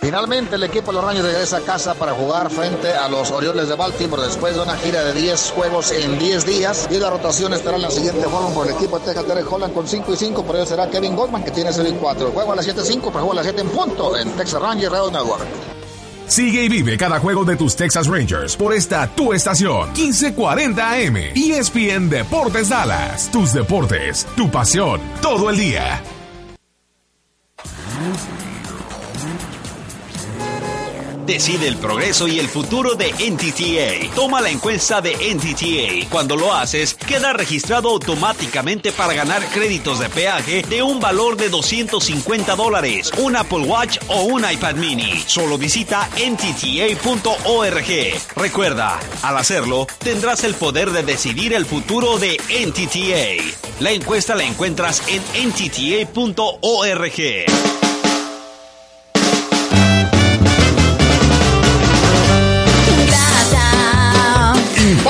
Finalmente 0.00 0.56
el 0.56 0.62
equipo 0.62 0.86
de 0.86 0.94
los 0.94 1.04
Rangers 1.04 1.26
regresa 1.26 1.58
a 1.58 1.60
casa 1.60 1.92
para 1.92 2.12
jugar 2.12 2.50
frente 2.50 2.90
a 2.94 3.06
los 3.06 3.30
Orioles 3.30 3.68
de 3.68 3.74
Baltimore 3.74 4.22
después 4.22 4.54
de 4.54 4.62
una 4.62 4.74
gira 4.78 5.04
de 5.04 5.12
10 5.12 5.52
juegos 5.54 5.92
en 5.92 6.18
10 6.18 6.46
días. 6.46 6.88
Y 6.90 6.96
la 6.96 7.10
rotación 7.10 7.52
estará 7.52 7.76
en 7.76 7.82
la 7.82 7.90
siguiente 7.90 8.22
forma 8.22 8.48
por 8.54 8.66
el 8.66 8.72
equipo 8.72 8.98
de 8.98 9.04
Texas 9.04 9.28
Derek 9.28 9.52
Holland 9.52 9.74
con 9.74 9.86
5 9.86 10.10
y 10.10 10.16
5. 10.16 10.42
Por 10.42 10.56
ello 10.56 10.64
será 10.64 10.88
Kevin 10.88 11.14
Goldman 11.14 11.44
que 11.44 11.50
tiene 11.50 11.70
0 11.70 11.86
y 11.86 11.92
4. 11.92 12.30
Juego 12.30 12.52
a 12.54 12.56
las 12.56 12.66
7-5, 12.66 13.00
pero 13.02 13.10
juego 13.10 13.32
a 13.32 13.34
las 13.34 13.44
7 13.44 13.60
en 13.60 13.68
punto 13.68 14.16
en 14.16 14.30
Texas 14.30 14.62
Rangers 14.62 14.90
Radio 14.90 15.10
Network. 15.10 15.44
Sigue 16.28 16.64
y 16.64 16.68
vive 16.70 16.96
cada 16.96 17.20
juego 17.20 17.44
de 17.44 17.56
tus 17.56 17.76
Texas 17.76 18.06
Rangers 18.06 18.56
por 18.56 18.72
esta 18.72 19.06
tu 19.06 19.34
estación 19.34 19.92
1540 19.92 20.92
AM 20.92 21.16
ESPN 21.34 22.08
Deportes 22.08 22.70
Dallas. 22.70 23.30
Tus 23.30 23.52
deportes, 23.52 24.26
tu 24.34 24.50
pasión, 24.50 24.98
todo 25.20 25.50
el 25.50 25.58
día. 25.58 26.02
músicas. 28.00 28.49
Decide 31.30 31.68
el 31.68 31.76
progreso 31.76 32.26
y 32.26 32.40
el 32.40 32.48
futuro 32.48 32.96
de 32.96 33.12
NTTA. 33.12 34.12
Toma 34.16 34.40
la 34.40 34.50
encuesta 34.50 35.00
de 35.00 35.12
NTTA. 35.12 36.10
Cuando 36.10 36.34
lo 36.34 36.52
haces, 36.52 36.94
queda 36.94 37.32
registrado 37.32 37.90
automáticamente 37.90 38.90
para 38.90 39.14
ganar 39.14 39.46
créditos 39.46 40.00
de 40.00 40.08
peaje 40.08 40.62
de 40.68 40.82
un 40.82 40.98
valor 40.98 41.36
de 41.36 41.48
250 41.48 42.56
dólares, 42.56 43.12
un 43.18 43.36
Apple 43.36 43.60
Watch 43.60 43.98
o 44.08 44.24
un 44.24 44.44
iPad 44.44 44.74
mini. 44.74 45.22
Solo 45.24 45.56
visita 45.56 46.10
ntta.org. 46.16 47.86
Recuerda, 48.34 48.98
al 49.22 49.38
hacerlo, 49.38 49.86
tendrás 50.00 50.42
el 50.42 50.56
poder 50.56 50.90
de 50.90 51.04
decidir 51.04 51.54
el 51.54 51.64
futuro 51.64 52.18
de 52.18 52.40
NTTA. 52.48 53.78
La 53.78 53.92
encuesta 53.92 54.34
la 54.34 54.42
encuentras 54.42 55.00
en 55.06 55.22
ntta.org. 55.48 56.50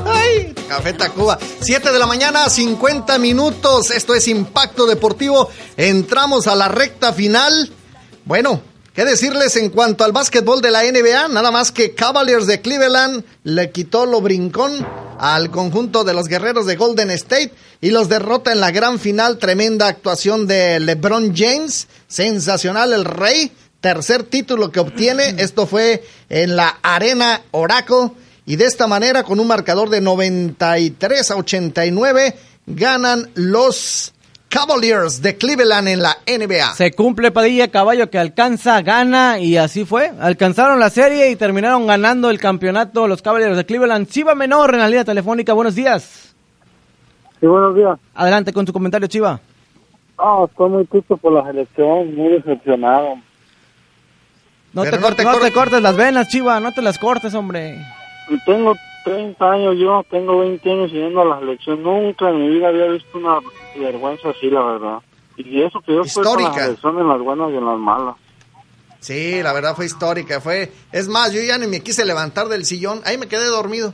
Ay, 0.06 0.54
Café 0.68 0.94
Tacuba. 0.94 1.40
7 1.62 1.92
de 1.92 1.98
la 1.98 2.06
mañana, 2.06 2.48
50 2.48 3.18
minutos. 3.18 3.90
Esto 3.90 4.14
es 4.14 4.28
Impacto 4.28 4.86
Deportivo. 4.86 5.50
Entramos 5.76 6.46
a 6.46 6.54
la 6.54 6.68
recta 6.68 7.14
final. 7.14 7.72
Bueno, 8.26 8.62
¿qué 8.94 9.06
decirles 9.06 9.56
en 9.56 9.72
cuanto 9.72 10.04
al 10.04 10.12
básquetbol 10.12 10.62
de 10.62 10.70
la 10.70 10.84
NBA? 10.84 11.30
Nada 11.30 11.50
más 11.50 11.72
que 11.72 11.96
Cavaliers 11.96 12.46
de 12.46 12.62
Cleveland 12.62 13.24
le 13.44 13.72
quitó 13.72 14.06
lo 14.06 14.22
brincón 14.22 14.86
al 15.20 15.52
conjunto 15.52 16.04
de 16.04 16.14
los 16.14 16.28
guerreros 16.28 16.66
de 16.66 16.76
Golden 16.76 17.12
State 17.12 17.52
y 17.82 17.90
los 17.90 18.10
derrota 18.10 18.52
en 18.52 18.60
la 18.60 18.72
gran 18.72 19.00
final. 19.00 19.38
Tremenda 19.38 19.88
actuación 19.88 20.48
de 20.48 20.80
LeBron 20.80 21.34
James. 21.36 21.88
Sensacional 22.08 22.94
el 22.94 23.06
rey. 23.06 23.52
Tercer 23.82 24.24
título 24.24 24.72
que 24.72 24.80
obtiene. 24.80 25.36
Esto 25.38 25.68
fue 25.68 26.04
en 26.30 26.56
la 26.56 26.80
Arena 26.82 27.42
Oracle. 27.52 28.12
Y 28.46 28.56
de 28.58 28.66
esta 28.66 28.88
manera, 28.88 29.24
con 29.24 29.40
un 29.40 29.48
marcador 29.48 29.90
de 29.90 30.02
93 30.02 31.32
a 31.32 31.36
89, 31.38 32.36
ganan 32.66 33.30
los 33.36 34.13
Cavaliers 34.54 35.20
de 35.24 35.36
Cleveland 35.36 35.88
en 35.88 36.04
la 36.04 36.18
NBA. 36.28 36.76
Se 36.76 36.92
cumple 36.92 37.32
Padilla, 37.32 37.70
caballo 37.70 38.12
que 38.12 38.20
alcanza, 38.20 38.84
gana 38.84 39.40
y 39.40 39.58
así 39.58 39.84
fue. 39.84 40.12
Alcanzaron 40.20 40.80
la 40.80 40.92
serie 40.92 41.32
y 41.32 41.36
terminaron 41.36 41.88
ganando 41.88 42.30
el 42.30 42.38
campeonato 42.38 43.08
los 43.08 43.24
Cavaliers 43.24 43.58
de 43.58 43.66
Cleveland. 43.66 44.08
Chiva 44.08 44.36
Menor 44.36 44.76
en 44.76 44.82
la 44.82 44.90
línea 44.90 45.04
telefónica, 45.04 45.54
buenos 45.54 45.74
días. 45.74 46.36
Sí, 47.40 47.48
buenos 47.48 47.76
días. 47.76 47.98
Adelante 48.14 48.54
con 48.54 48.68
su 48.68 48.74
comentario, 48.74 49.08
Chiva. 49.08 49.40
Ah, 50.20 50.46
estoy 50.48 50.70
muy 50.70 50.86
triste 50.86 51.16
por 51.16 51.34
la 51.34 51.44
selección, 51.48 52.14
muy 52.14 52.34
decepcionado. 52.34 53.16
No, 54.72 54.84
te, 54.84 55.00
cortes, 55.00 55.26
no 55.26 55.40
te 55.40 55.52
cortes 55.52 55.82
las 55.82 55.98
venas, 55.98 56.28
Chiva, 56.28 56.60
no 56.60 56.72
te 56.72 56.84
las 56.84 57.00
cortes, 57.00 57.34
hombre. 57.34 57.84
Tengo 58.46 58.76
30 59.04 59.52
años 59.52 59.76
yo, 59.78 60.04
tengo 60.10 60.40
20 60.40 60.72
años 60.72 60.92
siguiendo 60.92 61.22
a 61.22 61.26
la 61.26 61.40
selección. 61.40 61.84
Nunca 61.84 62.30
en 62.30 62.42
mi 62.42 62.50
vida 62.50 62.70
había 62.70 62.86
visto 62.88 63.18
una 63.18 63.40
vergüenza 63.76 64.30
así, 64.30 64.50
la 64.50 64.64
verdad. 64.64 65.00
Y 65.38 65.62
eso 65.62 65.82
que 65.82 65.94
yo 65.94 66.02
estoy 66.02 66.24
con 66.24 66.36
la 66.36 66.42
Histórica. 66.42 66.66
selección 66.66 67.00
en 67.00 67.08
las 67.08 67.20
buenas 67.20 67.52
y 67.52 67.56
en 67.56 67.66
las 67.66 67.80
malas. 67.80 68.16
Sí, 69.00 69.44
la 69.44 69.52
verdad 69.52 69.76
fue 69.76 69.86
histórica. 69.86 70.40
Fue, 70.40 70.72
es 70.94 71.10
más, 71.10 71.34
yo 71.34 71.42
ya 71.42 71.58
ni 71.58 71.68
me 71.68 71.82
quise 71.82 72.06
levantar 72.06 72.48
del 72.48 72.64
sillón. 72.64 73.02
Ahí 73.06 73.18
me 73.18 73.28
quedé 73.28 73.48
dormido. 73.48 73.94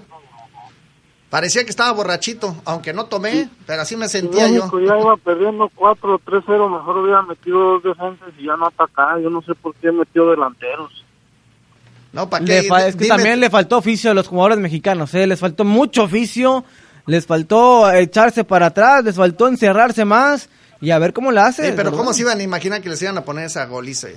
Parecía 1.32 1.64
que 1.64 1.70
estaba 1.70 1.92
borrachito, 1.92 2.56
aunque 2.66 2.92
no 2.92 3.06
tomé, 3.06 3.50
pero 3.68 3.84
así 3.84 3.96
me 3.96 4.08
sentía 4.08 4.48
yo. 4.50 4.70
Ya 4.80 5.00
iba 5.00 5.16
perdiendo 5.24 5.70
4 5.76 6.20
3-0, 6.26 6.78
mejor 6.78 6.98
hubiera 6.98 7.22
metido 7.22 7.60
dos 7.60 7.84
defensas 7.84 8.30
y 8.38 8.46
ya 8.46 8.56
no 8.56 8.68
atacar. 8.68 9.20
Yo 9.20 9.30
no 9.30 9.42
sé 9.42 9.54
por 9.56 9.76
qué 9.76 9.92
metió 9.92 10.30
delanteros. 10.30 11.06
No, 12.12 12.30
¿para 12.30 12.44
qué? 12.46 12.60
es 12.60 12.96
que 12.96 13.06
Dime- 13.06 13.08
también 13.08 13.40
le 13.40 13.50
faltó 13.50 13.78
oficio 13.78 14.12
a 14.12 14.14
los 14.14 14.28
jugadores 14.28 14.58
mexicanos, 14.60 15.14
¿eh? 15.14 15.28
les 15.28 15.40
faltó 15.40 15.64
mucho 15.64 16.04
oficio, 16.04 16.64
les 17.06 17.26
faltó 17.26 17.92
echarse 17.92 18.44
para 18.44 18.68
atrás, 18.68 19.04
les 19.04 19.16
faltó 19.16 19.48
encerrarse 19.48 20.06
más 20.06 20.50
y 20.82 20.92
a 20.92 20.98
ver 21.00 21.14
cómo 21.14 21.32
la 21.32 21.46
hace. 21.48 21.64
Sí, 21.66 21.72
pero 21.76 21.92
¿verdad? 21.92 21.98
¿cómo 22.00 22.14
se 22.14 22.22
iban 22.22 22.40
a 22.40 22.44
imaginar 22.44 22.82
que 22.82 22.90
les 22.90 23.02
iban 23.02 23.18
a 23.18 23.22
poner 23.26 23.46
esa 23.46 23.66
goliza? 23.66 24.08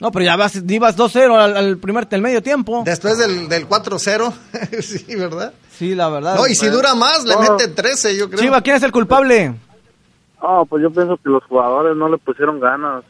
No, 0.00 0.10
pero 0.10 0.24
ya 0.24 0.34
vas, 0.34 0.56
ibas 0.66 0.96
2-0 0.96 1.36
al, 1.38 1.56
al 1.56 1.76
primer, 1.76 2.08
del 2.08 2.22
medio 2.22 2.42
tiempo. 2.42 2.82
Después 2.86 3.18
del, 3.18 3.48
del 3.50 3.68
4-0, 3.68 4.32
sí, 4.80 5.14
¿verdad? 5.14 5.52
Sí, 5.78 5.94
la 5.94 6.08
verdad. 6.08 6.36
No, 6.36 6.46
y 6.46 6.54
si 6.54 6.68
dura 6.68 6.94
más, 6.94 7.24
le 7.24 7.34
No. 7.34 7.40
meten 7.42 7.74
13, 7.74 8.16
yo 8.16 8.28
creo. 8.30 8.40
Chiva, 8.40 8.60
¿quién 8.62 8.76
es 8.76 8.82
el 8.82 8.92
culpable? 8.92 9.54
Ah, 10.40 10.62
pues 10.68 10.82
yo 10.82 10.90
pienso 10.90 11.16
que 11.22 11.28
los 11.28 11.44
jugadores 11.44 11.94
no 11.96 12.08
le 12.08 12.16
pusieron 12.16 12.58
ganas. 12.60 13.04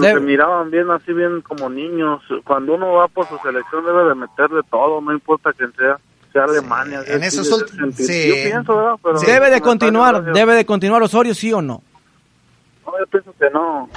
De- 0.00 0.12
Se 0.12 0.20
miraban 0.20 0.70
bien, 0.70 0.90
así 0.90 1.12
bien 1.12 1.40
como 1.42 1.68
niños. 1.70 2.22
Cuando 2.44 2.74
uno 2.74 2.92
va 2.94 3.08
por 3.08 3.26
su 3.26 3.36
selección 3.38 3.84
debe 3.84 4.04
de 4.08 4.14
meterle 4.14 4.60
todo, 4.70 5.00
no 5.00 5.12
importa 5.12 5.52
quién 5.52 5.72
sea, 5.74 5.98
sea 6.32 6.44
Alemania. 6.44 7.02
en 7.06 7.22
esos 7.22 7.50
Argentina. 7.52 7.92
sí. 7.92 8.28
Yo 8.28 8.34
pienso, 8.34 8.76
¿verdad? 8.76 8.94
Pero 9.02 9.20
debe 9.20 9.50
de 9.50 9.60
continuar, 9.60 10.22
debe 10.32 10.54
de 10.54 10.66
continuar 10.66 11.02
Osorio, 11.02 11.34
sí 11.34 11.52
o 11.52 11.62
no. 11.62 11.82
No, 12.86 12.98
yo 12.98 13.06
pienso 13.06 13.34
que 13.38 13.50
no. 13.50 13.88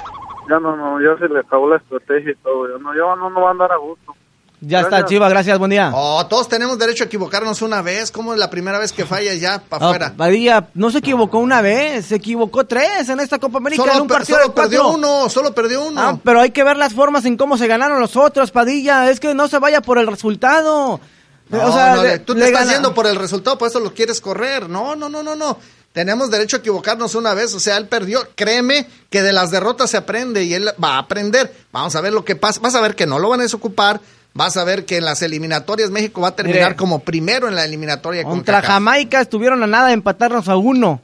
Ya 0.48 0.58
no, 0.58 0.74
no, 0.76 1.00
ya 1.00 1.16
se 1.18 1.28
le 1.32 1.40
acabó 1.40 1.68
la 1.68 1.76
estrategia 1.76 2.32
y 2.32 2.34
todo. 2.36 2.66
Ya 2.68 2.82
no, 2.82 2.92
ya 2.94 3.14
no, 3.16 3.30
no 3.30 3.40
va 3.42 3.48
a 3.48 3.52
andar 3.52 3.70
a 3.70 3.76
gusto. 3.76 4.14
Ya 4.62 4.80
está, 4.80 4.90
Gracias. 4.90 5.08
Chiva, 5.10 5.28
gracias, 5.30 5.58
buen 5.58 5.70
día. 5.70 5.90
Oh, 5.94 6.26
todos 6.26 6.46
tenemos 6.48 6.78
derecho 6.78 7.04
a 7.04 7.06
equivocarnos 7.06 7.62
una 7.62 7.80
vez. 7.80 8.10
¿Cómo 8.10 8.34
es 8.34 8.38
la 8.38 8.50
primera 8.50 8.78
vez 8.78 8.92
que 8.92 9.06
falla 9.06 9.32
ya 9.34 9.58
para 9.66 9.86
afuera? 9.86 10.12
Padilla 10.14 10.68
no 10.74 10.90
se 10.90 10.98
equivocó 10.98 11.38
una 11.38 11.62
vez, 11.62 12.04
se 12.06 12.16
equivocó 12.16 12.66
tres 12.66 13.08
en 13.08 13.20
esta 13.20 13.38
Copa 13.38 13.56
América 13.56 13.82
en 13.84 13.88
Solo, 13.88 14.02
un 14.02 14.08
per- 14.08 14.18
partido 14.18 14.36
solo 14.38 14.48
de 14.48 14.54
cuatro. 14.54 14.70
perdió 14.70 14.88
uno, 14.88 15.28
solo 15.30 15.54
perdió 15.54 15.82
uno. 15.84 16.00
Ah, 16.00 16.18
pero 16.22 16.40
hay 16.42 16.50
que 16.50 16.62
ver 16.62 16.76
las 16.76 16.92
formas 16.92 17.24
en 17.24 17.38
cómo 17.38 17.56
se 17.56 17.66
ganaron 17.68 18.00
los 18.00 18.16
otros, 18.16 18.50
Padilla. 18.50 19.10
Es 19.10 19.18
que 19.18 19.32
no 19.34 19.48
se 19.48 19.58
vaya 19.58 19.80
por 19.80 19.96
el 19.96 20.06
resultado. 20.06 21.00
No, 21.48 21.64
o 21.66 21.72
sea, 21.72 21.94
no, 21.96 22.02
le- 22.02 22.08
le- 22.10 22.18
tú 22.18 22.34
te 22.34 22.44
estás 22.44 22.68
yendo 22.70 22.92
por 22.94 23.06
el 23.06 23.16
resultado, 23.16 23.56
por 23.56 23.68
eso 23.68 23.80
lo 23.80 23.94
quieres 23.94 24.20
correr. 24.20 24.68
No, 24.68 24.94
no, 24.94 25.08
no, 25.08 25.22
no, 25.22 25.34
no. 25.34 25.56
Tenemos 25.92 26.30
derecho 26.30 26.56
a 26.56 26.58
equivocarnos 26.60 27.14
una 27.14 27.34
vez. 27.34 27.52
O 27.54 27.60
sea, 27.60 27.76
él 27.78 27.88
perdió. 27.88 28.20
Créeme 28.36 28.86
que 29.08 29.22
de 29.22 29.32
las 29.32 29.50
derrotas 29.50 29.90
se 29.90 29.96
aprende 29.96 30.44
y 30.44 30.54
él 30.54 30.68
va 30.82 30.96
a 30.96 30.98
aprender. 30.98 31.52
Vamos 31.72 31.96
a 31.96 32.00
ver 32.00 32.12
lo 32.12 32.24
que 32.24 32.36
pasa. 32.36 32.60
Vas 32.60 32.74
a 32.76 32.80
ver 32.80 32.94
que 32.94 33.06
no 33.06 33.18
lo 33.18 33.30
van 33.30 33.40
a 33.40 33.44
desocupar. 33.44 34.00
Vas 34.32 34.56
a 34.56 34.64
ver 34.64 34.84
que 34.84 34.98
en 34.98 35.04
las 35.04 35.22
eliminatorias 35.22 35.90
México 35.90 36.20
va 36.20 36.28
a 36.28 36.36
terminar 36.36 36.62
Mire. 36.70 36.76
como 36.76 37.00
primero 37.00 37.48
en 37.48 37.56
la 37.56 37.64
eliminatoria 37.64 38.22
con 38.22 38.32
Contra 38.36 38.62
Jamaica 38.62 39.20
estuvieron 39.20 39.62
a 39.62 39.66
nada 39.66 39.88
de 39.88 39.94
empatarnos 39.94 40.48
a 40.48 40.56
uno. 40.56 41.00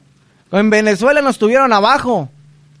En 0.51 0.69
Venezuela 0.69 1.21
nos 1.21 1.37
tuvieron 1.37 1.73
abajo. 1.73 2.29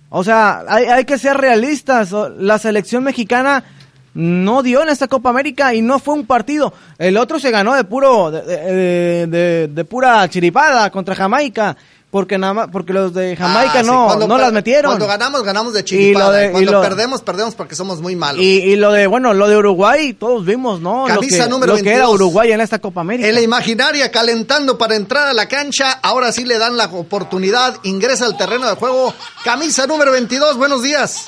O 0.09 0.23
sea, 0.23 0.63
hay, 0.69 0.85
hay 0.85 1.03
que 1.05 1.17
ser 1.17 1.35
realistas. 1.35 2.13
La 2.37 2.57
selección 2.59 3.03
mexicana 3.03 3.65
no 4.13 4.63
dio 4.63 4.81
en 4.81 4.89
esta 4.89 5.07
Copa 5.09 5.29
América 5.29 5.73
y 5.75 5.81
no 5.81 5.99
fue 5.99 6.13
un 6.13 6.25
partido. 6.25 6.73
El 6.97 7.17
otro 7.17 7.39
se 7.39 7.51
ganó 7.51 7.75
de 7.75 7.83
puro, 7.83 8.31
de, 8.31 8.41
de- 8.41 9.27
de- 9.27 9.67
de 9.67 9.85
pura 9.85 10.27
chiripada 10.29 10.89
contra 10.91 11.13
Jamaica. 11.13 11.75
Porque 12.09 12.37
nada 12.37 12.53
más, 12.53 12.67
porque 12.71 12.93
los 12.93 13.13
de 13.13 13.35
Jamaica 13.35 13.79
Ah, 13.79 13.81
sí, 13.83 13.85
no, 13.87 14.05
cuando 14.05 14.27
no 14.29 14.37
las 14.37 14.53
metieron. 14.53 14.91
Cuando 14.91 15.07
ganamos, 15.07 15.43
ganamos 15.43 15.73
de 15.73 15.81
Y 15.81 15.83
chiripada. 15.83 16.25
lo 16.27 16.31
de- 16.31 16.47
y 16.47 16.51
cuando 16.51 16.71
lo- 16.71 16.81
perdemos, 16.81 17.21
perdemos 17.21 17.53
porque 17.55 17.75
somos 17.75 17.99
muy 17.99 18.15
malos. 18.15 18.41
Y, 18.41 18.59
y 18.59 18.75
lo 18.77 18.93
de, 18.93 19.07
bueno, 19.07 19.33
lo 19.33 19.45
de 19.49 19.57
Uruguay, 19.57 20.13
todos 20.13 20.45
vimos, 20.45 20.79
¿no? 20.79 21.03
Camisa 21.05 21.39
lo 21.39 21.43
que, 21.43 21.49
número 21.49 21.75
lo 21.75 21.83
que 21.83 21.89
era 21.89 22.05
22. 22.07 22.15
Uruguay 22.15 22.51
en 22.53 22.61
esta 22.61 22.79
Copa 22.79 23.01
América. 23.01 23.27
En 23.27 23.35
la 23.35 23.41
imaginaria, 23.41 24.09
calentando 24.09 24.77
para 24.77 24.95
entrar 24.95 25.27
a 25.27 25.33
la 25.33 25.47
cancha, 25.49 25.99
ahora 26.01 26.31
sí 26.31 26.45
le 26.45 26.57
dan 26.57 26.77
la 26.77 26.85
oportunidad, 26.85 27.75
ingresa 27.83 28.25
al 28.25 28.37
terreno 28.37 28.69
de 28.69 28.75
juego, 28.77 29.13
camisa 29.43 29.85
número 29.85 30.13
22, 30.13 30.57
buenos 30.57 30.83
días. 30.83 31.27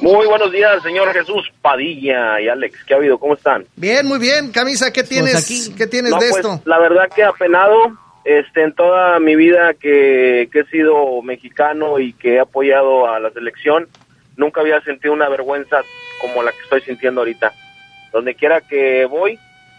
Muy 0.00 0.26
buenos 0.28 0.52
días, 0.52 0.80
señor 0.84 1.12
Jesús 1.12 1.42
Padilla 1.60 2.40
y 2.40 2.48
Alex. 2.48 2.78
¿Qué 2.86 2.94
ha 2.94 2.98
habido? 2.98 3.18
¿Cómo 3.18 3.34
están? 3.34 3.66
Bien, 3.74 4.06
muy 4.06 4.20
bien, 4.20 4.52
camisa, 4.52 4.92
¿qué 4.92 5.02
tienes, 5.02 5.34
aquí. 5.34 5.74
¿qué 5.76 5.88
tienes 5.88 6.12
No, 6.12 6.18
de 6.18 6.28
pues, 6.30 6.36
esto? 6.44 6.60
La 6.66 6.78
verdad 6.78 7.08
que 7.14 7.24
apenado 7.24 7.74
este, 8.24 8.62
en 8.62 8.74
toda 8.74 9.18
mi 9.18 9.34
vida 9.34 9.74
que, 9.74 10.48
que 10.52 10.60
he 10.60 10.66
sido 10.66 11.22
mexicano 11.22 11.98
y 11.98 12.12
que 12.12 12.34
he 12.34 12.40
apoyado 12.40 13.08
a 13.08 13.18
la 13.20 13.30
selección, 13.30 13.88
nunca 14.36 14.60
había 14.60 14.80
sentido 14.82 15.14
una 15.14 15.28
vergüenza 15.28 15.82
como 16.20 16.42
la 16.42 16.52
que 16.52 16.62
estoy 16.62 16.80
sintiendo 16.82 17.20
ahorita. 17.20 17.52
Donde 18.12 18.34
quiera 18.34 18.60
que 18.60 19.06
voy, 19.06 19.38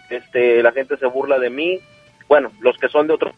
este, 0.09 0.63
la 0.63 0.71
gente 0.71 0.97
se 0.97 1.05
burla 1.05 1.39
de 1.39 1.49
mí. 1.49 1.79
Bueno, 2.27 2.51
los 2.61 2.77
que 2.77 2.89
son 2.89 3.07
de 3.07 3.13
otro 3.13 3.33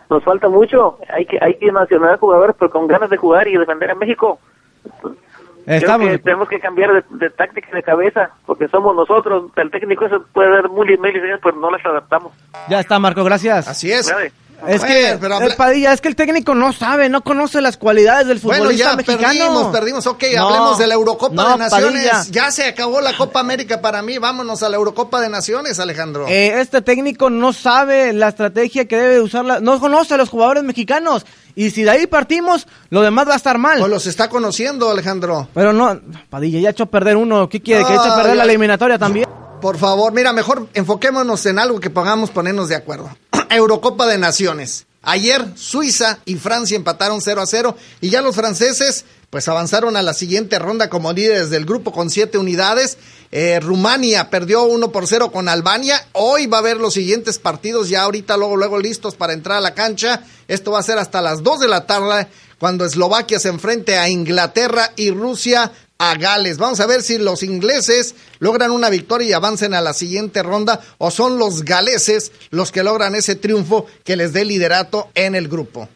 nos 0.10 0.24
falta 0.24 0.50
mucho. 0.50 1.00
Hay 1.10 1.26
que, 1.26 1.38
hay 1.42 1.56
que 1.56 1.72
nacionalizar 1.72 2.20
jugadores, 2.20 2.56
pero 2.60 2.70
con 2.72 2.88
ganas 2.88 3.10
de 3.10 3.18
jugar 3.18 3.48
y 3.48 3.58
defender 3.58 3.90
a 3.92 3.96
México. 3.96 4.40
Estamos- 5.66 6.08
Creo 6.08 6.18
que 6.18 6.24
tenemos 6.24 6.50
que 6.50 6.60
cambiar 6.60 6.92
de, 6.92 7.04
de 7.18 7.30
táctica 7.30 7.70
y 7.72 7.76
de 7.76 7.84
cabeza, 7.84 8.32
porque 8.46 8.68
somos 8.68 8.96
nosotros. 8.96 9.52
El 9.56 9.70
técnico 9.72 10.06
eso 10.06 10.26
puede 10.34 10.50
dar 10.50 10.68
muy 10.70 10.88
mil 10.98 11.16
ideas, 11.16 11.40
pero 11.42 11.56
no 11.58 11.70
las 11.70 11.86
adaptamos. 11.86 12.34
Ya 12.68 12.80
está, 12.80 12.98
Marco, 13.00 13.24
gracias. 13.24 13.68
Así 13.68 13.92
es. 13.92 14.10
Grave. 14.10 14.32
Es 14.68 14.80
Bueno, 14.80 14.86
que, 14.86 15.18
pero 15.20 15.42
eh, 15.42 15.54
Padilla, 15.58 15.92
es 15.94 16.02
que 16.02 16.08
el 16.08 16.16
técnico 16.16 16.54
no 16.54 16.72
sabe, 16.72 17.10
no 17.10 17.24
conoce 17.24 17.62
las 17.62 17.78
cualidades 17.78 18.28
del 18.28 18.40
Bueno, 18.40 18.64
futbolista 18.66 18.92
ya 18.92 18.96
mexicano. 18.96 19.22
perdimos, 19.28 19.68
perdimos. 19.68 20.08
Ok, 20.08 20.24
No, 20.36 20.48
hablemos 20.48 20.78
de 20.78 20.88
la 20.88 20.94
Eurocopa 20.94 21.34
no, 21.44 21.50
de 21.54 21.58
Naciones. 21.58 22.10
Padilla. 22.10 22.26
Ya 22.32 22.52
se 22.52 22.66
acabó 22.66 23.02
la 23.02 23.18
Copa 23.18 23.40
América 23.40 23.82
para 23.82 24.02
mí. 24.02 24.18
Vámonos 24.20 24.62
a 24.64 24.70
la 24.70 24.76
Eurocopa 24.78 25.20
de 25.20 25.30
Naciones, 25.30 25.80
Alejandro. 25.80 26.28
Eh, 26.28 26.62
este 26.62 26.82
técnico 26.82 27.30
no 27.30 27.54
sabe 27.54 28.14
la 28.14 28.28
estrategia 28.30 28.88
que 28.88 28.98
debe 28.98 29.20
usar, 29.22 29.46
la- 29.46 29.60
no 29.60 29.80
conoce 29.80 30.14
a 30.14 30.18
los 30.18 30.30
jugadores 30.30 30.64
mexicanos. 30.64 31.26
Y 31.56 31.72
si 31.72 31.84
de 31.84 31.90
ahí 31.90 32.08
partimos, 32.08 32.68
lo 32.90 33.02
demás 33.02 33.28
va 33.28 33.34
a 33.34 33.38
estar 33.38 33.58
mal. 33.58 33.80
Pues 33.80 33.90
los 33.92 34.06
está 34.08 34.30
conociendo, 34.30 34.90
Alejandro. 34.90 35.48
Pero 35.54 35.74
no, 35.74 36.00
Padilla 36.30 36.60
ya 36.60 36.70
echó 36.70 36.84
a 36.84 36.86
perder 36.86 37.18
uno. 37.18 37.50
¿Qué 37.50 37.62
quiere? 37.62 37.84
¿Que 37.84 37.94
eche 37.94 38.04
a 38.08 38.14
Ay, 38.16 38.22
perder 38.22 38.38
la 38.38 38.44
eliminatoria 38.44 38.98
también? 39.00 39.28
Por 39.60 39.78
favor, 39.78 40.12
mira, 40.14 40.34
mejor 40.34 40.68
enfoquémonos 40.74 41.46
en 41.46 41.60
algo 41.60 41.80
que 41.80 41.90
podamos 41.92 42.32
ponernos 42.32 42.68
de 42.70 42.76
acuerdo. 42.76 43.10
Eurocopa 43.52 44.08
de 44.08 44.18
Naciones. 44.18 44.86
Ayer 45.04 45.46
Suiza 45.56 46.20
y 46.26 46.36
Francia 46.36 46.76
empataron 46.76 47.22
0 47.22 47.42
a 47.42 47.46
0 47.46 47.76
y 48.02 48.10
ya 48.10 48.22
los 48.22 48.36
franceses 48.36 49.06
pues 49.32 49.48
avanzaron 49.48 49.96
a 49.96 50.02
la 50.02 50.14
siguiente 50.14 50.60
ronda 50.60 50.90
como 50.90 51.14
líderes 51.14 51.50
del 51.50 51.66
grupo 51.66 51.94
con 51.94 52.10
siete 52.10 52.38
unidades. 52.38 52.98
Eh, 53.32 53.62
Rumania 53.62 54.30
perdió 54.30 54.64
1 54.64 54.92
por 54.92 55.08
0 55.08 55.32
con 55.32 55.48
Albania. 55.48 56.06
Hoy 56.12 56.48
va 56.48 56.58
a 56.58 56.60
haber 56.60 56.78
los 56.78 56.94
siguientes 56.94 57.40
partidos 57.40 57.88
ya 57.88 58.04
ahorita 58.04 58.36
luego 58.36 58.58
luego 58.58 58.78
listos 58.78 59.16
para 59.16 59.32
entrar 59.32 59.58
a 59.58 59.62
la 59.62 59.74
cancha. 59.74 60.26
Esto 60.50 60.72
va 60.72 60.80
a 60.80 60.84
ser 60.84 60.98
hasta 60.98 61.22
las 61.22 61.44
2 61.44 61.62
de 61.62 61.68
la 61.70 61.88
tarde 61.88 62.28
cuando 62.60 62.84
Eslovaquia 62.86 63.40
se 63.40 63.48
enfrente 63.48 63.98
a 63.98 64.10
Inglaterra 64.10 64.92
y 64.98 65.12
Rusia 65.12 65.72
a 66.02 66.16
Gales. 66.16 66.58
Vamos 66.58 66.80
a 66.80 66.88
ver 66.88 67.04
si 67.04 67.20
los 67.20 67.44
ingleses 67.44 68.16
logran 68.40 68.72
una 68.72 68.90
victoria 68.90 69.30
y 69.30 69.34
avancen 69.34 69.76
a 69.76 69.82
la 69.82 69.94
siguiente 69.94 70.42
ronda 70.42 70.82
o 70.98 71.12
son 71.12 71.38
los 71.38 71.64
galeses 71.64 72.32
los 72.50 72.72
que 72.72 72.82
logran 72.82 73.14
ese 73.14 73.36
triunfo 73.36 73.86
que 74.04 74.16
les 74.16 74.34
dé 74.34 74.44
liderato 74.44 75.10
en 75.14 75.36
el 75.36 75.48
grupo. 75.48 75.88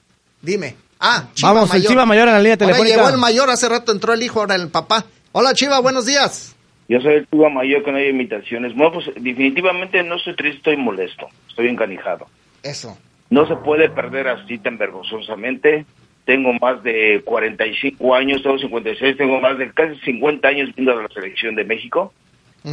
Dime. 0.44 0.76
Ah, 1.00 1.30
Chiva 1.34 1.54
Vamos, 1.54 1.74
el 1.74 1.88
Chiva 1.88 2.06
Mayor 2.06 2.28
en 2.28 2.34
la 2.36 2.40
línea 2.40 2.54
Ahora 2.54 2.68
telefónica. 2.68 2.96
llegó 2.98 3.10
el 3.10 3.18
mayor, 3.18 3.50
hace 3.50 3.68
rato 3.68 3.92
entró 3.92 4.14
el 4.14 4.22
hijo, 4.22 4.42
ahora 4.42 4.54
el 4.54 4.70
papá. 4.70 5.06
Hola 5.32 5.56
Chiva, 5.56 5.80
buenos 5.80 6.06
días. 6.06 6.56
Yo 6.88 7.02
soy 7.02 7.16
el 7.16 7.28
tuba 7.28 7.50
mayor 7.50 7.84
que 7.84 7.92
no 7.92 7.98
hay 7.98 8.10
imitaciones. 8.10 8.76
Bueno, 8.76 8.94
pues 8.94 9.08
definitivamente 9.16 10.04
no 10.04 10.18
estoy 10.18 10.36
triste, 10.36 10.58
estoy 10.58 10.78
molesto, 10.78 11.28
estoy 11.50 11.68
encanijado. 11.68 12.28
Eso. 12.62 12.96
No 13.32 13.48
se 13.48 13.56
puede 13.56 13.90
perder 13.90 14.28
así 14.28 14.60
tan 14.60 14.78
vergonzosamente. 14.78 15.88
Tengo 16.26 16.54
más 16.54 16.84
de 16.84 17.22
45 17.24 18.16
años, 18.16 18.42
tengo 18.42 18.58
56, 18.58 19.18
tengo 19.18 19.40
más 19.40 19.58
de 19.58 19.72
casi 19.72 20.00
50 20.02 20.48
años 20.48 20.76
viendo 20.76 20.92
a 20.92 21.04
la 21.04 21.08
selección 21.10 21.56
de 21.56 21.64
México. 21.64 22.14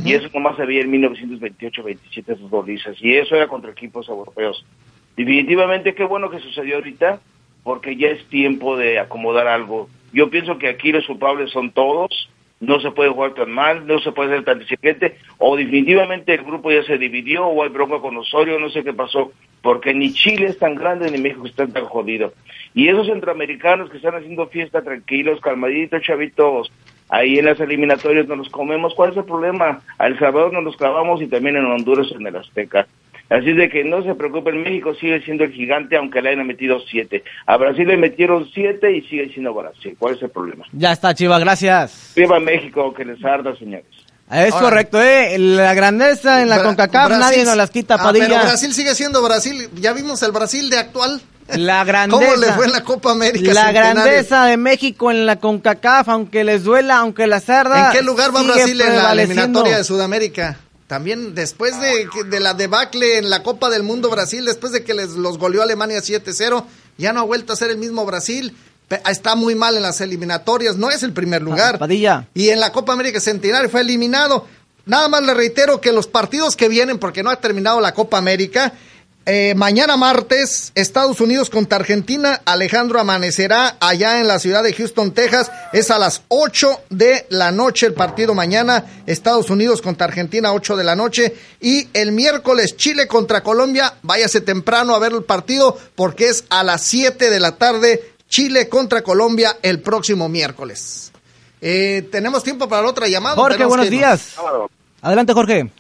Y 0.05 0.15
eso 0.15 0.31
nomás 0.33 0.57
veía 0.57 0.81
en 0.81 0.91
1928-27 0.91 1.99
esos 2.27 2.49
golizas. 2.49 2.97
Y 3.03 3.15
eso 3.15 3.37
era 3.37 3.47
contra 3.47 3.71
equipos 3.71 4.09
europeos. 4.09 4.65
Definitivamente 5.17 5.95
qué 5.95 6.05
bueno 6.05 6.31
que 6.31 6.39
sucedió 6.39 6.77
ahorita, 6.77 7.21
porque 7.63 7.97
ya 7.97 8.09
es 8.09 8.25
tiempo 8.29 8.79
de 8.79 8.99
acomodar 8.99 9.47
algo. 9.47 9.91
Yo 10.15 10.31
pienso 10.31 10.57
que 10.57 10.69
aquí 10.69 10.93
los 10.93 11.07
culpables 11.07 11.51
son 11.51 11.73
todos, 11.73 12.31
no 12.63 12.79
se 12.81 12.93
puede 12.93 13.11
jugar 13.11 13.35
tan 13.35 13.51
mal, 13.51 13.89
no 13.89 13.99
se 13.99 14.13
puede 14.13 14.31
ser 14.31 14.45
tan 14.45 14.63
exigente, 14.63 15.17
o 15.39 15.57
definitivamente 15.57 16.33
el 16.33 16.45
grupo 16.45 16.71
ya 16.71 16.85
se 16.85 16.97
dividió, 16.97 17.45
o 17.45 17.65
hay 17.65 17.71
bronca 17.71 17.99
con 17.99 18.17
Osorio, 18.17 18.61
no 18.61 18.71
sé 18.71 18.85
qué 18.85 18.93
pasó, 18.93 19.33
porque 19.63 19.93
ni 19.93 20.13
Chile 20.13 20.47
es 20.47 20.59
tan 20.59 20.77
grande 20.77 21.11
ni 21.11 21.19
México 21.19 21.45
está 21.45 21.67
tan 21.67 21.87
jodido. 21.87 22.33
Y 22.73 22.89
esos 22.89 23.09
centroamericanos 23.09 23.91
que 23.91 23.97
están 23.97 24.15
haciendo 24.15 24.47
fiesta 24.47 24.81
tranquilos, 24.81 25.41
calmaditos, 25.41 26.03
chavitos, 26.03 26.73
ahí 27.09 27.41
en 27.41 27.47
las 27.47 27.59
eliminatorias 27.59 28.29
nos 28.29 28.39
los 28.39 28.49
comemos, 28.49 28.95
¿cuál 28.95 29.11
es 29.11 29.17
el 29.17 29.25
problema? 29.25 29.81
A 29.99 30.07
El 30.07 30.17
Salvador 30.21 30.53
nos 30.53 30.63
los 30.63 30.77
clavamos 30.77 31.21
y 31.21 31.27
también 31.27 31.57
en 31.57 31.67
Honduras 31.67 32.13
en 32.13 32.25
el 32.25 32.37
Azteca. 32.37 32.87
Así 33.33 33.53
de 33.53 33.69
que 33.71 33.83
no 33.85 34.03
se 34.03 34.15
preocupen, 34.15 34.63
México 34.63 34.95
sigue 35.01 35.23
siendo 35.25 35.45
el 35.45 35.53
gigante 35.53 35.97
aunque 35.97 36.21
le 36.21 36.31
hayan 36.31 36.47
metido 36.47 36.79
siete. 36.91 37.25
A 37.47 37.57
Brasil 37.57 37.87
le 37.89 37.97
metieron 37.97 38.49
siete 38.53 38.95
y 38.97 39.03
sigue 39.03 39.31
siendo 39.33 39.55
Brasil. 39.55 39.97
¿Cuál 39.99 40.17
es 40.17 40.23
el 40.23 40.31
problema? 40.31 40.65
Ya 40.73 40.93
está, 40.93 41.15
Chiva, 41.15 41.39
gracias. 41.39 42.13
Viva 42.15 42.39
México, 42.41 42.93
que 42.93 43.05
les 43.05 43.25
arda, 43.25 43.57
señores. 43.57 43.87
Es 44.31 44.55
correcto, 44.55 45.01
¿eh? 45.03 45.37
La 45.39 45.75
grandeza 45.75 46.41
en 46.43 46.49
la 46.49 46.59
Bra- 46.59 46.63
CONCACAF 46.65 47.07
Brasil- 47.09 47.21
nadie 47.21 47.45
nos 47.45 47.57
las 47.57 47.71
quita, 47.71 47.95
Ah, 47.97 48.03
Padilla. 48.03 48.29
pero 48.29 48.41
Brasil 48.43 48.73
sigue 48.73 48.95
siendo 48.95 49.23
Brasil. 49.23 49.69
Ya 49.75 49.93
vimos 49.93 50.23
el 50.23 50.33
Brasil 50.33 50.71
de 50.71 50.79
actual. 50.79 51.21
La 51.57 51.85
grandeza. 51.85 52.23
¿Cómo 52.33 52.37
le 52.41 52.53
fue 52.53 52.67
en 52.67 52.73
la 52.73 52.83
Copa 52.83 53.11
América? 53.13 53.53
La 53.53 53.65
Centenario? 53.65 54.03
grandeza 54.05 54.47
de 54.47 54.57
México 54.57 55.11
en 55.11 55.27
la 55.27 55.37
CONCACAF, 55.37 56.09
aunque 56.09 56.45
les 56.45 56.65
duela, 56.65 56.99
aunque 56.99 57.27
la 57.27 57.41
cerda. 57.41 57.89
¿En 57.89 57.93
qué 57.99 58.03
lugar 58.03 58.35
va 58.35 58.43
Brasil 58.43 58.81
en 58.81 58.97
la 58.97 59.13
eliminatoria 59.13 59.77
de 59.79 59.85
Sudamérica? 59.85 60.57
También 60.93 61.35
después 61.35 61.73
de, 61.81 62.07
de 62.29 62.39
la 62.39 62.53
debacle 62.53 63.17
en 63.17 63.31
la 63.31 63.43
Copa 63.43 63.71
del 63.71 63.83
Mundo 63.83 64.11
Brasil, 64.11 64.45
después 64.45 64.73
de 64.75 64.85
que 64.85 64.93
les 64.93 65.13
los 65.13 65.39
goleó 65.39 65.63
Alemania 65.63 66.01
7-0, 66.01 66.65
ya 66.99 67.15
no 67.15 67.21
ha 67.21 67.23
vuelto 67.23 67.55
a 67.55 67.57
ser 67.57 67.71
el 67.71 67.79
mismo 67.79 68.05
Brasil. 68.05 68.55
Pe- 68.89 69.01
Está 69.09 69.35
muy 69.35 69.55
mal 69.55 69.75
en 69.75 69.83
las 69.85 70.03
eliminatorias, 70.03 70.77
no 70.77 70.91
es 70.91 71.03
el 71.03 71.15
primer 71.15 71.41
lugar. 71.41 71.79
Padilla. 71.79 72.29
Y 72.35 72.51
en 72.51 72.61
la 72.61 72.73
Copa 72.73 72.93
América 72.93 73.21
Centenario 73.21 73.71
fue 73.71 73.81
eliminado. 73.81 74.47
Nada 74.85 75.09
más 75.09 75.23
le 75.23 75.33
reitero 75.33 75.81
que 75.81 75.93
los 75.93 76.09
partidos 76.09 76.57
que 76.57 76.69
vienen, 76.69 76.99
porque 76.99 77.23
no 77.23 77.31
ha 77.31 77.37
terminado 77.37 77.81
la 77.81 77.95
Copa 77.95 78.19
América, 78.19 78.75
eh, 79.25 79.55
mañana 79.55 79.97
martes, 79.97 80.73
Estados 80.75 81.21
Unidos 81.21 81.49
contra 81.49 81.79
Argentina, 81.79 82.41
Alejandro 82.45 82.99
amanecerá 82.99 83.77
allá 83.79 84.21
en 84.21 84.27
la 84.27 84.41
ciudad 84.41 84.65
de 84.65 84.73
Houston, 84.73 85.13
Texas, 85.13 85.51
es 85.73 85.93
a 85.93 85.99
las 85.99 86.23
8 86.29 86.81
de 86.91 87.27
la 87.31 87.53
noche 87.53 87.87
el 87.87 87.95
partido 87.95 88.35
mañana, 88.35 88.85
Estados 89.07 89.49
Unidos 89.51 89.81
contra 89.81 90.07
Argentina, 90.07 90.53
8 90.53 90.77
de 90.77 90.85
la 90.85 90.97
noche, 90.97 91.37
y 91.61 91.89
el 91.93 92.11
miércoles 92.11 92.77
Chile 92.77 93.07
contra 93.07 93.43
Colombia, 93.43 93.95
váyase 94.03 94.41
temprano 94.41 94.95
a 94.95 94.99
ver 94.99 95.13
el 95.13 95.23
partido 95.23 95.79
porque 95.95 96.29
es 96.29 96.45
a 96.51 96.65
las 96.65 96.83
7 96.83 97.31
de 97.31 97.41
la 97.41 97.53
tarde, 97.57 98.15
Chile 98.29 98.69
contra 98.69 99.03
Colombia 99.03 99.57
el 99.63 99.81
próximo 99.81 100.29
miércoles. 100.29 101.13
Eh, 101.61 102.09
¿Tenemos 102.11 102.43
tiempo 102.43 102.69
para 102.69 102.83
la 102.83 102.89
otra 102.89 103.07
llamada? 103.07 103.37
Jorge, 103.37 103.65
buenos 103.67 103.89
días. 103.89 104.35
Adelante, 105.01 105.33
Jorge. 105.33 105.71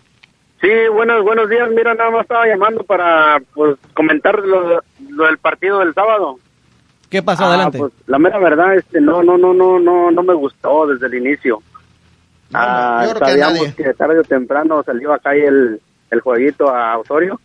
Sí, 0.62 0.68
buenos, 0.92 1.24
buenos 1.24 1.50
días. 1.50 1.68
Mira, 1.72 1.92
nada 1.94 2.10
más 2.10 2.22
estaba 2.22 2.46
llamando 2.46 2.84
para 2.84 3.40
pues, 3.52 3.76
comentar 3.94 4.38
lo, 4.38 4.80
lo 5.10 5.24
del 5.26 5.38
partido 5.38 5.80
del 5.80 5.92
sábado. 5.92 6.38
¿Qué 7.10 7.20
pasó? 7.22 7.44
Ah, 7.44 7.48
Adelante. 7.48 7.78
pues, 7.78 7.92
la 8.06 8.18
mera 8.18 8.38
verdad, 8.38 8.76
este, 8.76 9.00
no, 9.00 9.22
no, 9.24 9.36
no, 9.36 9.52
no, 9.52 9.78
no, 9.80 10.10
no 10.12 10.22
me 10.22 10.34
gustó 10.34 10.86
desde 10.86 11.08
el 11.08 11.14
inicio. 11.26 11.60
Ah, 12.54 13.04
que 13.12 13.18
sabíamos 13.18 13.74
que, 13.74 13.94
tarde 13.94 14.20
o 14.20 14.24
temprano 14.24 14.82
salió 14.84 15.12
acá 15.12 15.34
el, 15.34 15.80
el 16.10 16.20
jueguito 16.20 16.68
a 16.68 16.98
Osorio 16.98 17.40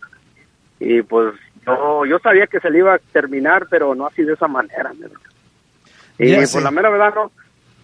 y 0.78 1.00
pues 1.02 1.34
yo, 1.66 2.04
yo 2.04 2.18
sabía 2.18 2.46
que 2.46 2.60
se 2.60 2.70
le 2.70 2.78
iba 2.78 2.94
a 2.94 2.98
terminar, 3.12 3.66
pero 3.70 3.94
no 3.94 4.06
así 4.06 4.22
de 4.22 4.34
esa 4.34 4.46
manera. 4.48 4.92
Y 6.18 6.30
Ya 6.30 6.36
pues 6.36 6.50
sé. 6.50 6.60
la 6.60 6.70
mera 6.70 6.90
verdad 6.90 7.14
no, 7.14 7.32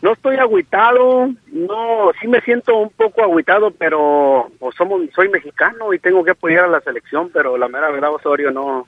no 0.05 0.13
estoy 0.13 0.37
agüitado, 0.37 1.31
no, 1.51 2.11
sí 2.21 2.29
me 2.29 2.39
siento 2.43 2.77
un 2.77 2.91
poco 2.91 3.23
agüitado, 3.23 3.71
pero 3.71 4.51
pues 4.59 4.77
somos, 4.77 5.01
soy 5.15 5.31
mexicano 5.31 5.95
y 5.95 5.99
tengo 5.99 6.23
que 6.23 6.33
apoyar 6.33 6.65
a 6.65 6.69
la 6.69 6.83
selección, 6.83 7.31
pero 7.33 7.57
la 7.57 7.69
mera 7.69 7.91
verdad 7.91 8.13
Osorio 8.13 8.51
no, 8.51 8.85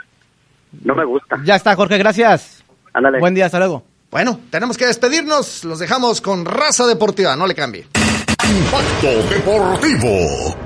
no 0.85 0.95
me 0.95 1.07
gusta. 1.07 1.39
Ya 1.43 1.57
está, 1.57 1.75
Jorge, 1.75 1.97
gracias. 1.97 2.62
Ándale. 2.93 3.19
Buen 3.19 3.35
día, 3.35 3.47
hasta 3.47 3.59
luego. 3.59 3.83
Bueno, 4.11 4.41
tenemos 4.51 4.77
que 4.77 4.85
despedirnos. 4.85 5.64
Los 5.64 5.79
dejamos 5.79 6.21
con 6.21 6.45
raza 6.45 6.87
deportiva. 6.87 7.35
No 7.35 7.47
le 7.47 7.55
cambie. 7.55 7.87
Impacto 8.45 9.23
Deportivo. 9.31 10.66